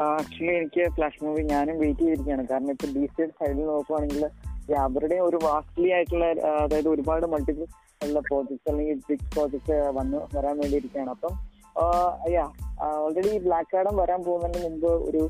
ആക്ച്വലി 0.00 0.52
എനിക്ക് 0.56 0.82
ഫ്ലാഷ് 0.94 1.20
മൂവി 1.24 1.42
ഞാനും 1.42 1.78
വെയിറ്റ് 1.78 2.00
ചെയ്തിരിക്കുകയാണ്. 2.00 2.46
കാരണം 2.50 2.70
ഇപ്പൊ 2.70 2.86
ഡി 2.96 3.04
സി 3.06 3.26
സൈഡിൽ 3.38 3.60
നോക്കുവാണെങ്കിൽ 3.66 4.24
അവരുടെ 4.78 5.14
ഒരു 5.14 5.38
വാസ്റ്റ്ലി 5.42 5.88
ആയിട്ടുള്ള 5.90 6.26
അതായത് 6.62 6.88
ഒരുപാട് 6.88 7.26
മൾട്ടിപ്പിൾ 7.26 7.66
ഉള്ള 8.06 8.20
പ്രോജക്ട്സ് 8.20 8.68
അല്ലെങ്കിൽ 8.70 8.98
ബിഗ് 9.08 9.30
പ്രോജക്ട്സ് 9.34 9.78
വന്ന് 9.98 10.18
വരാൻ 10.36 10.54
വേണ്ടി 10.58 10.76
ഇരിക്കുകയാണ് 10.76 11.10
അപ്പം 11.10 11.32
യാ 12.32 12.44
ഓൾറെഡി 13.04 13.32
ബ്ലാക്ക് 13.38 13.76
ആഡം 13.80 13.96
വരാൻ 13.96 14.22
പോകുന്നതിന് 14.22 14.62
മുമ്പ് 14.64 14.90
ഒരു 15.08 15.22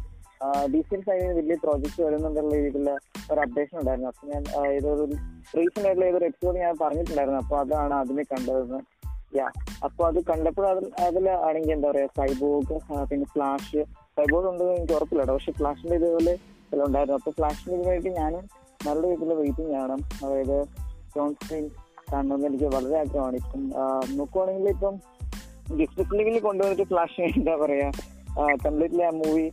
ഡി 0.74 0.80
സി 0.80 0.96
സൈഡിൽ 1.06 1.22
നിന്ന് 1.22 1.36
വലിയ 1.40 1.56
പ്രോജക്ട്സ് 1.64 2.00
വരുന്നുണ്ടെന്നുള്ള 2.00 2.56
രീതിയിലുള്ള 2.56 2.92
ഒരു 3.32 3.40
അപ്ഡേഷൻ 3.40 3.78
ഉണ്ടായിരുന്നു. 3.78 4.08
അപ്പൊ 4.08 4.26
ഞാൻ 4.32 4.42
ഏതൊരു 4.72 5.04
റീസെന്റ് 5.58 5.86
ആയിട്ടുള്ള 5.88 6.08
ഏതൊരു 6.10 6.24
എപ്പിസോഡ് 6.24 6.58
ഞാൻ 6.58 6.74
പറഞ്ഞിട്ടുണ്ടായിരുന്നു. 6.80 7.40
അപ്പൊ 7.40 7.56
അതാണ് 7.58 7.94
അതിനെ 7.94 8.22
കണ്ടതെന്ന്. 8.22 8.80
യാ 9.32 9.46
അപ്പൊ 9.86 10.02
അത് 10.08 10.18
കണ്ടപ്പോൾ 10.30 10.64
അതിൽ 11.06 11.26
ആണെങ്കിൽ 11.48 11.72
എന്താ 11.74 11.88
പറയാ 11.90 12.08
സൈബോഗ് 12.18 12.74
പിന്നെ 13.10 13.26
ഫ്ലാഷ് 13.34 13.80
സൈബോഗ് 14.16 14.46
ഉണ്ടെന്ന് 14.50 14.74
എനിക്ക് 14.78 14.94
ഉറപ്പില്ല 14.98 15.24
പക്ഷെ 15.36 15.52
ഫ്ലാഷിന്റെ 15.60 15.96
ഇതുപോലെ 16.00 16.34
ചില 16.70 16.80
ഉണ്ടായിരുന്നു. 16.88 17.18
അപ്പൊ 17.20 17.32
ഫ്ലാഷിന്റെ 17.38 17.76
ഇതിനായിട്ട് 17.78 18.10
ഞാനും 18.20 18.44
നല്ല 18.86 19.00
രീതിയിലുള്ള 19.08 19.34
വെയിറ്റിംഗ് 19.40 19.74
ആണ് 19.82 19.96
അതായത് 20.24 20.56
ജോൺ 21.14 21.32
സ്ക്രീൻ 21.40 21.64
കാണണമെന്ന് 22.12 22.46
എനിക്ക് 22.50 22.68
വളരെ 22.76 22.96
ആഗ്രഹമാണ്. 23.02 23.36
ഇപ്പം 23.42 23.62
നോക്കുവാണെങ്കിൽ 24.18 24.68
ഇപ്പം 24.76 24.94
ലീഗിൽ 26.18 26.38
കൊണ്ടുവന്നിട്ട് 26.48 26.86
ഫ്ലാഷ് 26.92 27.20
എന്താ 27.28 27.54
പറയാ 27.62 27.88
കംപ്ലീറ്റ്ലി 28.64 29.04
ആ 29.08 29.12
മൂവി 29.22 29.46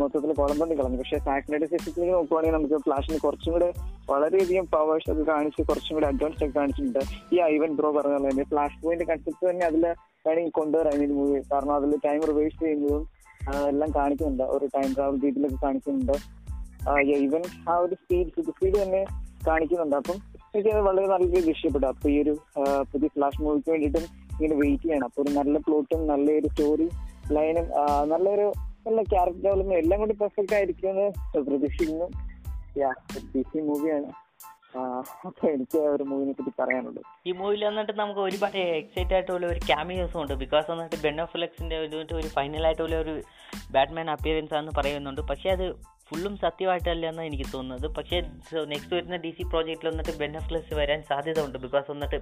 മൊത്തത്തിൽ 0.00 0.30
കുളമ്പണ്ടി 0.38 0.74
കളഞ്ഞു. 0.78 0.98
പക്ഷേ 1.00 1.18
സാറ്റലൈറ്റ് 1.26 1.66
സിസ്റ്റത്തിലേക്ക് 1.72 2.14
നോക്കുവാണെങ്കിൽ 2.14 2.56
നമുക്ക് 2.56 2.78
ഫ്ലാഷിന് 2.84 3.18
കുറച്ചും 3.24 3.52
കൂടെ 3.54 3.68
വളരെയധികം 4.10 4.66
പവേഴ്സ് 4.74 5.08
ഒക്കെ 5.12 5.24
കാണിച്ച് 5.32 5.62
കുറച്ചും 5.68 5.94
കൂടെ 5.96 6.06
അഡ്വാൻസ് 6.12 6.40
ഒക്കെ 6.44 6.54
കാണിച്ചിട്ടുണ്ട്. 6.58 7.02
ഈ 7.34 7.38
ഐവൻ 7.52 7.70
ബ്രോ 7.78 7.88
പറഞ്ഞ 7.96 8.14
പോലെ 8.16 8.30
തന്നെ 8.30 8.44
ഫ്ലാഷ് 8.52 8.78
പോയിന്റ് 8.84 9.06
കൺസെപ്റ്റ് 9.10 9.44
തന്നെ 9.50 9.66
അതിൽ 9.66 9.84
വേണമെങ്കിൽ 10.26 10.54
കൊണ്ടുവരാം 10.60 11.02
ഈ 11.02 11.06
മൂവി 11.18 11.40
കാരണം 11.52 11.74
അതിൽ 11.78 11.92
ടൈം 12.06 12.20
റിവേഴ്സ് 12.30 12.58
ചെയ്യുന്നതും 12.62 13.04
എല്ലാം 13.72 13.90
കാണിക്കുന്നുണ്ട്. 13.96 14.44
ഒരു 14.54 14.66
ടൈം 14.76 14.88
ട്രാവൽ 14.96 15.18
രീതിയിലൊക്കെ 15.24 15.58
കാണിക്കുന്നുണ്ട്. 15.66 16.16
ഈവൻ 17.26 17.42
ആ 17.70 17.76
ഒരു 17.84 17.94
സ്പീഡ് 17.94 18.44
സ്പീഡ് 18.56 18.76
തന്നെ 18.82 19.02
കാണിക്കുന്നുണ്ട്. 19.48 19.96
അപ്പം 19.96 20.16
എനിക്ക് 20.54 20.70
അത് 20.74 20.82
വളരെ 20.88 21.06
നല്ല 21.12 21.24
രീതിയിൽ 21.34 21.50
ഇഷ്ടപ്പെട്ടു. 21.54 21.86
അപ്പൊ 21.86 22.08
ഈ 22.14 22.16
ഒരു 22.22 22.34
പുതിയ 22.92 23.08
ഫ്ലാഷ് 23.16 23.42
മൂവിക്ക് 23.42 23.70
വേണ്ടിയിട്ടും 23.70 24.04
ഇങ്ങനെ 24.36 24.56
വെയിറ്റ് 24.62 24.86
ചെയ്യണം. 24.86 25.06
അപ്പൊ 25.08 25.20
ഒരു 25.24 25.32
നല്ല 25.38 25.58
പ്ലോട്ടും 25.66 26.00
നല്ലൊരു 26.12 26.48
സ്റ്റോറി 26.52 26.88
ലൈനും 27.36 27.68
നല്ലൊരു 28.12 28.48
നല്ല 28.86 29.02
ക്യാരക്ടർ 29.02 29.40
ഡെവലപ്മെന്റ് 29.44 29.80
എല്ലാം 29.82 30.00
കൂടി 30.00 30.14
പെർഫെക്റ്റ് 30.20 30.54
ആയിരിക്കുമെന്ന് 30.54 31.06
പ്രതീക്ഷിക്കുന്നു. 31.48 32.06
യാ 32.82 32.90
മൂവിയാണ് 33.70 34.08
എനിക്ക് 35.52 35.78
ഒരു 35.94 36.04
മൂവിനെ 36.08 36.32
ഈ 37.26 37.32
മൂവിയിൽ 37.38 37.62
വന്നിട്ട് 37.64 37.92
നമുക്ക് 38.00 38.20
ഒരുപാട് 38.20 38.56
എക്സൈറ്റ് 38.58 39.14
ആയിട്ടുള്ള 39.14 39.46
ഒരു 39.52 39.60
ക്യാമിയോസും 39.68 40.18
ഉണ്ട്. 40.22 40.34
ബിക്കോസ് 40.42 40.66
വന്നിട്ട് 40.70 40.96
ബെൻ 40.96 41.20
ഓഫ് 41.22 41.32
ബെനോഫ്ലെക്സിന്റെ 41.34 41.76
ഒരു 42.18 42.28
ഫൈനൽ 42.36 42.64
ആയിട്ടുള്ള 42.66 42.96
ഒരു 43.04 43.14
ബാറ്റ്മാൻ 43.72 44.10
അപ്പിയറൻസ് 44.14 44.54
ആണെന്ന് 44.54 44.74
പറയുന്നുണ്ട്. 44.80 45.22
പക്ഷേ 45.30 45.50
അത് 45.56 45.66
ഫുള്ളും 46.08 46.36
സത്യമായിട്ടല്ല 46.36 47.06
എന്നാണ് 47.08 47.26
എനിക്ക് 47.26 47.44
തോന്നുന്നത്. 47.54 47.86
പക്ഷേ 47.96 48.20
നെക്സ്റ്റ് 48.72 48.94
വരുന്ന 48.94 49.16
ഡി 49.16 49.30
സി 49.30 49.42
പ്രോജക്റ്റിൽ 49.42 49.88
വന്നിട്ട് 49.88 50.18
ബെനഫ്ലസ് 50.18 50.74
വരാൻ 50.74 51.02
സാധ്യത 51.08 51.40
ഉണ്ട് 51.46 51.58
ബിക്കോസ് 51.58 51.90
വന്നിട്ട് 51.90 52.16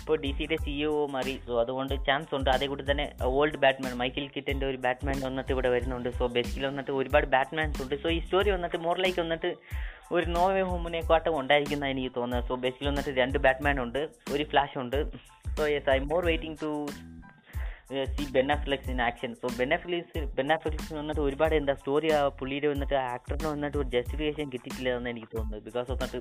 ഇപ്പോൾ 0.00 0.16
ഡി 0.20 0.30
സിയുടെ 0.38 0.56
സിഇഒ 0.56 1.06
മാറി. 1.06 1.40
സോ 1.46 1.60
അതുകൊണ്ട് 1.60 1.94
ചാൻസ് 2.06 2.34
ഉണ്ട്. 2.34 2.50
അതേ 2.50 2.66
കൂടി 2.66 2.84
തന്നെ 2.90 3.06
ഓൾഡ് 3.22 3.56
ബാറ്റ്മാൻ 3.56 3.94
മൈക്കിൾ 4.02 4.26
കിറ്റിന്റെ 4.36 4.66
ഒരു 4.66 4.76
ബാറ്റ്മാൻ 4.76 5.20
വന്നിട്ട് 5.24 5.52
ഇവിടെ 5.52 5.68
വരുന്നുണ്ട്. 5.68 6.08
സോ 6.18 6.26
ബേസിക്കലി 6.26 6.66
വന്നിട്ട് 6.66 6.90
ഒരുപാട് 6.90 7.26
ബാറ്റ്മാൻസ് 7.26 7.82
ഉണ്ട്. 7.82 7.94
സോ 8.02 8.08
ഈ 8.08 8.18
സ്റ്റോറി 8.18 8.50
വന്നിട്ട് 8.50 8.76
മോറിലേക്ക് 8.76 9.20
വന്നിട്ട് 9.20 9.54
ഒരു 10.12 10.26
നോവേ 10.26 10.60
ഹോമിനെ 10.60 11.00
കാട്ടം 11.10 11.40
ഉണ്ടായിരിക്കുന്ന 11.40 11.86
എനിക്ക് 11.86 12.12
തോന്നുന്നത്. 12.16 12.48
സോ 12.48 12.54
ബേസിക്കലി 12.54 12.88
വന്നിട്ട് 12.88 13.10
രണ്ട് 13.20 13.38
ബാറ്റ്മാൻ 13.38 13.82
ഉണ്ട്. 13.82 14.08
ഒരു 14.32 14.44
ഫ്ലാഷ് 14.44 14.78
ഉണ്ട്. 14.78 14.98
So 15.56 15.66
yes 15.66 15.90
I 15.90 15.98
more 15.98 16.24
waiting 16.26 16.58
to 16.62 16.70
see 18.14 18.24
Ben Affleck 18.34 18.90
in 18.90 19.02
action 19.02 19.34
so 19.34 19.46
Ben Affleck 19.58 20.20
Ben Affleck 20.38 20.94
വന്നിട്ട് 20.94 21.20
ഒരുപാട് 21.20 21.54
എന്താ 21.54 21.74
സ്റ്റോറി 21.74 22.08
ആ 22.16 22.28
പുള്ളിയുടെ 22.28 22.68
വന്നിട്ട് 22.68 22.94
ആക്ടറിന് 22.94 23.48
വന്നിട്ട് 23.48 23.76
ഒരു 23.78 23.88
ജസ്റ്റിഫിക്കേഷൻ 23.88 24.46
കിട്ടിയിട്ടില്ല 24.54 24.96
എന്ന് 24.96 25.10
എനിക്ക് 25.10 25.28
തോന്നുന്നത്. 25.36 25.62
ബിക്കോസ് 25.64 25.90
വന്നിട്ട് 25.90 26.16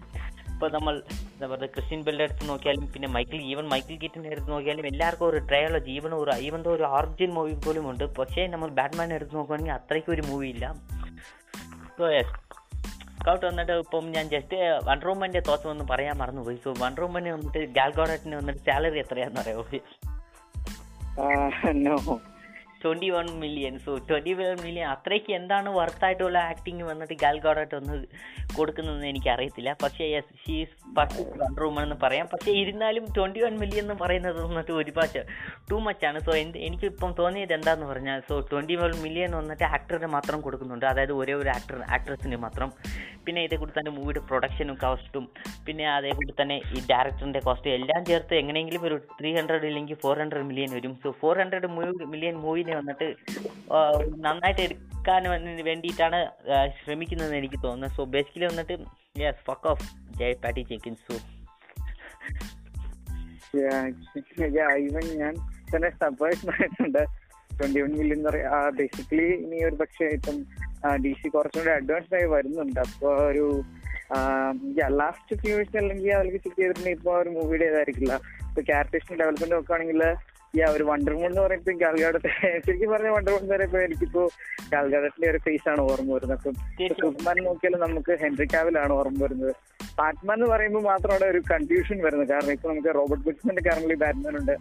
ഇപ്പോൾ 0.54 0.72
നമ്മൾ 0.72 0.96
എന്താ 1.34 1.48
പറയുക 1.48 1.70
ക്രിസ്ത്യൻ 1.76 2.02
ബെല്ലിന്റെ 2.04 2.28
അടുത്ത് 2.28 2.50
നോക്കിയാലും 2.50 2.86
പിന്നെ 2.94 3.08
മൈക്കിൾ 3.08 3.40
ഈവൻ 3.52 3.68
മൈക്കിൾ 3.68 3.96
കീറ്റിന്റെ 4.04 4.30
അടുത്ത് 4.30 4.52
നോക്കിയാലും 4.52 4.88
എല്ലാവർക്കും 4.92 5.28
ഒരു 5.28 5.38
ട്രയലോ 5.50 5.82
ഈവൻ 5.96 6.14
ഒരു 6.14 6.32
ഈവൻ 6.48 6.64
ഒരു 6.76 6.84
ഓറിജിൻ 6.84 7.32
മൂവി 7.34 7.56
പോലും 7.66 7.90
ഉണ്ട്. 7.90 8.06
പക്ഷേ 8.20 8.48
നമ്മൾ 8.48 8.70
ബാറ്റ്മാനെ 8.80 9.16
എടുത്ത് 9.16 9.36
നോക്കുകയാണെങ്കിൽ 9.36 9.74
അത്രയ്ക്കും 9.74 10.14
ഒരു 10.14 10.22
മൂവി 10.22 10.48
ഇല്ല. 10.48 10.74
സോ 11.98 12.06
യെസ് 12.18 12.36
കൗട്ട് 13.26 13.46
വന്നിട്ട് 13.46 13.72
ഇപ്പം 13.72 14.06
ഞാൻ 14.12 14.30
ജസ്റ്റ് 14.30 14.58
വൺ 14.88 15.02
റൂമന്റെ 15.02 15.42
തോത്ത് 15.48 15.68
ഒന്ന് 15.68 15.84
പറയാൻ 15.90 16.16
മറന്നുപോയി. 16.18 16.58
സോ 16.64 16.74
വൺ 16.80 16.96
റൂമന് 17.02 17.30
വന്നിട്ട് 17.30 17.62
ഗാൽഗോഡറ്റിന് 17.80 18.36
വന്നിട്ട് 18.36 18.62
സാലറി 18.70 19.00
എത്രയാണെന്ന് 19.00 19.42
അറിയാമോ 19.42 19.66
no 21.86 21.96
twenty 22.84 23.10
one 23.16 23.28
million 23.44 23.74
so 23.86 23.94
twenty 24.10 24.34
one 24.40 24.56
million 24.66 24.88
അത്രയ്ക്ക് 24.96 25.32
എന്താണ് 25.40 25.70
വർത്തായിട്ടുള്ള 25.80 26.38
ആക്ടിങ് 26.52 26.86
വന്നിട്ട് 26.92 27.18
ഗാൽഗോഡായിട്ട് 27.24 27.76
ഒന്ന് 27.80 27.98
കൊടുക്കുന്നതെന്ന് 28.58 29.10
എനിക്കറിയത്തില്ല. 29.14 29.74
പക്ഷേ 29.84 30.06
yes 30.14 30.34
she's 30.44 30.74
perfect 30.98 31.38
one 31.44 31.52
woman 31.64 31.84
എന്ന് 31.88 32.00
പറയാം. 32.06 32.28
പക്ഷേ 32.34 32.52
ഇരുന്നാലും 32.62 33.06
ട്വന്റി 33.18 33.42
വൺ 33.46 33.54
മില്യൺ 33.64 33.84
എന്ന് 33.86 33.98
പറയുന്നത് 34.04 34.40
വന്നിട്ട് 34.48 34.72
ഒരു 34.80 34.90
ഒരുപാട് 34.92 35.20
ടു 35.70 35.78
മച്ച് 35.86 36.06
ആണ്. 36.08 36.20
സോ 36.28 36.32
എന്ത് 36.44 36.58
എനിക്കിപ്പം 36.68 37.12
തോന്നിയത് 37.20 37.54
എന്താന്ന് 37.58 37.86
പറഞ്ഞാൽ 37.92 38.20
സോ 38.30 38.36
ട്വന്റി 38.52 38.76
വൺ 38.82 38.94
മില്യൺ 39.04 39.32
വന്നിട്ട് 39.40 39.66
ആക്ടറിന് 39.76 40.10
മാത്രം 40.16 40.40
കൊടുക്കുന്നുണ്ട്. 40.46 40.86
അതായത് 40.92 41.14
ഒരേ 41.20 41.34
ഒരു 41.42 41.50
ആക്ടർ 41.58 41.78
ആക്ട്രസിന് 41.98 42.38
മാത്രം. 42.46 42.70
പിന്നെ 43.26 43.42
ഇതേ 43.48 43.58
കൂടി 43.62 43.74
തന്നെ 43.78 43.92
മൂവിയുടെ 43.98 44.22
പ്രൊഡക്ഷനും 44.30 44.76
കോസ്റ്റും 44.84 45.26
പിന്നെ 45.66 45.86
അതേ 45.96 46.12
കൂടി 46.20 46.34
തന്നെ 46.42 46.58
ഈ 46.76 46.80
ഡയറക്ടറിന്റെ 46.92 47.42
കോസ്റ്റ് 47.48 47.70
എല്ലാം 47.78 48.02
ചേർത്ത് 48.10 48.34
എങ്ങനെയെങ്കിലും 48.42 48.84
ഒരു 48.90 48.98
ത്രീ 49.20 49.32
ഹൺഡ്രഡ് 49.38 49.68
ഇല്ലെങ്കിൽ 49.72 50.00
ഫോർ 50.04 50.16
ഹൺഡ്രഡ് 50.24 50.48
മില്യൺ 50.50 50.72
വരും. 50.78 50.94
സോ 51.04 51.12
ഫോർ 51.22 51.36
ഹൺഡ്രഡ് 51.42 51.70
മില്യൺ 52.14 52.36
മൂവിനെ 52.46 52.71
വന്നിട്ട് 52.76 53.16
നന്നായിട്ട് 54.26 54.62
എടുക്കാൻ 54.62 55.24
വേണ്ടിയിട്ടാണ് 55.64 56.20
ശ്രമിക്കുന്നതെന്ന് 56.84 57.38
എനിക്ക് 57.38 57.60
തോന്നുന്നത് 57.64 57.98
സോ 57.98 58.04
ബേസിക്കലി 58.04 58.46
വന്നിട്ട് 58.46 58.78
യെസ് 59.22 59.44
ഫക്ക് 59.52 59.68
ഓഫ് 59.68 59.86
ജയ് 60.20 60.36
പാട്ടി 60.44 60.62
ചിക്കൻ 60.62 60.96
സോ 60.96 61.18
ഈവൻ 64.80 65.06
ഞാൻ 65.18 65.34
തന്നെ 65.76 65.90
സർപ്രൈസ് 65.90 66.50
ആയിട്ടുണ്ട്. 66.50 67.04
ട്വന്റി 67.60 67.82
വൺ 67.82 68.24
പറയാ 68.24 68.70
ബേസിക്കലി 68.70 69.24
ഇനി 69.24 69.64
ഒരു 69.64 69.76
പക്ഷേ 69.76 70.06
ഇപ്പം 70.06 70.38
ഡി 71.06 71.14
സി 71.14 71.28
കുറച്ചുകൂടി 71.28 71.72
അഡ്വാൻസ്ഡ് 71.72 72.16
ആയി 72.16 72.26
വരുന്നുണ്ട്. 72.26 72.80
അപ്പൊ 72.80 73.10
ഒരു 73.16 73.64
ലാസ്റ്റ് 74.90 75.36
ഫ്യൂ 75.42 75.54
ഇയേഴ്സ് 75.56 75.78
അല്ലെങ്കിൽ 75.78 76.14
അതിലേക്ക് 76.14 76.38
ചെക്ക് 76.38 76.58
ചെയ്തിട്ടുണ്ടെങ്കിൽ 76.58 77.10
ഒരു 77.10 77.30
മൂവിയുടെ 77.30 77.66
ഇതായിരിക്കില്ല 77.66 78.14
ഇപ്പൊ 78.48 78.62
ക്യാരക്ടേഴ്സിന്റെ 78.62 79.24
ഡെവലപ്മെന്റ് 79.24 79.56
നോക്കുകയാണെങ്കിൽ 79.56 80.02
യാ 80.60 80.66
ഒരു 80.76 80.84
വണ്ടർമൂൺ 80.88 81.28
എന്ന് 81.28 81.42
പറയുമ്പോൾ 81.42 81.76
ഗാൽഗാഡത്തെ 81.82 82.30
ശരിക്കും 82.66 82.90
പറഞ്ഞ 82.94 83.10
വണ്ടർമൂൺ 83.16 83.42
എന്ന് 83.44 83.54
പറയുമ്പോൾ 83.56 83.82
എനിക്കിപ്പോ 83.88 84.24
ഗാൽഗാഡത്തിന്റെ 84.72 85.28
ഒരു 85.32 85.40
ഫേസ് 85.46 85.68
ആണ് 85.74 85.82
ഓർമ്മ 85.92 86.10
വരുന്നത്. 86.16 86.38
അപ്പം 86.38 86.56
സൂപ്പർമാൻ 87.02 87.38
നോക്കിയാലും 87.46 87.80
നമുക്ക് 87.86 88.14
ഹെൻറി 88.24 88.48
കാവിലാണ് 88.54 88.94
ഓർമ്മ 88.94 89.22
വരുന്നത്. 89.24 89.54
ബാറ്റ്മാൻ 90.00 90.36
എന്ന് 90.38 90.48
പറയുമ്പോൾ 90.54 90.84
മാത്രം 90.90 91.12
അവിടെ 91.14 91.28
ഒരു 91.34 91.42
കൺഫ്യൂഷൻ 91.52 91.98
വരുന്നത്. 92.06 92.30
കാരണം 92.34 92.54
ഇപ്പൊ 92.58 92.68
നമുക്ക് 92.72 92.92
റോബർട്ട് 93.00 93.24
ബിറ്റ്സിന്റെ 93.28 93.64
കറന്റ് 93.70 93.98
ബാറ്റ്മാൻ 94.04 94.36
ഉണ്ട്. 94.42 94.56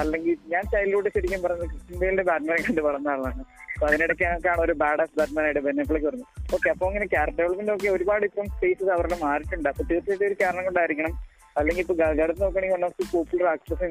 അല്ലെങ്കിൽ 0.00 0.36
ഞാൻ 0.54 0.64
ചൈൽഡ്ഹുഡ് 0.72 1.12
ശരിക്കും 1.16 1.42
പറഞ്ഞത് 1.46 1.68
ക്രിസ്ത്യൻ 1.72 1.98
ബെയിലിന്റെ 2.00 2.24
ബാറ്റ്മാനെ 2.30 2.62
കണ്ട് 2.66 2.82
വളർന്ന 2.88 3.08
ആളാണ്. 3.14 3.42
അപ്പൊ 3.74 3.86
അതിനിടയ്ക്കാണ് 3.90 4.60
ഒരു 4.66 4.74
ബാഡ് 4.82 5.00
ആസ് 5.04 5.14
ബാറ്റ്മാൻ 5.20 5.44
ആയിട്ട് 5.46 5.62
വരുന്നത് 5.68 6.26
ഓക്കെ 6.56 6.68
അപ്പൊ 6.74 6.84
അങ്ങനെ 6.90 7.06
ക്യാരക്ടർ 7.14 7.42
ഡെവലപ്മെന്റ് 7.42 7.72
ഒക്കെ 7.76 7.88
ഒരുപാട് 7.96 8.24
ഇപ്പം 8.30 8.46
സ്പേസസ് 8.56 8.92
അവരുടെ 8.96 9.18
മാറിയിട്ടുണ്ട്. 9.24 9.68
അപ്പൊ 9.72 9.84
തീർച്ചയായിട്ടും 9.90 10.26
ഒരു 10.28 10.36
കാരണം 10.42 10.64
കൊണ്ടായിരിക്കണം 10.68 11.14
അല്ലെങ്കിൽ 11.58 11.82
ഇപ്പൊ 11.84 11.94
ഗാഗാഡത്ത് 12.00 12.42
നോക്കുകയാണെങ്കിൽ 12.44 12.76
one 12.76 12.84
of 12.88 12.96
the 13.00 13.06
popular 13.12 13.48
actress 13.52 13.84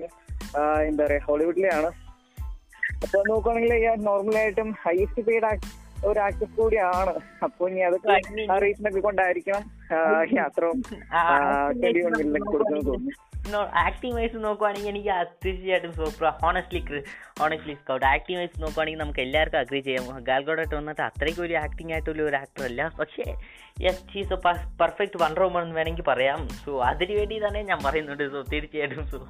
എന്താ 0.90 1.02
പറയാ 1.06 1.22
ഹോളിവുഡിലെയാണ്. 1.30 1.90
അപ്പൊ 3.04 3.18
നോക്കുകയാണെങ്കിൽ 3.32 4.04
നോർമലായിട്ടും 4.10 4.70
ഹൈസ്റ്റ് 4.84 5.24
പെയ്ഡ് 5.28 5.60
ഒരു 6.10 6.20
ആക്ട്രസ് 6.26 6.56
കൂടിയാണ്. 6.58 7.14
അപ്പൊ 7.46 7.70
ഇനി 7.70 7.82
അതൊക്കെ 7.88 8.10
ആ 8.54 8.58
റീസൺ 8.64 8.88
ഒക്കെ 8.90 9.02
കൊണ്ടായിരിക്കണം 9.06 9.64
ട്വന്റി 11.82 12.40
കൊടുക്കുന്നത് 12.54 12.86
തോന്നുന്നു. 12.90 13.14
ആക്ടിങ് 13.54 14.16
വൈസ് 14.16 14.36
നോക്കുവാണെങ്കിൽ 14.36 14.90
എനിക്ക് 14.90 15.10
തീർച്ചയായിട്ടും 15.46 15.94
super 15.94 16.34
honestly 16.44 17.04
honestly 17.40 17.74
Scott 17.74 18.06
acting 18.06 18.40
wise 18.40 18.62
നോക്കുവാണെങ്കിൽ 18.62 19.00
നമുക്ക് 19.00 19.20
എല്ലാവർക്കും 19.20 19.60
അഗ്രി 19.60 19.80
ചെയ്യാം. 19.80 20.24
ഗാൽഗോഡായിട്ട് 20.24 20.76
വന്നിട്ട് 20.76 21.02
അത്രയ്ക്ക് 21.02 21.42
ഒരു 21.42 21.54
ആക്ടിംഗ് 21.54 21.94
ആയിട്ടുള്ള 21.94 22.24
ഒരു 22.24 22.36
ആക്ടർ 22.36 22.64
അല്ല. 22.64 22.92
പക്ഷേ 23.00 23.36
yes 23.86 24.14
she's 24.14 24.34
a 24.34 24.38
perfect 24.82 25.24
wonder 25.24 25.44
woman 25.44 25.62
എന്ന് 25.62 25.76
വേണമെങ്കിൽ 25.76 26.04
പറയാം. 26.04 26.50
സോ 26.66 26.80
അതിന് 26.80 27.20
വേണ്ടി 27.20 27.48
തന്നെ 27.48 27.62
ഞാൻ 27.62 27.80
പറയുന്നുണ്ട്. 27.86 28.32
സോ 28.32 28.46
തീർച്ചയായിട്ടും 28.54 29.08
സോ 29.08 29.28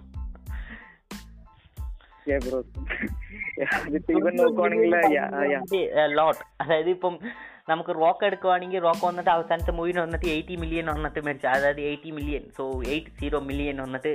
ലോട്ട് 6.07 6.39
അതായത് 6.61 6.89
ഇപ്പം 6.89 7.19
നമുക്ക് 7.67 7.91
റോക്ക് 8.01 8.23
എടുക്കുവാണെങ്കിൽ 8.27 8.81
റോക്ക് 8.87 9.03
വന്നിട്ട് 9.09 9.31
അവസാനത്തെ 9.35 9.73
മൂവിന് 9.77 9.99
വന്നിട്ട് 10.05 10.27
എയ്റ്റി 10.33 10.55
മില്യൺ 10.63 10.87
വന്നിട്ട് 10.93 11.19
മേടിച്ചു. 11.27 11.47
അതായത് 11.53 11.81
eighty 11.91 12.11
million 12.17 12.43
so 12.57 12.65
eight 12.93 13.13
zero 13.19 13.39
million 13.49 13.77
വന്നിട്ട് 13.85 14.11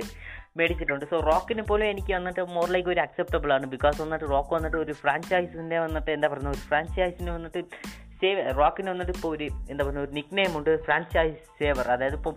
മേടിച്ചിട്ടുണ്ട്. 0.59 1.05
സോ 1.11 1.17
റോക്കിന് 1.31 1.63
പോലും 1.69 1.87
എനിക്ക് 1.93 2.13
വന്നിട്ട് 2.17 2.43
മോർ 2.57 2.67
ലൈക്ക് 2.75 2.89
ഒരു 2.93 3.01
അക്സെപ്റ്റബിൾ 3.05 3.51
ആണ്. 3.57 3.65
ബിക്കോസ് 3.73 3.97
വന്നിട്ട് 4.03 4.27
റോക്ക് 4.35 4.53
വന്നിട്ട് 4.57 4.77
ഒരു 4.83 4.93
ഫ്രാഞ്ചൈസിന്റെ 5.01 5.79
വന്നിട്ട് 5.85 6.11
എന്താ 6.17 6.29
പറയുക 6.33 6.53
ഒരു 6.55 6.63
ഫ്രാഞ്ചൈസിന് 6.69 7.31
വന്നിട്ട് 7.37 7.61
സേവ് 8.21 8.41
റോക്കിന് 8.57 8.89
വന്നിട്ട് 8.93 9.13
ഇപ്പോൾ 9.17 9.29
ഒരു 9.35 9.45
എന്താ 9.71 9.83
പറയുക 9.85 10.01
ഒരു 10.05 10.13
നിക് 10.17 10.33
നെയിം 10.37 10.51
ഉണ്ട് 10.57 10.71
ഫ്രാഞ്ചൈസ് 10.87 11.39
സേവർ 11.59 11.85
അതായത് 11.93 12.17
ഇപ്പം 12.19 12.35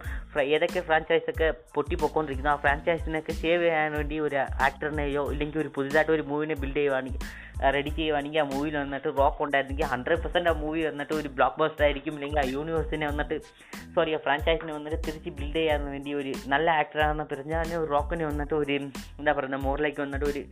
ഏതൊക്കെ 0.55 0.81
ഫ്രാഞ്ചൈസൊക്കെ 0.89 1.49
പൊട്ടിപ്പോയിക്കൊണ്ടിരിക്കുന്നു 1.75 2.53
ആ 2.55 2.59
ഫ്രാഞ്ചൈസിനൊക്കെ 2.65 3.33
സേവ് 3.43 3.63
ചെയ്യാൻ 3.67 3.93
വേണ്ടി 3.99 4.19
ഒരു 4.27 4.39
ആക്ടറിനെയോ 4.67 5.25
ഇല്ലെങ്കിൽ 5.35 5.61
ഒരു 5.65 5.73
പുതിയതായിട്ട് 5.77 6.13
ഒരു 6.19 6.25
മൂവിനെ 6.31 6.57
ബിൽഡ് 6.63 6.81
ചെയ്യുവാണെങ്കിൽ 6.81 7.21
റെഡി 7.75 7.89
ചെയ്യുവാണെങ്കിൽ 7.89 8.41
ആ 8.41 8.43
മൂവിയിൽ 8.43 8.77
വന്നിട്ട് 8.77 9.09
റോക്ക് 9.19 9.43
ഉണ്ടായിരുന്നെങ്കിൽ 9.43 9.85
ഹൺഡ്രഡ് 9.85 10.19
പെർസെന്റ് 10.19 10.51
ആ 10.51 10.53
മൂവി 10.53 10.87
വന്നിട്ട് 10.87 11.15
ഒരു 11.15 11.29
ബ്ലോക്ക് 11.29 11.59
ബസ്റ്റർ 11.61 11.85
ആയിരിക്കും. 11.85 12.15
ഇല്ലെങ്കിൽ 12.15 12.41
ആ 12.41 12.43
യൂണിവേഴ്സിനെ 12.47 13.07
വന്നിട്ട് 13.07 13.43
സോറി 13.95 14.15
ആ 14.15 14.17
ഫ്രാഞ്ചൈസിനെ 14.17 14.73
വന്നിട്ട് 14.73 14.99
തിരിച്ച് 15.07 15.31
ബിൽഡ് 15.31 15.57
ചെയ്യാൻ 15.57 15.85
വേണ്ടി 15.87 16.15
ഒരു 16.15 16.33
നല്ല 16.47 16.71
ആക്ടറാണെന്ന് 16.71 17.25
പറഞ്ഞാൽ 17.35 17.85
റോക്കിന് 17.85 18.25
വന്നിട്ട് 18.25 18.55
ഒരു 18.55 18.73
എന്താ 19.19 19.33
പറയുക 19.33 19.55
മോറിലേക്ക് 19.55 20.01
വന്നിട്ട് 20.01 20.25
ഒരു 20.25 20.45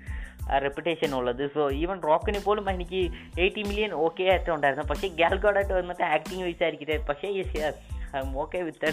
റെപ്യൂട്ടേഷൻ 0.63 1.15
ഉള്ളത്. 1.15 1.51
സോ 1.55 1.71
ഈവൻ 1.71 2.03
റോക്കിന് 2.03 2.39
പോലും 2.39 2.71
എനിക്ക് 2.71 3.03
എയ്റ്റി 3.41 3.63
മില്യൺ 3.63 3.93
ഓക്കെ 3.93 4.23
ആയിട്ട് 4.23 4.51
ഉണ്ടായിരുന്നു. 4.51 4.89
പക്ഷേ 4.89 5.09
ഗാൽഗോഡായിട്ട് 5.09 5.73
വന്നിട്ട് 5.73 6.03
ആക്ടിങ് 6.03 6.43
വൈസ് 6.43 6.63
ആയിരിക്കട്ടെ 6.63 6.97
പക്ഷേ 7.09 7.29
ഓക്കെ 8.37 8.59
വിത്ത് 8.59 8.93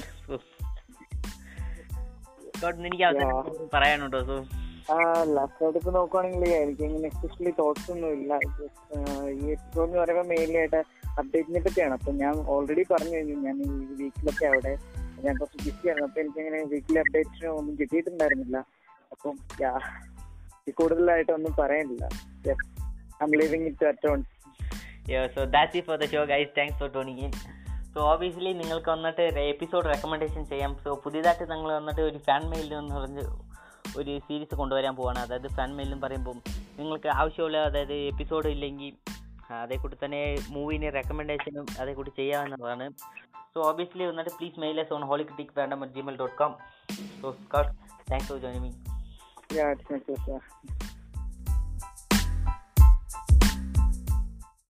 എനിക്ക് 2.85 3.03
അവസാനം 3.03 3.69
പറയാനുണ്ടോ? 3.73 4.19
സോ 4.25 4.35
ലാസ്റ്റ് 5.23 5.77
ഇപ്പൊ 5.77 5.91
നോക്കുവാണെങ്കിൽ 5.91 6.49
എനിക്ക് 6.49 6.81
ഇങ്ങനെ 6.81 7.07
എസ്പെഷ്യലി 7.07 7.53
തോട്ട്സ് 7.59 7.91
ഒന്നും 7.91 8.07
ഇല്ല. 8.07 8.33
ഈ 9.29 9.51
എപ്പിസോഡ് 9.51 9.89
എന്ന് 9.89 9.99
പറയുമ്പോൾ 9.99 10.27
മെയിൻലി 10.27 10.57
ആയിട്ട് 10.57 10.83
അപ്ഡേറ്റിനെ 11.19 11.59
പറ്റിയാണ്. 11.59 11.93
അപ്പൊ 11.93 12.11
ഞാൻ 12.11 12.35
ഓൾറെഡി 12.47 12.83
പറഞ്ഞു 12.83 13.15
കഴിഞ്ഞു 13.15 13.35
ഞാൻ 13.35 13.57
ഈ 13.61 13.69
വീക്കിലൊക്കെ 14.03 14.45
അവിടെ 14.45 14.77
ഞാൻ 15.25 15.37
കുറച്ച് 15.37 15.65
ബിസിയാണ് 15.65 16.01
അപ്പൊ 16.03 16.21
എനിക്കിങ്ങനെ 16.21 16.63
വീക്കിലെ 16.63 16.99
അപ്ഡേറ്റ്സിന് 16.99 17.49
ഒന്നും 17.49 17.77
കിട്ടിയിട്ടുണ്ടായിരുന്നില്ല. 17.79 18.57
അപ്പം 19.11 19.37
കൂടുതലായിട്ടൊന്നും 20.71 21.49
ഒന്നും 21.49 21.65
പറയാനില്ല. 21.65 22.09
M 23.21 23.31
living 23.35 23.65
it 23.65 23.85
at 23.85 24.11
on 24.11 24.23
Yeah, 25.09 25.27
so 25.35 25.41
that's 25.43 25.73
it 25.77 25.85
for 25.87 25.95
the 26.01 26.07
show, 26.07 26.23
guys. 26.31 26.49
Thanks 26.57 26.77
for 26.79 26.89
tuning 26.95 27.19
in. 27.25 27.31
So 27.93 27.99
obviously 28.13 28.51
നിങ്ങൾക്ക് 28.53 28.89
വന്നിട്ട് 28.89 29.21
എപ്പിസോഡ് 29.21 29.85
റെക്കമെൻഡേഷൻ 29.85 30.45
ചെയ്യാം. 30.45 30.75
സോ 30.83 31.01
പുതിയതായിട്ട് 31.05 31.51
നിങ്ങൾ 31.51 31.73
വന്നിട്ട് 31.73 32.01
ഒരു 32.01 32.17
ഫാൻ 32.17 32.49
മെയിൽ 32.49 32.73
എന്ന് 32.73 32.95
പറഞ്ഞ് 32.95 33.23
ഒരു 33.97 34.19
സീരീസ് 34.19 34.55
കൊണ്ടുവരാൻ 34.55 34.95
പോവാണ്. 34.95 35.19
അതായത് 35.19 35.47
ഫാൻ 35.47 35.75
മെയിൽ 35.75 35.89
എന്ന് 35.93 36.07
പറയുമ്പം 36.07 36.41
നിങ്ങൾക്ക് 36.79 37.07
ആവശ്യമുള്ള 37.07 37.57
അതായത് 37.57 37.93
എപ്പിസോഡ് 37.93 38.47
ഇല്ലെങ്കിൽ 38.47 38.93
അതേ 39.53 39.77
കൂടി 39.77 39.97
തന്നെ 40.05 40.35
മൂവിന്റെ 40.49 40.89
റെക്കമെൻഡേഷനും 40.89 41.65
അതേ 41.79 41.93
ചെയ്യാമെന്നുള്ളതാണ് 42.15 42.89
സോ 43.55 43.63
ഓബിയസ്ലി 43.63 44.05
വന്നിട്ട് 44.05 44.31
please 44.31 44.59
mail 44.59 44.79
us 44.79 44.93
on 44.93 45.01
holy 45.01 45.23
critic 45.23 45.55
fandom 45.55 45.83
at 45.83 45.93
Gmail 45.93 46.19
dot 46.19 46.35
com 46.35 46.55
so 47.21 47.31
Scott 47.31 47.71
thanks 48.11 48.29
for 48.29 48.39
joining 48.39 48.63
me 48.63 48.71
Yeah, 49.53 49.71
it's 49.71 49.89
my 49.89 49.97
pleasure. 49.97 50.88